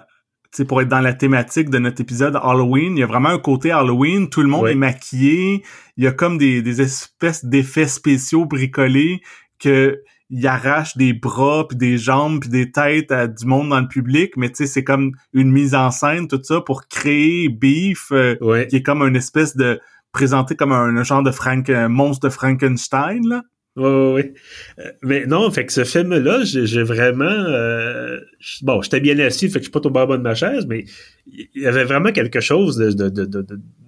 pour 0.64 0.82
être 0.82 0.88
dans 0.88 1.02
la 1.02 1.14
thématique 1.14 1.70
de 1.70 1.80
notre 1.80 2.00
épisode 2.00 2.40
Halloween, 2.42 2.96
il 2.96 3.02
y 3.02 3.04
a 3.04 3.08
vraiment 3.08 3.30
un 3.30 3.40
côté 3.40 3.72
Halloween, 3.72 4.30
tout 4.30 4.42
le 4.42 4.48
monde 4.48 4.70
est 4.70 4.76
maquillé, 4.76 5.64
il 5.98 6.04
y 6.04 6.08
a 6.08 6.14
comme 6.14 6.38
des, 6.38 6.62
des 6.62 6.82
espèces 6.82 7.44
d'effets 7.44 7.88
spéciaux 7.88 8.46
bricolés 8.46 9.22
que 9.60 10.02
il 10.32 10.46
arrache 10.48 10.98
des 10.98 11.14
bras 11.14 11.68
puis 11.68 11.78
des 11.78 11.98
jambes 11.98 12.42
puis 12.42 12.50
des 12.50 12.72
têtes 12.72 13.12
à 13.12 13.28
du 13.28 13.46
monde 13.46 13.70
dans 13.70 13.80
le 13.80 13.88
public 13.88 14.36
mais 14.38 14.50
tu 14.50 14.56
sais 14.56 14.66
c'est 14.66 14.84
comme 14.84 15.12
une 15.34 15.52
mise 15.52 15.76
en 15.76 15.92
scène 15.92 16.28
tout 16.28 16.42
ça 16.42 16.62
pour 16.62 16.88
créer 16.88 17.48
Beef 17.48 18.12
euh, 18.12 18.66
qui 18.66 18.78
est 18.78 18.84
comme 18.84 19.04
une 19.04 19.16
espèce 19.16 19.56
de 19.56 19.80
présenté 20.12 20.56
comme 20.56 20.72
un, 20.72 21.04
genre 21.04 21.22
de 21.22 21.30
Frank 21.30 21.70
un 21.70 21.90
monstre 21.90 22.28
de 22.28 22.34
Frankenstein 22.34 23.22
là 23.28 23.44
oui, 23.78 23.90
oui, 23.90 24.14
oui. 24.14 24.34
Euh, 24.80 24.92
mais 25.02 25.26
non, 25.26 25.52
fait 25.52 25.66
que 25.66 25.74
ce 25.74 25.84
film-là, 25.84 26.44
j'ai 26.44 26.84
vraiment... 26.84 27.26
Euh, 27.26 28.20
bon, 28.62 28.82
j'étais 28.82 29.02
bien 29.02 29.20
assis, 29.20 29.50
fait 29.50 29.56
que 29.56 29.60
je 29.60 29.64
suis 29.64 29.72
pas 29.72 29.82
tombé 29.82 30.00
en 30.00 30.08
bas 30.08 30.18
de 30.18 30.22
ma 30.22 30.34
chaise, 30.34 30.66
mais 30.66 30.86
il 31.28 31.62
y 31.62 31.68
avait 31.68 31.84
vraiment 31.84 32.14
quelque 32.14 32.40
chose 32.40 32.78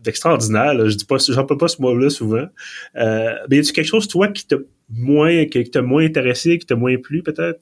d'extraordinaire. 0.04 0.76
De, 0.76 0.84
de, 0.84 0.90
je 0.90 0.98
dis 0.98 1.06
pas, 1.06 1.18
j'en 1.30 1.46
peux 1.46 1.58
pas 1.58 1.70
ce 1.70 1.82
mot-là 1.82 2.10
souvent. 2.10 2.48
Euh, 2.98 3.34
mais 3.50 3.58
y 3.58 3.60
a-tu 3.60 3.72
quelque 3.72 3.88
chose, 3.88 4.10
toi, 4.10 4.28
qui 4.28 4.46
t'a 4.46 4.58
moins, 4.90 5.46
qui 5.46 5.70
t'a 5.70 5.82
moins 5.82 6.06
intéressé, 6.06 6.58
qui 6.58 6.66
t'a 6.66 6.76
moins 6.76 6.98
plu, 6.98 7.24
peut-être? 7.24 7.60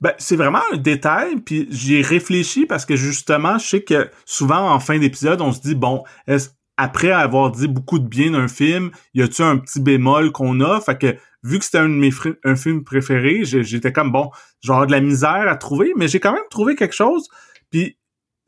Ben, 0.00 0.12
c'est 0.18 0.36
vraiment 0.36 0.60
un 0.72 0.76
détail, 0.76 1.40
puis 1.44 1.66
j'y 1.70 1.96
ai 1.96 2.02
réfléchi 2.02 2.66
parce 2.66 2.86
que 2.86 2.94
justement, 2.94 3.58
je 3.58 3.66
sais 3.66 3.82
que 3.82 4.08
souvent 4.24 4.70
en 4.70 4.78
fin 4.78 4.98
d'épisode, 4.98 5.40
on 5.40 5.52
se 5.52 5.60
dit 5.60 5.74
bon, 5.74 6.04
est 6.28 6.54
après 6.76 7.10
avoir 7.10 7.50
dit 7.50 7.66
beaucoup 7.66 7.98
de 7.98 8.06
bien 8.06 8.30
d'un 8.30 8.46
film, 8.46 8.92
y 9.12 9.20
a-tu 9.20 9.42
un 9.42 9.58
petit 9.58 9.80
bémol 9.80 10.30
qu'on 10.30 10.60
a? 10.60 10.80
Fait 10.80 10.96
que 10.96 11.16
vu 11.42 11.58
que 11.58 11.64
c'était 11.64 11.78
un 11.78 11.88
de 11.88 11.94
mes 11.94 12.10
un 12.44 12.54
film 12.54 12.84
préféré, 12.84 13.40
j'étais 13.44 13.92
comme 13.92 14.12
bon, 14.12 14.30
genre 14.62 14.86
de 14.86 14.92
la 14.92 15.00
misère 15.00 15.48
à 15.48 15.56
trouver, 15.56 15.92
mais 15.96 16.06
j'ai 16.06 16.20
quand 16.20 16.32
même 16.32 16.48
trouvé 16.50 16.76
quelque 16.76 16.94
chose. 16.94 17.28
Puis 17.70 17.98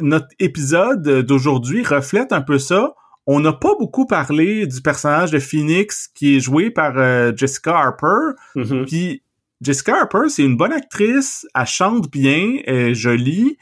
notre 0.01 0.29
épisode 0.39 1.03
d'aujourd'hui 1.27 1.85
reflète 1.85 2.33
un 2.33 2.41
peu 2.41 2.59
ça. 2.59 2.95
On 3.33 3.39
n'a 3.39 3.53
pas 3.53 3.77
beaucoup 3.79 4.07
parlé 4.07 4.67
du 4.67 4.83
personnage 4.83 5.31
de 5.31 5.39
Phoenix 5.39 6.09
qui 6.17 6.37
est 6.37 6.41
joué 6.41 6.69
par 6.69 6.99
euh, 6.99 7.31
Jessica 7.37 7.79
Harper. 7.79 8.35
Mm-hmm. 8.57 8.87
Puis 8.87 9.23
Jessica 9.61 10.01
Harper, 10.01 10.29
c'est 10.29 10.43
une 10.43 10.57
bonne 10.57 10.73
actrice, 10.73 11.47
elle 11.55 11.67
chante 11.67 12.11
bien, 12.11 12.57
elle 12.67 12.75
est 12.75 12.95
jolie, 12.95 13.57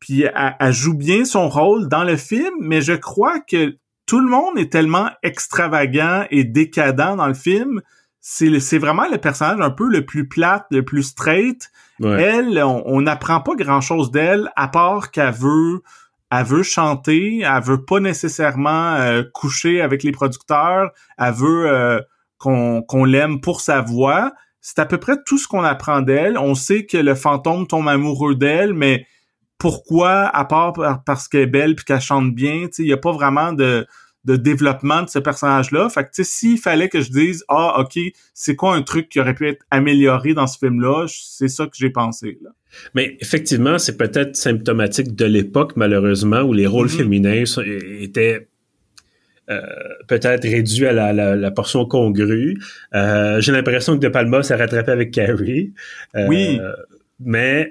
puis 0.00 0.26
elle, 0.60 0.72
joue 0.74 0.92
bien 0.92 1.24
son 1.24 1.48
rôle 1.48 1.88
dans 1.88 2.04
le 2.04 2.16
film, 2.18 2.52
mais 2.60 2.82
je 2.82 2.92
crois 2.92 3.40
que 3.40 3.78
tout 4.04 4.20
le 4.20 4.28
monde 4.28 4.58
est 4.58 4.70
tellement 4.70 5.08
extravagant 5.22 6.26
et 6.30 6.44
décadent 6.44 7.16
dans 7.16 7.26
le 7.26 7.32
film. 7.32 7.80
C'est, 8.20 8.60
c'est 8.60 8.78
vraiment 8.78 9.08
le 9.10 9.16
personnage 9.16 9.62
un 9.62 9.70
peu 9.70 9.88
le 9.88 10.04
plus 10.04 10.28
plate, 10.28 10.66
le 10.70 10.84
plus 10.84 11.04
straight. 11.04 11.70
Elle, 12.04 12.62
on 12.62 13.00
n'apprend 13.00 13.40
pas 13.40 13.54
grand-chose 13.54 14.10
d'elle, 14.10 14.50
à 14.56 14.68
part 14.68 15.10
qu'elle 15.10 15.32
veut 15.32 15.80
elle 16.30 16.44
veut 16.44 16.62
chanter, 16.62 17.40
elle 17.40 17.62
veut 17.62 17.84
pas 17.84 18.00
nécessairement 18.00 18.94
euh, 18.94 19.22
coucher 19.32 19.80
avec 19.80 20.02
les 20.02 20.12
producteurs, 20.12 20.90
elle 21.18 21.34
veut 21.34 21.68
euh, 21.68 22.00
qu'on, 22.38 23.04
l'aime 23.04 23.40
pour 23.40 23.60
sa 23.60 23.80
voix, 23.80 24.32
c'est 24.60 24.78
à 24.80 24.86
peu 24.86 24.98
près 24.98 25.16
tout 25.24 25.38
ce 25.38 25.46
qu'on 25.46 25.62
apprend 25.62 26.02
d'elle. 26.02 26.36
On 26.38 26.54
sait 26.54 26.86
que 26.86 26.96
le 26.96 27.14
fantôme 27.14 27.66
tombe 27.66 27.86
amoureux 27.88 28.34
d'elle, 28.34 28.74
mais 28.74 29.06
pourquoi, 29.58 30.24
à 30.26 30.44
part 30.44 30.72
parce 31.06 31.28
qu'elle 31.28 31.42
est 31.42 31.46
belle 31.46 31.76
puis 31.76 31.84
qu'elle 31.84 32.00
chante 32.00 32.34
bien, 32.34 32.66
il 32.78 32.84
n'y 32.84 32.92
a 32.92 32.96
pas 32.96 33.12
vraiment 33.12 33.52
de, 33.52 33.86
de 34.26 34.34
développement 34.36 35.02
de 35.02 35.08
ce 35.08 35.20
personnage-là. 35.20 35.88
Fait 35.88 36.02
que, 36.02 36.08
tu 36.08 36.24
sais, 36.24 36.24
s'il 36.24 36.58
fallait 36.58 36.88
que 36.88 37.00
je 37.00 37.10
dise, 37.10 37.44
ah, 37.48 37.80
OK, 37.80 37.98
c'est 38.34 38.56
quoi 38.56 38.74
un 38.74 38.82
truc 38.82 39.08
qui 39.08 39.20
aurait 39.20 39.34
pu 39.34 39.48
être 39.48 39.64
amélioré 39.70 40.34
dans 40.34 40.48
ce 40.48 40.58
film-là, 40.58 41.06
c'est 41.08 41.48
ça 41.48 41.66
que 41.66 41.76
j'ai 41.76 41.90
pensé, 41.90 42.38
là. 42.42 42.50
Mais 42.94 43.16
effectivement, 43.20 43.78
c'est 43.78 43.96
peut-être 43.96 44.36
symptomatique 44.36 45.14
de 45.14 45.24
l'époque, 45.24 45.74
malheureusement, 45.76 46.42
où 46.42 46.52
les 46.52 46.66
rôles 46.66 46.88
mm-hmm. 46.88 46.96
féminins 46.96 47.44
étaient 48.00 48.48
euh, 49.48 49.60
peut-être 50.08 50.42
réduit 50.42 50.86
à 50.86 51.12
la, 51.12 51.50
portion 51.52 51.86
congrue. 51.86 52.58
Euh, 52.94 53.40
j'ai 53.40 53.52
l'impression 53.52 53.94
que 53.96 54.02
De 54.02 54.08
Palma 54.08 54.42
s'est 54.42 54.56
rattrapé 54.56 54.90
avec 54.90 55.12
Carrie. 55.12 55.72
Euh, 56.16 56.26
oui. 56.26 56.60
Mais 57.20 57.70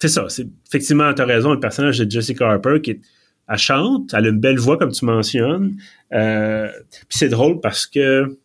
c'est 0.00 0.08
ça. 0.08 0.26
C'est, 0.28 0.46
effectivement, 0.66 1.14
tu 1.14 1.22
as 1.22 1.24
raison, 1.24 1.52
le 1.52 1.60
personnage 1.60 1.98
de 1.98 2.10
Jessica 2.10 2.50
Harper 2.50 2.80
qui 2.82 3.00
elle 3.48 3.58
chante, 3.58 4.14
elle 4.14 4.26
a 4.26 4.28
une 4.28 4.40
belle 4.40 4.58
voix 4.58 4.78
comme 4.78 4.92
tu 4.92 5.04
mentionnes. 5.04 5.76
Puis 6.10 7.18
c'est 7.18 7.28
drôle 7.28 7.60
parce 7.60 7.86
que 7.86 8.38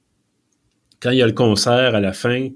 quand 1.01 1.11
il 1.11 1.17
y 1.17 1.21
a 1.21 1.27
le 1.27 1.33
concert 1.33 1.95
à 1.95 1.99
la 1.99 2.13
fin, 2.13 2.49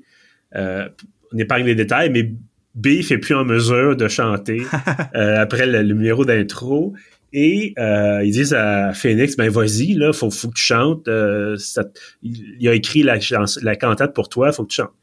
on 0.53 1.37
épargne 1.37 1.65
les 1.65 1.75
détails, 1.75 2.09
mais 2.09 2.31
B 2.75 3.01
fait 3.01 3.17
plus 3.17 3.35
en 3.35 3.45
mesure 3.45 3.95
de 3.95 4.07
chanter 4.07 4.63
après 5.13 5.65
le, 5.65 5.83
numéro 5.83 6.25
d'intro 6.25 6.93
et 7.33 7.73
euh, 7.79 8.23
ils 8.23 8.31
disent 8.31 8.53
à 8.53 8.93
Phoenix, 8.93 9.35
ben 9.35 9.49
vas-y, 9.49 9.95
là, 9.95 10.13
faut, 10.13 10.29
faut 10.29 10.49
que 10.49 10.53
tu 10.53 10.63
chantes. 10.63 11.07
Euh, 11.07 11.57
il 12.21 12.67
a 12.67 12.73
écrit 12.73 13.01
la, 13.01 13.17
la 13.63 13.75
cantate 13.75 14.13
pour 14.13 14.29
toi, 14.29 14.51
faut 14.51 14.63
que 14.63 14.69
tu 14.69 14.75
chantes. 14.75 14.93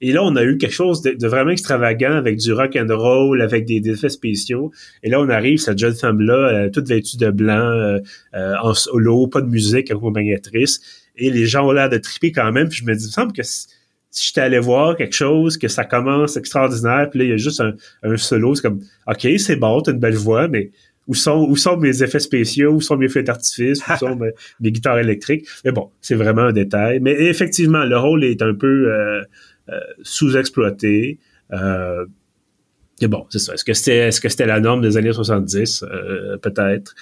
Et 0.00 0.12
là, 0.12 0.22
on 0.22 0.36
a 0.36 0.44
eu 0.44 0.58
quelque 0.58 0.74
chose 0.74 1.02
de, 1.02 1.26
vraiment 1.26 1.50
extravagant 1.50 2.12
avec 2.12 2.38
du 2.38 2.52
rock 2.52 2.76
and 2.76 2.94
roll, 2.94 3.40
avec 3.40 3.64
des, 3.64 3.80
effets 3.88 4.08
spéciaux. 4.08 4.70
Et 5.02 5.08
là, 5.08 5.20
on 5.20 5.28
arrive, 5.28 5.58
cette 5.58 5.78
jeune 5.78 5.94
femme-là, 5.94 6.34
euh, 6.34 6.70
toute 6.70 6.88
vêtue 6.88 7.16
de 7.16 7.30
blanc, 7.30 7.70
euh, 7.70 7.98
euh, 8.34 8.54
en 8.62 8.74
solo, 8.74 9.26
pas 9.26 9.40
de 9.40 9.48
musique, 9.48 9.90
accompagnatrice. 9.90 10.80
Et 11.16 11.30
les 11.30 11.46
gens 11.46 11.66
ont 11.66 11.72
l'air 11.72 11.88
de 11.88 11.98
triper 11.98 12.32
quand 12.32 12.52
même. 12.52 12.68
Puis 12.68 12.80
je 12.80 12.84
me 12.84 12.94
dis, 12.94 13.04
il 13.04 13.08
me 13.08 13.12
semble 13.12 13.32
que 13.32 13.42
si, 13.42 13.68
j'étais 14.12 14.42
allé 14.42 14.58
voir 14.58 14.96
quelque 14.96 15.14
chose, 15.14 15.56
que 15.56 15.68
ça 15.68 15.84
commence 15.84 16.36
extraordinaire, 16.36 17.08
puis 17.10 17.18
là, 17.20 17.24
il 17.26 17.30
y 17.30 17.34
a 17.34 17.36
juste 17.36 17.60
un, 17.60 17.74
un 18.02 18.16
solo, 18.16 18.54
c'est 18.54 18.62
comme, 18.62 18.80
OK, 19.06 19.26
c'est 19.38 19.56
bon, 19.56 19.80
t'as 19.82 19.92
une 19.92 19.98
belle 19.98 20.16
voix, 20.16 20.48
mais 20.48 20.70
où 21.06 21.14
sont, 21.14 21.46
où 21.48 21.56
sont 21.56 21.76
mes 21.76 22.02
effets 22.02 22.18
spéciaux, 22.18 22.72
où 22.72 22.80
sont 22.80 22.96
mes 22.96 23.08
feux 23.08 23.22
d'artifice, 23.22 23.80
où 23.86 23.96
sont 23.96 24.16
mes, 24.16 24.32
guitares 24.70 24.98
électriques? 24.98 25.46
Mais 25.64 25.72
bon, 25.72 25.90
c'est 26.00 26.14
vraiment 26.14 26.42
un 26.42 26.52
détail. 26.52 27.00
Mais 27.00 27.12
effectivement, 27.12 27.84
le 27.84 27.96
rôle 27.96 28.24
est 28.24 28.42
un 28.42 28.54
peu 28.54 28.92
euh, 28.92 29.22
sous-exploité. 30.02 31.18
Euh, 31.52 32.06
et 33.00 33.08
bon, 33.08 33.26
c'est 33.28 33.38
ça. 33.38 33.54
Est-ce 33.54 33.64
que 33.64 33.74
c'était 33.74 34.08
est-ce 34.08 34.20
que 34.20 34.28
c'était 34.28 34.46
la 34.46 34.60
norme 34.60 34.80
des 34.80 34.96
années 34.96 35.12
70? 35.12 35.84
peut-être. 36.42 36.94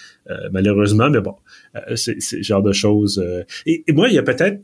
malheureusement, 0.50 1.08
mais 1.10 1.20
bon, 1.20 1.36
c'est 1.94 2.20
ce 2.20 2.42
genre 2.42 2.62
de 2.62 2.72
choses. 2.72 3.24
Et, 3.66 3.84
moi, 3.88 4.08
il 4.08 4.14
y 4.14 4.18
a 4.18 4.22
peut-être 4.22 4.60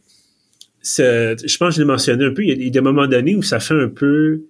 je 0.82 1.56
pense 1.58 1.68
que 1.68 1.74
je 1.74 1.80
l'ai 1.80 1.86
mentionné 1.86 2.24
un 2.24 2.32
peu, 2.32 2.42
il 2.42 2.62
y 2.62 2.66
a 2.66 2.70
des 2.70 2.80
moments 2.80 3.06
donnés 3.06 3.36
où 3.36 3.42
ça 3.42 3.60
fait 3.60 3.74
un 3.74 3.88
peu 3.88 4.44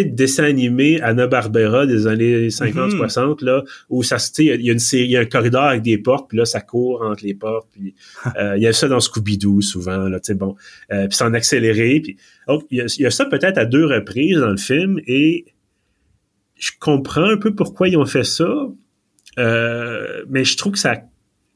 sais, 0.00 0.04
dessin 0.04 0.44
animé 0.44 1.00
Anna 1.00 1.26
Barbera 1.26 1.86
des 1.86 2.06
années 2.06 2.48
50-60, 2.48 3.42
mhm. 3.42 3.46
là, 3.46 3.64
où 3.88 4.02
ça, 4.02 4.16
tu 4.18 4.44
il 4.44 4.64
y 4.64 4.70
a 4.70 4.72
une 4.72 4.78
série, 4.78 5.04
il 5.04 5.10
y 5.10 5.16
a 5.16 5.20
un 5.20 5.26
corridor 5.26 5.64
avec 5.64 5.82
des 5.82 5.98
portes, 5.98 6.28
puis 6.28 6.38
là, 6.38 6.44
ça 6.44 6.60
court 6.60 7.02
entre 7.02 7.24
les 7.24 7.34
portes, 7.34 7.68
puis 7.72 7.94
euh, 8.38 8.56
il 8.56 8.62
y 8.62 8.66
a 8.66 8.72
ça 8.72 8.88
dans 8.88 9.00
Scooby-Doo 9.00 9.60
souvent, 9.60 10.08
là, 10.08 10.20
tu 10.20 10.26
sais, 10.26 10.34
bon, 10.34 10.56
euh, 10.92 11.06
puis 11.08 11.16
c'est 11.16 11.24
en 11.24 11.34
accéléré, 11.34 12.00
puis 12.00 12.16
donc, 12.48 12.64
il 12.70 12.86
y, 12.98 13.06
a, 13.06 13.10
ça 13.10 13.24
peut-être 13.24 13.58
à 13.58 13.64
deux 13.64 13.86
reprises 13.86 14.38
dans 14.38 14.50
le 14.50 14.56
film, 14.56 15.00
et 15.06 15.46
je 16.56 16.70
comprends 16.78 17.28
un 17.28 17.36
peu 17.36 17.54
pourquoi 17.54 17.88
ils 17.88 17.96
ont 17.96 18.06
fait 18.06 18.24
ça, 18.24 18.68
euh, 19.38 20.24
mais 20.28 20.44
je 20.44 20.56
trouve 20.56 20.72
que 20.72 20.78
ça 20.78 21.02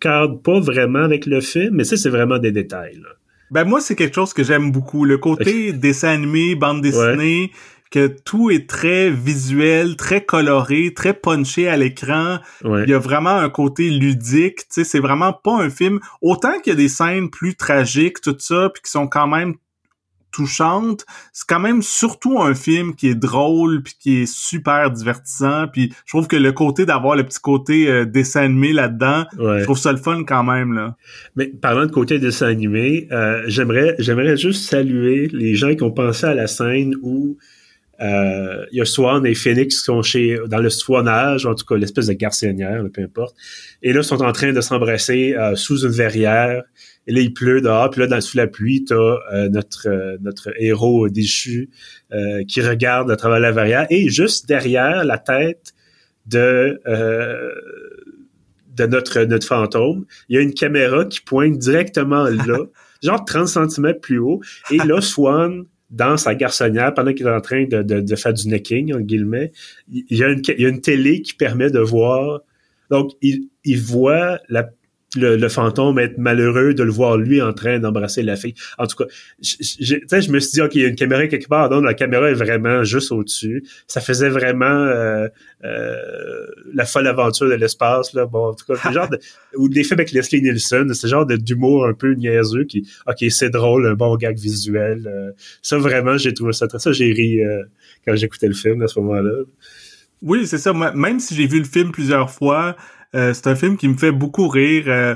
cadre 0.00 0.40
pas 0.40 0.60
vraiment 0.60 1.00
avec 1.00 1.26
le 1.26 1.40
film, 1.40 1.74
mais 1.76 1.84
ça, 1.84 1.96
c'est 1.96 2.10
vraiment 2.10 2.38
des 2.38 2.52
détails, 2.52 2.96
là. 2.96 3.08
Ben 3.50 3.64
moi, 3.64 3.80
c'est 3.80 3.96
quelque 3.96 4.14
chose 4.14 4.32
que 4.32 4.44
j'aime 4.44 4.70
beaucoup. 4.70 5.04
Le 5.04 5.18
côté 5.18 5.72
dessin 5.72 6.10
animé, 6.10 6.54
bande 6.54 6.82
dessinée, 6.82 7.50
que 7.90 8.06
tout 8.06 8.50
est 8.50 8.68
très 8.68 9.10
visuel, 9.10 9.96
très 9.96 10.24
coloré, 10.24 10.94
très 10.94 11.12
punché 11.12 11.68
à 11.68 11.76
l'écran. 11.76 12.38
Il 12.64 12.88
y 12.88 12.94
a 12.94 12.98
vraiment 12.98 13.36
un 13.36 13.50
côté 13.50 13.90
ludique, 13.90 14.58
tu 14.58 14.66
sais, 14.70 14.84
c'est 14.84 15.00
vraiment 15.00 15.32
pas 15.32 15.56
un 15.56 15.70
film. 15.70 16.00
Autant 16.22 16.58
qu'il 16.60 16.72
y 16.72 16.74
a 16.74 16.76
des 16.76 16.88
scènes 16.88 17.30
plus 17.30 17.56
tragiques, 17.56 18.20
tout 18.20 18.36
ça, 18.38 18.70
puis 18.72 18.82
qui 18.82 18.90
sont 18.90 19.08
quand 19.08 19.26
même 19.26 19.54
touchantes, 20.32 21.04
c'est 21.32 21.46
quand 21.48 21.60
même 21.60 21.82
surtout 21.82 22.40
un 22.40 22.54
film 22.54 22.94
qui 22.94 23.08
est 23.08 23.14
drôle 23.14 23.82
puis 23.82 23.94
qui 23.98 24.16
est 24.22 24.32
super 24.32 24.90
divertissant 24.90 25.66
puis 25.66 25.92
je 26.06 26.12
trouve 26.12 26.28
que 26.28 26.36
le 26.36 26.52
côté 26.52 26.86
d'avoir 26.86 27.16
le 27.16 27.24
petit 27.24 27.40
côté 27.40 27.88
euh, 27.88 28.04
dessin 28.04 28.42
animé 28.42 28.72
là-dedans, 28.72 29.24
je 29.36 29.64
trouve 29.64 29.78
ça 29.78 29.90
le 29.90 29.98
fun 29.98 30.22
quand 30.24 30.44
même 30.44 30.72
là. 30.72 30.96
Mais 31.36 31.46
parlant 31.46 31.86
de 31.86 31.90
côté 31.90 32.18
dessin 32.20 32.46
animé, 32.46 33.08
euh, 33.10 33.42
j'aimerais 33.46 33.96
j'aimerais 33.98 34.36
juste 34.36 34.68
saluer 34.68 35.28
les 35.32 35.54
gens 35.54 35.74
qui 35.74 35.82
ont 35.82 35.90
pensé 35.90 36.26
à 36.26 36.34
la 36.34 36.46
scène 36.46 36.94
où 37.02 37.36
euh, 38.00 38.64
il 38.72 38.78
y 38.78 38.80
a 38.80 38.84
Swan 38.84 39.26
et 39.26 39.34
Phoenix 39.34 39.78
qui 39.78 39.84
sont 39.84 40.02
chez, 40.02 40.38
dans 40.46 40.58
le 40.58 40.70
Swanage, 40.70 41.46
en 41.46 41.54
tout 41.54 41.64
cas 41.64 41.76
l'espèce 41.76 42.06
de 42.06 42.14
garçonnière, 42.14 42.82
peu 42.92 43.02
importe. 43.02 43.36
Et 43.82 43.92
là, 43.92 44.00
ils 44.00 44.04
sont 44.04 44.22
en 44.22 44.32
train 44.32 44.52
de 44.52 44.60
s'embrasser 44.60 45.34
euh, 45.36 45.54
sous 45.54 45.84
une 45.84 45.92
verrière. 45.92 46.62
Et 47.06 47.12
là, 47.12 47.20
il 47.20 47.34
pleut 47.34 47.60
dehors. 47.60 47.90
Puis 47.90 48.00
là, 48.00 48.06
dans, 48.06 48.20
sous 48.20 48.36
la 48.36 48.46
pluie, 48.46 48.84
t'as 48.84 48.94
euh, 48.94 49.48
notre, 49.48 50.18
notre 50.20 50.50
héros 50.58 51.08
déchu 51.08 51.70
qui 52.48 52.60
regarde 52.60 53.10
à 53.10 53.16
travers 53.16 53.38
la 53.40 53.52
verrière. 53.52 53.86
Et 53.90 54.08
juste 54.08 54.48
derrière 54.48 55.04
la 55.04 55.18
tête 55.18 55.72
de 56.26 56.80
de 58.76 58.86
notre, 58.86 59.20
notre 59.24 59.46
fantôme, 59.46 60.06
il 60.28 60.36
y 60.36 60.38
a 60.38 60.42
une 60.42 60.54
caméra 60.54 61.04
qui 61.04 61.20
pointe 61.20 61.58
directement 61.58 62.24
là, 62.24 62.64
genre 63.02 63.24
30 63.24 63.48
cm 63.48 63.94
plus 64.00 64.18
haut. 64.18 64.40
Et 64.70 64.78
là, 64.78 65.00
Swan 65.00 65.64
dans 65.90 66.16
sa 66.16 66.34
garçonnière, 66.34 66.94
pendant 66.94 67.12
qu'il 67.12 67.26
est 67.26 67.30
en 67.30 67.40
train 67.40 67.64
de, 67.64 67.82
de, 67.82 68.00
de, 68.00 68.16
faire 68.16 68.32
du 68.32 68.48
necking, 68.48 68.94
en 68.94 69.00
guillemets, 69.00 69.52
il 69.90 70.04
y, 70.16 70.22
a 70.22 70.28
une, 70.28 70.42
il 70.56 70.60
y 70.60 70.66
a 70.66 70.68
une 70.68 70.80
télé 70.80 71.20
qui 71.22 71.34
permet 71.34 71.70
de 71.70 71.80
voir. 71.80 72.40
Donc, 72.90 73.12
il, 73.22 73.48
il 73.64 73.80
voit 73.80 74.38
la 74.48 74.68
le, 75.16 75.48
fantôme 75.48 75.98
être 75.98 76.18
malheureux 76.18 76.74
de 76.74 76.82
le 76.82 76.90
voir 76.90 77.16
lui 77.16 77.42
en 77.42 77.52
train 77.52 77.78
d'embrasser 77.78 78.22
la 78.22 78.36
fille. 78.36 78.54
En 78.78 78.86
tout 78.86 78.96
cas, 78.96 79.04
je, 79.42 79.96
je 80.08 80.30
me 80.30 80.38
suis 80.38 80.52
dit, 80.52 80.60
OK, 80.60 80.74
il 80.76 80.82
y 80.82 80.84
a 80.84 80.88
une 80.88 80.94
caméra 80.96 81.26
quelque 81.26 81.48
part. 81.48 81.68
Donc, 81.68 81.84
la 81.84 81.94
caméra 81.94 82.30
est 82.30 82.34
vraiment 82.34 82.84
juste 82.84 83.10
au-dessus. 83.10 83.64
Ça 83.86 84.00
faisait 84.00 84.28
vraiment 84.28 84.66
euh, 84.66 85.26
euh, 85.64 85.96
la 86.72 86.84
folle 86.84 87.08
aventure 87.08 87.48
de 87.48 87.54
l'espace. 87.54 88.12
Là. 88.12 88.26
Bon, 88.26 88.50
en 88.50 88.54
tout 88.54 88.64
cas, 88.66 88.92
genre 88.92 89.08
de, 89.08 89.18
ou 89.56 89.68
des 89.68 89.82
films 89.82 90.00
avec 90.00 90.12
Leslie 90.12 90.42
Nielsen, 90.42 90.92
ce 90.94 91.06
genre 91.06 91.26
d'humour 91.26 91.86
un 91.86 91.94
peu 91.94 92.12
niaiseux 92.14 92.64
qui, 92.64 92.88
OK, 93.06 93.24
c'est 93.30 93.50
drôle, 93.50 93.86
un 93.86 93.94
bon 93.94 94.16
gag 94.16 94.38
visuel. 94.38 95.06
Euh. 95.06 95.32
ça, 95.60 95.78
vraiment, 95.78 96.18
j'ai 96.18 96.34
trouvé 96.34 96.52
ça 96.52 96.68
très... 96.68 96.78
Ça, 96.78 96.92
j'ai 96.92 97.12
ri 97.12 97.40
quand 98.06 98.14
j'écoutais 98.14 98.48
le 98.48 98.54
film 98.54 98.82
à 98.82 98.86
ce 98.86 99.00
moment-là. 99.00 99.44
Oui, 100.22 100.46
c'est 100.46 100.58
ça. 100.58 100.72
même 100.72 101.18
si 101.18 101.34
j'ai 101.34 101.46
vu 101.46 101.58
le 101.58 101.64
film 101.64 101.92
plusieurs 101.92 102.30
fois, 102.30 102.76
euh, 103.14 103.34
c'est 103.34 103.46
un 103.48 103.56
film 103.56 103.76
qui 103.76 103.88
me 103.88 103.96
fait 103.96 104.12
beaucoup 104.12 104.48
rire. 104.48 104.84
Euh, 104.88 105.14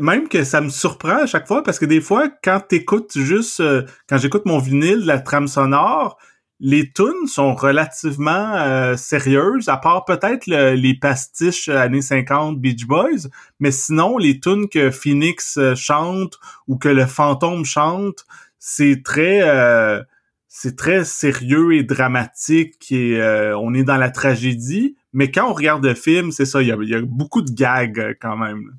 même 0.00 0.28
que 0.28 0.42
ça 0.44 0.60
me 0.60 0.70
surprend 0.70 1.22
à 1.22 1.26
chaque 1.26 1.46
fois 1.46 1.62
parce 1.62 1.78
que 1.78 1.84
des 1.84 2.00
fois, 2.00 2.28
quand 2.42 2.60
t'écoutes 2.68 3.18
juste, 3.18 3.60
euh, 3.60 3.82
quand 4.08 4.18
j'écoute 4.18 4.46
mon 4.46 4.58
vinyle, 4.58 5.04
la 5.04 5.20
trame 5.20 5.48
sonore, 5.48 6.18
les 6.58 6.90
tunes 6.90 7.26
sont 7.26 7.54
relativement 7.54 8.54
euh, 8.56 8.96
sérieuses, 8.96 9.68
à 9.68 9.76
part 9.76 10.04
peut-être 10.04 10.46
les 10.46 10.94
pastiches 10.94 11.68
années 11.68 12.00
50 12.00 12.58
Beach 12.58 12.86
Boys, 12.86 13.28
mais 13.60 13.70
sinon 13.70 14.16
les 14.16 14.40
tunes 14.40 14.68
que 14.68 14.90
Phoenix 14.90 15.58
euh, 15.58 15.74
chante 15.74 16.38
ou 16.66 16.78
que 16.78 16.88
le 16.88 17.06
fantôme 17.06 17.64
chante, 17.64 18.24
c'est 18.58 19.02
très 19.04 19.42
euh, 19.42 20.02
c'est 20.48 20.76
très 20.76 21.04
sérieux 21.04 21.74
et 21.74 21.82
dramatique 21.82 22.90
et 22.90 23.20
on 23.58 23.74
est 23.74 23.84
dans 23.84 23.98
la 23.98 24.08
tragédie. 24.08 24.96
Mais 25.16 25.30
quand 25.30 25.48
on 25.48 25.54
regarde 25.54 25.82
le 25.82 25.94
film, 25.94 26.30
c'est 26.30 26.44
ça, 26.44 26.60
il 26.60 26.68
y 26.68 26.72
a, 26.72 26.76
y 26.78 26.94
a, 26.94 27.00
beaucoup 27.00 27.40
de 27.40 27.50
gags 27.50 28.18
quand 28.20 28.36
même. 28.36 28.72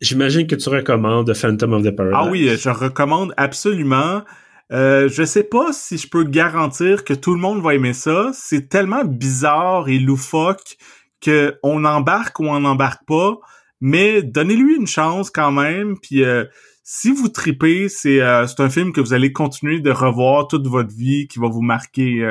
J'imagine 0.00 0.46
que 0.46 0.54
tu 0.54 0.68
recommandes 0.68 1.34
Phantom 1.34 1.72
of 1.72 1.82
the 1.82 1.90
Paradise. 1.90 2.18
Ah 2.20 2.30
oui, 2.30 2.48
je 2.56 2.68
recommande 2.68 3.34
absolument. 3.36 4.22
Euh, 4.70 5.08
je 5.08 5.24
sais 5.24 5.42
pas 5.42 5.72
si 5.72 5.98
je 5.98 6.08
peux 6.08 6.22
garantir 6.22 7.02
que 7.02 7.14
tout 7.14 7.34
le 7.34 7.40
monde 7.40 7.60
va 7.60 7.74
aimer 7.74 7.94
ça. 7.94 8.30
C'est 8.32 8.68
tellement 8.68 9.04
bizarre 9.04 9.88
et 9.88 9.98
loufoque 9.98 10.76
que 11.20 11.58
on 11.64 11.84
embarque 11.84 12.38
ou 12.38 12.44
on 12.44 12.60
n'embarque 12.60 13.04
pas. 13.04 13.40
Mais 13.80 14.22
donnez-lui 14.22 14.76
une 14.76 14.86
chance 14.86 15.30
quand 15.30 15.50
même. 15.50 15.98
Puis 15.98 16.22
euh, 16.22 16.44
si 16.84 17.10
vous 17.10 17.28
tripez, 17.28 17.88
c'est 17.88 18.20
euh, 18.20 18.46
c'est 18.46 18.60
un 18.60 18.70
film 18.70 18.92
que 18.92 19.00
vous 19.00 19.14
allez 19.14 19.32
continuer 19.32 19.80
de 19.80 19.90
revoir 19.90 20.46
toute 20.46 20.68
votre 20.68 20.94
vie, 20.94 21.26
qui 21.26 21.40
va 21.40 21.48
vous 21.48 21.60
marquer 21.60 22.24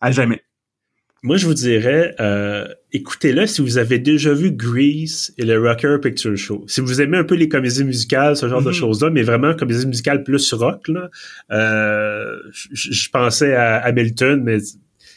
à 0.00 0.12
jamais. 0.12 0.43
Moi, 1.24 1.38
je 1.38 1.46
vous 1.46 1.54
dirais, 1.54 2.14
euh, 2.20 2.66
écoutez-le 2.92 3.46
si 3.46 3.62
vous 3.62 3.78
avez 3.78 3.98
déjà 3.98 4.34
vu 4.34 4.50
Grease 4.50 5.32
et 5.38 5.44
le 5.46 5.58
Rocker 5.58 5.96
Picture 6.02 6.36
Show. 6.36 6.66
Si 6.68 6.82
vous 6.82 7.00
aimez 7.00 7.16
un 7.16 7.24
peu 7.24 7.34
les 7.34 7.48
comédies 7.48 7.82
musicales, 7.82 8.36
ce 8.36 8.46
genre 8.46 8.60
de 8.60 8.68
mhm. 8.68 8.74
choses-là, 8.74 9.08
mais 9.08 9.22
vraiment 9.22 9.54
comédies 9.54 9.86
musicales 9.86 10.22
plus 10.22 10.52
rock, 10.52 10.86
là, 10.88 11.08
euh, 11.50 12.36
je 12.52 13.08
pensais 13.08 13.54
à 13.54 13.76
Hamilton, 13.76 14.42
mais 14.44 14.58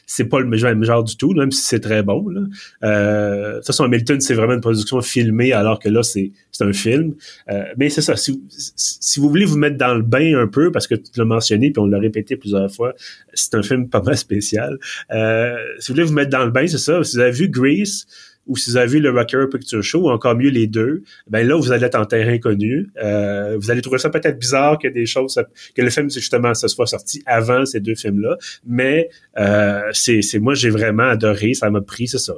c'est 0.10 0.26
pas 0.26 0.40
le 0.40 0.48
même 0.48 0.84
genre 0.84 1.04
du 1.04 1.18
tout, 1.18 1.34
même 1.34 1.52
si 1.52 1.62
c'est 1.62 1.82
très 1.82 2.02
bon. 2.02 2.30
Là. 2.30 2.42
Euh, 2.84 3.52
de 3.52 3.56
toute 3.58 3.68
façon, 3.68 3.84
Hamilton, 3.84 4.22
c'est 4.22 4.34
vraiment 4.34 4.54
une 4.54 4.62
production 4.62 5.02
filmée, 5.02 5.52
alors 5.52 5.80
que 5.80 5.90
là, 5.90 6.02
c'est 6.02 6.32
un 6.62 6.72
film. 6.72 7.14
Euh, 7.52 7.64
mais 7.78 7.90
c'est 7.90 8.02
ça, 8.02 8.16
si, 8.16 8.42
si, 8.50 9.20
vous 9.20 9.28
voulez 9.28 9.44
vous 9.44 9.58
mettre 9.58 9.78
dans 9.78 9.94
le 9.94 10.02
bain 10.02 10.40
un 10.40 10.48
peu, 10.48 10.72
parce 10.72 10.88
que 10.88 10.96
tu 10.96 11.12
l'as 11.18 11.26
mentionné, 11.26 11.72
puis 11.72 11.82
on 11.82 11.88
l'a 11.88 12.00
répété 12.00 12.38
plusieurs 12.38 12.72
fois, 12.72 12.94
c'est 13.34 13.54
un 13.56 13.62
film 13.62 13.90
pas 13.90 14.02
mal 14.02 14.18
spécial. 14.18 14.80
Euh, 15.12 15.56
si 15.80 15.90
vous 15.90 15.96
voulez 15.96 16.08
vous 16.08 16.14
mettre 16.14 16.32
dans 16.32 16.46
le 16.46 16.52
bain, 16.52 16.66
c'est 16.68 16.78
ça. 16.78 17.04
Si 17.04 17.18
vous 17.18 17.22
avez 17.22 17.32
vu 17.32 17.50
Grease, 17.50 18.08
ou 18.48 18.58
si 18.58 18.70
vous 18.70 18.78
avez 18.78 18.88
vu 18.88 19.00
le 19.00 19.12
Rocker 19.12 19.46
Picture 19.52 19.84
Show, 19.84 20.04
ou 20.04 20.10
encore 20.10 20.36
mieux 20.36 20.50
les 20.50 20.68
deux, 20.68 21.04
ben 21.30 21.48
là, 21.48 21.56
vous 21.56 21.72
allez 21.72 21.86
être 21.86 22.00
en 22.00 22.06
terrain 22.06 22.38
connu. 22.38 22.90
Euh, 23.02 23.58
vous 23.60 23.72
allez 23.72 23.82
trouver 23.82 24.00
ça 24.00 24.10
peut-être 24.10 24.40
bizarre 24.40 24.78
que 24.80 24.88
des 24.88 25.06
choses, 25.06 25.42
que 25.76 25.82
le 25.82 25.90
film, 25.90 26.10
justement, 26.10 26.54
se 26.54 26.68
soit 26.68 26.88
sorti 26.88 27.22
avant 27.26 27.66
ces 27.66 27.80
deux 27.80 27.96
films-là, 27.96 28.38
mais 28.66 29.10
euh, 29.38 29.82
c'est, 29.94 30.22
moi, 30.40 30.54
j'ai 30.54 30.70
vraiment 30.70 31.04
adoré, 31.04 31.54
ça 31.54 31.70
m'a 31.70 31.82
pris, 31.82 32.08
c'est 32.08 32.18
ça 32.18 32.36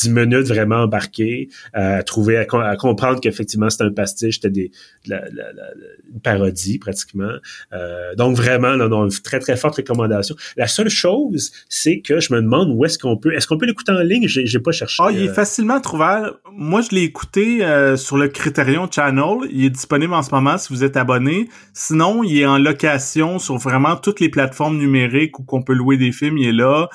10 0.00 0.10
minutes 0.10 0.46
vraiment 0.46 0.82
embarqué, 0.82 1.48
à 1.72 2.02
trouver, 2.02 2.36
à, 2.36 2.44
comprendre 2.44 3.20
qu'effectivement 3.20 3.70
c'était 3.70 3.84
un 3.84 3.92
pastiche, 3.92 4.36
c'était 4.36 4.50
des, 4.50 4.70
la, 5.06 5.20
la, 5.32 5.52
la, 5.52 5.64
une 6.12 6.20
parodie 6.20 6.78
pratiquement. 6.78 7.32
Euh, 7.72 8.14
donc 8.14 8.36
vraiment, 8.36 8.74
là, 8.76 8.88
non, 8.88 9.04
une 9.04 9.10
très 9.10 9.38
très 9.38 9.56
forte 9.56 9.76
recommandation. 9.76 10.34
La 10.56 10.66
seule 10.66 10.88
chose, 10.88 11.52
c'est 11.68 12.00
que 12.00 12.20
je 12.20 12.32
me 12.32 12.40
demande 12.40 12.70
où 12.70 12.84
est-ce 12.84 12.98
qu'on 12.98 13.16
peut, 13.16 13.34
est-ce 13.34 13.46
qu'on 13.46 13.58
peut 13.58 13.66
l'écouter 13.66 13.92
en 13.92 14.00
ligne? 14.00 14.26
J'ai, 14.26 14.46
j'ai 14.46 14.58
pas 14.58 14.72
cherché. 14.72 15.02
Ah, 15.04 15.10
il 15.12 15.22
est 15.22 15.28
euh, 15.28 15.34
facilement 15.34 15.80
trouvable. 15.80 16.34
Moi, 16.52 16.80
je 16.82 16.94
l'ai 16.94 17.02
écouté 17.02 17.64
euh, 17.64 17.96
sur 17.96 18.16
le 18.16 18.28
Criterion 18.28 18.88
Channel. 18.90 19.48
Il 19.50 19.64
est 19.64 19.70
disponible 19.70 20.14
en 20.14 20.22
ce 20.22 20.30
moment 20.34 20.58
si 20.58 20.72
vous 20.72 20.84
êtes 20.84 20.96
abonné. 20.96 21.48
Sinon, 21.72 22.22
il 22.24 22.38
est 22.38 22.46
en 22.46 22.58
location 22.58 23.38
sur 23.38 23.56
vraiment 23.56 23.96
toutes 23.96 24.20
les 24.20 24.28
plateformes 24.28 24.78
numériques 24.78 25.38
où 25.38 25.42
qu'on 25.42 25.62
peut 25.62 25.74
louer 25.74 25.96
des 25.96 26.12
films. 26.12 26.38
Il 26.38 26.48
est 26.48 26.52
là. 26.52 26.88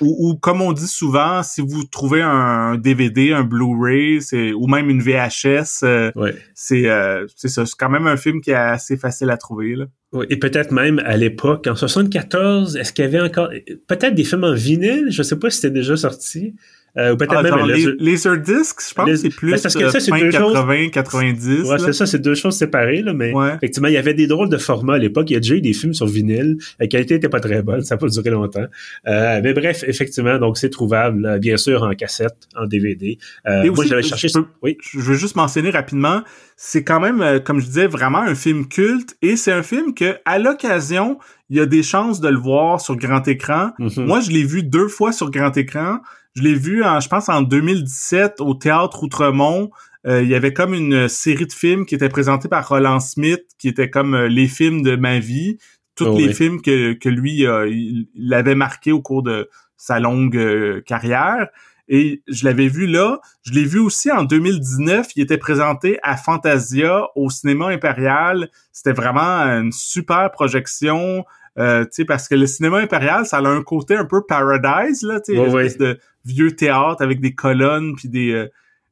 Ou, 0.00 0.36
comme 0.40 0.60
on 0.60 0.72
dit 0.72 0.86
souvent, 0.86 1.42
si 1.42 1.60
vous 1.60 1.84
trouvez 1.84 2.22
un, 2.22 2.76
DVD, 2.76 3.32
un 3.32 3.44
Blu-ray, 3.44 4.20
ou 4.54 4.66
même 4.66 4.90
une 4.90 5.00
VHS, 5.00 5.84
euh, 5.84 6.10
c'est 6.54 6.88
euh, 6.88 7.26
c'est 7.36 7.48
ça. 7.48 7.66
C'est 7.66 7.76
quand 7.78 7.90
même 7.90 8.06
un 8.06 8.16
film 8.16 8.40
qui 8.40 8.50
est 8.50 8.54
assez 8.54 8.96
facile 8.96 9.30
à 9.30 9.36
trouver. 9.36 9.74
Là. 9.74 9.86
et 10.28 10.36
peut-être 10.36 10.72
même 10.72 11.00
à 11.00 11.16
l'époque, 11.16 11.66
en 11.66 11.74
74, 11.74 12.76
est-ce 12.76 12.92
qu'il 12.92 13.04
y 13.04 13.08
avait 13.08 13.20
encore 13.20 13.50
peut-être 13.86 14.14
des 14.14 14.24
films 14.24 14.44
en 14.44 14.54
vinyle? 14.54 15.06
Je 15.10 15.22
sais 15.22 15.38
pas 15.38 15.50
si 15.50 15.60
c'était 15.60 15.74
déjà 15.74 15.96
sorti. 15.96 16.54
Euh, 16.96 17.12
ou 17.12 17.16
peut-être 17.16 17.34
ah, 17.36 17.42
même 17.42 17.66
les, 17.66 17.86
Laserdisc, 17.98 18.88
je 18.88 18.94
pense 18.94 19.06
que 19.06 19.16
c'est 19.16 19.28
plus 19.30 19.52
ben, 19.52 19.60
parce 19.62 19.74
que 19.74 19.90
ça, 19.90 20.00
c'est 20.00 20.10
80, 20.10 20.88
90. 20.88 21.68
Ouais, 21.68 21.78
c'est 21.78 21.92
ça, 21.92 22.06
c'est 22.06 22.18
deux 22.18 22.34
choses 22.34 22.56
séparées, 22.56 23.02
là, 23.02 23.12
mais 23.12 23.32
effectivement, 23.56 23.88
il 23.88 23.94
y 23.94 23.98
avait 23.98 24.14
des 24.14 24.26
drôles 24.26 24.48
de 24.48 24.58
formats 24.58 24.94
à 24.94 24.98
l'époque. 24.98 25.30
Il 25.30 25.34
y 25.34 25.36
a 25.36 25.40
déjà 25.40 25.54
eu 25.54 25.60
des 25.60 25.72
films 25.72 25.94
sur 25.94 26.06
vinyle. 26.06 26.56
La 26.78 26.86
qualité 26.86 27.14
était 27.14 27.28
pas 27.28 27.40
très 27.40 27.62
bonne, 27.62 27.82
ça 27.82 27.94
n'a 27.94 27.98
pas 27.98 28.08
duré 28.08 28.30
longtemps. 28.30 28.66
Euh, 29.06 29.40
mais 29.42 29.52
bref, 29.52 29.84
effectivement, 29.86 30.38
donc 30.38 30.58
c'est 30.58 30.70
trouvable, 30.70 31.38
bien 31.38 31.56
sûr, 31.56 31.82
en 31.82 31.94
cassette, 31.94 32.48
en 32.56 32.66
DVD. 32.66 33.18
Euh, 33.46 33.70
moi, 33.72 33.84
j'avais 33.86 34.02
cherché... 34.02 34.28
oui. 34.62 34.76
Je 34.80 34.98
veux 35.00 35.16
juste 35.16 35.36
mentionner 35.36 35.70
rapidement, 35.70 36.22
c'est 36.56 36.84
quand 36.84 37.00
même, 37.00 37.22
euh, 37.22 37.40
comme 37.40 37.60
je 37.60 37.66
disais, 37.66 37.86
vraiment 37.86 38.18
un 38.18 38.34
film 38.34 38.66
culte, 38.68 39.16
et 39.22 39.36
c'est 39.36 39.52
un 39.52 39.62
film 39.62 39.94
que, 39.94 40.16
à 40.24 40.38
l'occasion, 40.38 41.18
il 41.48 41.56
y 41.56 41.60
a 41.60 41.66
des 41.66 41.82
chances 41.82 42.20
de 42.20 42.28
le 42.28 42.38
voir 42.38 42.80
sur 42.80 42.96
grand 42.96 43.26
écran. 43.26 43.70
Mm-hmm. 43.78 44.04
Moi, 44.04 44.20
je 44.20 44.30
l'ai 44.30 44.44
vu 44.44 44.62
deux 44.62 44.88
fois 44.88 45.12
sur 45.12 45.30
grand 45.30 45.56
écran. 45.56 46.00
Je 46.34 46.42
l'ai 46.42 46.54
vu, 46.54 46.84
en, 46.84 47.00
je 47.00 47.08
pense, 47.08 47.28
en 47.28 47.42
2017 47.42 48.40
au 48.40 48.54
Théâtre 48.54 49.02
Outremont. 49.02 49.70
Euh, 50.06 50.22
il 50.22 50.28
y 50.28 50.34
avait 50.34 50.52
comme 50.52 50.74
une 50.74 51.08
série 51.08 51.46
de 51.46 51.52
films 51.52 51.84
qui 51.84 51.94
était 51.94 52.08
présentée 52.08 52.48
par 52.48 52.66
Roland 52.68 53.00
Smith, 53.00 53.42
qui 53.58 53.68
était 53.68 53.90
comme 53.90 54.14
euh, 54.14 54.28
les 54.28 54.48
films 54.48 54.82
de 54.82 54.96
ma 54.96 55.18
vie. 55.18 55.58
Tous 55.94 56.06
oh 56.06 56.16
les 56.16 56.32
films 56.32 56.62
que, 56.62 56.94
que 56.94 57.08
lui, 57.08 57.46
euh, 57.46 57.68
il, 57.68 58.32
avait 58.32 58.54
marqué 58.54 58.92
au 58.92 59.02
cours 59.02 59.22
de 59.22 59.50
sa 59.76 59.98
longue 59.98 60.82
carrière. 60.86 61.48
Et 61.88 62.22
je 62.28 62.44
l'avais 62.44 62.68
vu 62.68 62.86
là. 62.86 63.20
Je 63.42 63.52
l'ai 63.52 63.64
vu 63.64 63.80
aussi 63.80 64.10
en 64.12 64.22
2019. 64.22 65.08
Il 65.16 65.22
était 65.22 65.38
présenté 65.38 65.98
à 66.02 66.16
Fantasia 66.16 67.08
au 67.16 67.28
cinéma 67.28 67.68
impérial. 67.68 68.48
C'était 68.72 68.92
vraiment 68.92 69.20
une 69.20 69.72
super 69.72 70.30
projection. 70.30 71.24
Euh, 71.60 71.84
parce 72.08 72.26
que 72.26 72.34
le 72.34 72.46
cinéma 72.46 72.78
impérial, 72.78 73.26
ça 73.26 73.38
a 73.38 73.46
un 73.46 73.62
côté 73.62 73.94
un 73.94 74.06
peu 74.06 74.22
paradise, 74.26 75.02
là, 75.02 75.20
tu 75.20 75.36
sais, 75.36 75.78
de 75.78 75.98
vieux 76.24 76.56
théâtre 76.56 77.02
avec 77.02 77.20
des 77.20 77.34
colonnes 77.34 77.94
puis 77.96 78.08
des, 78.08 78.32
euh, 78.32 78.48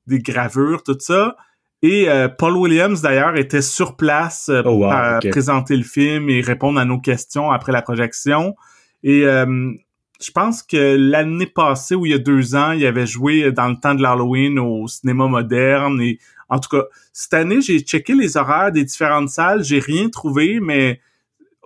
des 0.06 0.18
gravures, 0.18 0.82
tout 0.82 0.96
ça. 0.98 1.36
Et 1.80 2.10
euh, 2.10 2.28
Paul 2.28 2.56
Williams, 2.56 3.00
d'ailleurs, 3.00 3.36
était 3.36 3.62
sur 3.62 3.96
place 3.96 4.50
oh, 4.50 4.62
pour 4.62 4.90
présenter 5.30 5.76
le 5.76 5.82
film 5.82 6.28
et 6.28 6.42
répondre 6.42 6.78
à 6.78 6.84
nos 6.84 6.98
questions 6.98 7.50
après 7.50 7.72
la 7.72 7.80
projection. 7.80 8.54
Et 9.02 9.22
je 9.22 10.32
pense 10.34 10.64
que 10.64 10.96
l'année 10.98 11.46
passée, 11.46 11.94
ou 11.94 12.04
il 12.04 12.10
y 12.10 12.14
a 12.14 12.18
deux 12.18 12.56
ans, 12.56 12.72
il 12.72 12.84
avait 12.84 13.06
joué 13.06 13.52
dans 13.52 13.68
le 13.68 13.76
temps 13.76 13.94
de 13.94 14.02
l'Halloween 14.02 14.58
au 14.58 14.88
cinéma 14.88 15.28
moderne. 15.28 16.00
Et 16.02 16.18
en 16.48 16.58
tout 16.58 16.68
cas, 16.68 16.82
cette 17.12 17.34
année, 17.34 17.60
j'ai 17.60 17.78
checké 17.78 18.14
les 18.14 18.36
horaires 18.36 18.72
des 18.72 18.84
différentes 18.84 19.28
salles. 19.28 19.62
J'ai 19.62 19.78
rien 19.78 20.08
trouvé, 20.08 20.58
mais 20.60 21.00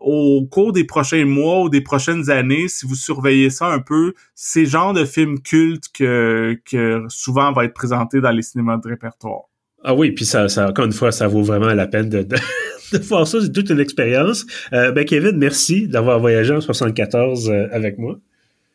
au 0.03 0.47
cours 0.51 0.73
des 0.73 0.85
prochains 0.85 1.25
mois 1.25 1.63
ou 1.63 1.69
des 1.69 1.81
prochaines 1.81 2.31
années, 2.31 2.69
si 2.69 2.87
vous 2.87 2.95
surveillez 2.95 3.51
ça 3.51 3.67
un 3.67 3.79
peu, 3.79 4.15
c'est 4.35 4.67
genre 4.67 4.93
de 4.93 5.05
film 5.05 5.41
culte 5.41 5.85
que, 5.93 6.61
que 6.71 7.05
souvent 7.09 7.53
va 7.53 7.65
être 7.65 7.75
présenté 7.75 8.21
dans 8.21 8.31
les 8.31 8.43
cinémas 8.43 8.79
de 8.79 8.89
répertoire. 8.89 9.43
Ah 9.85 9.95
oui, 9.95 10.13
puis 10.13 10.25
ça, 10.25 10.49
ça, 10.49 10.69
encore 10.69 10.85
une 10.85 10.93
fois, 10.93 11.11
ça 11.11 11.27
vaut 11.27 11.43
vraiment 11.43 11.75
la 11.75 11.87
peine 11.87 12.09
de, 12.09 12.23
de, 12.23 12.37
voir 13.09 13.27
ça. 13.27 13.41
C'est 13.41 13.53
toute 13.53 13.71
une 13.71 13.81
expérience. 13.81 14.47
Euh, 14.73 14.93
ben 14.93 15.05
Kevin, 15.05 15.37
merci 15.37 15.89
d'avoir 15.89 16.21
voyagé 16.21 16.55
en 16.55 16.61
74 16.61 17.51
euh, 17.51 17.67
avec 17.73 17.99
moi. 17.99 18.19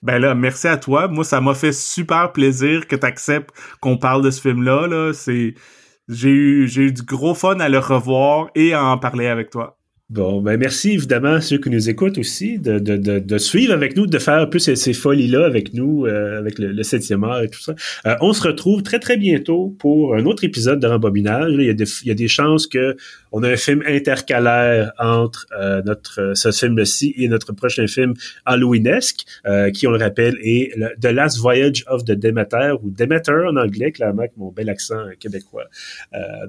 Ben 0.04 0.20
là, 0.20 0.36
merci 0.36 0.68
à 0.68 0.78
toi. 0.78 1.08
Moi, 1.08 1.24
ça 1.24 1.42
m'a 1.42 1.54
fait 1.54 1.72
super 1.72 2.32
plaisir 2.32 2.88
que 2.88 2.96
tu 2.96 3.06
acceptes 3.06 3.52
qu'on 3.80 3.98
parle 3.98 4.24
de 4.24 4.32
ce 4.32 4.42
film-là. 4.42 4.88
Là. 4.88 5.14
C'est, 5.14 5.56
j'ai 6.10 6.30
eu, 6.30 6.68
j'ai 6.68 6.84
eu 6.84 6.92
du 6.92 7.04
gros 7.04 7.34
fun 7.34 7.60
à 7.60 7.70
le 7.70 7.80
revoir 7.80 8.50
et 8.54 8.74
à 8.74 8.84
en 8.84 8.98
parler 8.98 9.28
avec 9.28 9.50
toi. 9.50 9.78
Bon, 10.10 10.42
ben 10.42 10.56
merci 10.58 10.92
évidemment 10.92 11.34
à 11.34 11.42
ceux 11.42 11.58
qui 11.58 11.70
nous 11.70 11.90
écoutent 11.90 12.18
aussi 12.18 12.60
de, 12.60 12.80
de, 12.80 12.96
de, 12.96 13.20
de 13.20 13.38
suivre 13.38 13.74
avec 13.74 13.98
nous, 13.98 14.08
de 14.08 14.20
faire 14.20 14.36
un 14.36 14.46
peu 14.46 14.58
ces, 14.58 14.94
folies-là 14.94 15.46
avec 15.46 15.74
nous, 15.74 16.06
euh, 16.06 16.40
avec 16.40 16.60
le, 16.60 16.72
le 16.72 16.82
7e 16.82 17.26
art 17.26 17.42
et 17.42 17.50
tout 17.50 17.60
ça. 17.60 17.76
Euh, 18.06 18.16
on 18.22 18.32
se 18.32 18.48
retrouve 18.48 18.84
très 18.84 19.00
très 19.00 19.18
bientôt 19.18 19.76
pour 19.80 20.16
un 20.16 20.26
autre 20.26 20.46
épisode 20.46 20.80
de 20.80 20.88
Rembobinage. 20.88 21.52
Il 21.58 21.66
y 21.66 21.70
a 21.70 21.74
des, 21.74 21.84
il 22.04 22.08
y 22.08 22.12
a 22.12 22.14
des 22.14 22.30
chances 22.30 22.68
que 22.68 22.96
on 23.34 23.44
a 23.44 23.50
un 23.50 23.58
film 23.58 23.84
intercalaire 23.86 24.94
entre 24.98 25.46
euh, 25.60 25.82
notre 25.86 26.32
ce 26.36 26.54
film-ci 26.54 27.14
et 27.18 27.28
notre 27.28 27.52
prochain 27.52 27.86
film 27.86 28.14
halloweenesque, 28.46 29.26
qui, 29.74 29.88
on 29.88 29.92
le 29.92 29.98
rappelle, 29.98 30.38
est 30.42 30.72
The 31.02 31.08
Last 31.08 31.38
Voyage 31.40 31.84
of 31.88 32.06
the 32.06 32.12
Demeter, 32.12 32.76
ou 32.82 32.92
Demeter 32.92 33.46
en 33.50 33.58
anglais, 33.58 33.92
clairement, 33.92 34.22
avec 34.22 34.38
mon 34.38 34.54
bel 34.54 34.70
accent 34.70 35.04
québécois. 35.20 35.66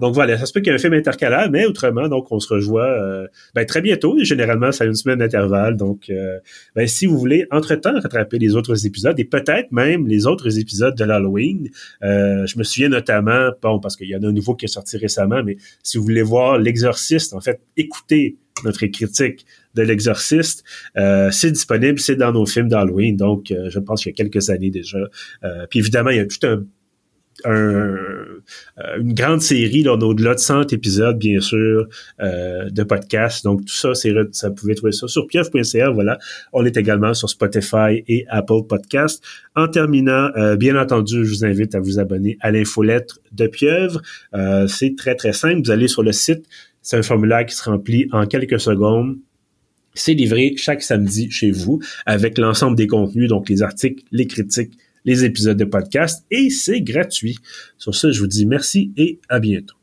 donc 0.01 0.15
voilà, 0.15 0.39
ça 0.39 0.47
se 0.47 0.53
peut 0.53 0.61
qu'il 0.61 0.69
y 0.69 0.71
ait 0.71 0.79
un 0.79 0.81
film 0.81 0.95
intercalaire, 0.95 1.51
mais 1.51 1.67
autrement, 1.67 2.07
donc 2.09 2.31
on 2.31 2.39
se 2.39 2.55
rejoint 2.55 3.27
ben, 3.55 3.65
très 3.65 3.81
bientôt. 3.81 4.17
Généralement, 4.23 4.73
ça 4.73 4.85
a 4.85 4.87
une 4.87 4.95
semaine 4.95 5.19
d'intervalle. 5.19 5.77
Donc, 5.77 6.11
euh, 6.11 6.39
ben, 6.75 6.87
si 6.87 7.07
vous 7.07 7.19
voulez, 7.19 7.47
entre-temps, 7.51 7.99
rattraper 8.01 8.39
les 8.39 8.55
autres 8.57 8.87
épisodes 8.87 9.19
et 9.19 9.25
peut-être 9.25 9.73
même 9.73 10.07
les 10.07 10.27
autres 10.27 10.59
épisodes 10.59 10.97
de 10.97 11.05
l'Halloween. 11.05 11.69
Euh, 12.03 12.47
je 12.47 12.59
me 12.59 12.65
souviens 12.65 12.89
notamment, 12.89 13.51
bon, 13.63 13.81
parce 13.81 13.97
qu'il 13.97 14.09
y 14.09 14.17
en 14.17 14.23
a 14.23 14.27
un 14.27 14.33
nouveau 14.33 14.55
qui 14.55 14.65
est 14.65 14.69
sorti 14.69 14.97
récemment, 14.97 15.43
mais 15.45 15.57
si 15.83 15.99
vous 15.99 16.05
voulez 16.05 16.23
voir 16.23 16.59
L'Exorciste, 16.59 17.35
en 17.35 17.41
fait, 17.41 17.61
écoutez 17.77 18.37
notre 18.65 18.85
critique 18.87 19.47
de 19.75 19.83
l'exorciste. 19.83 20.65
Euh, 20.97 21.31
c'est 21.31 21.53
disponible, 21.53 22.01
c'est 22.01 22.17
dans 22.17 22.33
nos 22.33 22.45
films 22.45 22.69
d'Halloween, 22.69 23.17
donc 23.17 23.53
je 23.53 23.79
pense 23.79 24.03
qu'il 24.03 24.11
y 24.11 24.15
a 24.15 24.17
quelques 24.17 24.51
années 24.51 24.71
déjà. 24.71 24.99
puis 25.71 25.79
évidemment, 25.79 26.11
il 26.11 26.17
y 26.17 26.21
a 26.21 26.27
tout 26.27 26.45
un 26.45 26.65
euh, 27.47 28.41
une 28.99 29.15
grande 29.15 29.41
série, 29.41 29.83
là, 29.83 29.95
au-delà 29.95 30.35
de 30.35 30.41
100 30.41 30.73
épisodes, 30.73 31.19
bien 31.19 31.41
sûr, 31.41 31.87
euh, 32.21 32.69
de 32.71 32.83
podcasts. 32.83 33.45
Donc, 33.45 33.65
tout 33.65 33.75
ça, 33.75 33.95
c'est 33.95 34.13
ça 34.33 34.51
pouvez 34.51 34.75
trouver 34.75 34.93
ça 34.93 35.09
sur 35.09 35.27
pieuvre.ca. 35.27 35.91
Voilà. 35.91 36.19
On 36.53 36.65
est 36.65 36.77
également 36.77 37.15
sur 37.15 37.29
Spotify 37.29 38.03
et 38.07 38.25
Apple 38.29 38.63
Podcasts. 38.69 39.23
En 39.55 39.69
terminant, 39.69 40.31
euh, 40.37 40.57
bien 40.57 40.81
entendu, 40.81 41.25
je 41.25 41.31
vous 41.31 41.45
invite 41.45 41.75
à 41.75 41.81
vous 41.81 41.99
abonner 41.99 42.39
à 42.41 42.51
l'infolettre 42.51 43.21
de 43.33 43.47
Pieuvre. 43.47 44.03
c'est 44.69 44.95
très, 44.97 45.15
très 45.15 45.33
simple. 45.33 45.63
Vous 45.65 45.71
allez 45.71 45.89
sur 45.89 46.03
le 46.03 46.13
site. 46.13 46.45
C'est 46.83 46.97
un 46.97 47.03
formulaire 47.03 47.45
qui 47.45 47.55
se 47.55 47.65
remplit 47.65 48.09
en 48.13 48.27
quelques 48.27 48.61
secondes. 48.61 49.17
C'est 49.95 50.15
livré 50.15 50.55
chaque 50.57 50.83
samedi 50.83 51.31
chez 51.31 51.51
vous 51.51 51.81
avec 52.07 52.39
l'ensemble 52.39 52.77
des 52.77 52.87
contenus, 52.87 53.29
donc 53.29 53.49
les 53.49 53.63
articles, 53.63 54.05
les 54.13 54.27
critiques, 54.27 54.73
les 55.09 55.25
épisodes 55.25 55.57
de 55.57 55.65
podcast 55.65 56.27
et 56.31 56.51
c'est 56.51 56.83
gratuit. 56.83 57.39
Sur 57.79 57.95
ce, 57.95 58.13
je 58.13 58.21
vous 58.21 58.27
dis 58.27 58.45
merci 58.45 58.93
et 58.99 59.19
à 59.31 59.41
bientôt. 59.41 59.78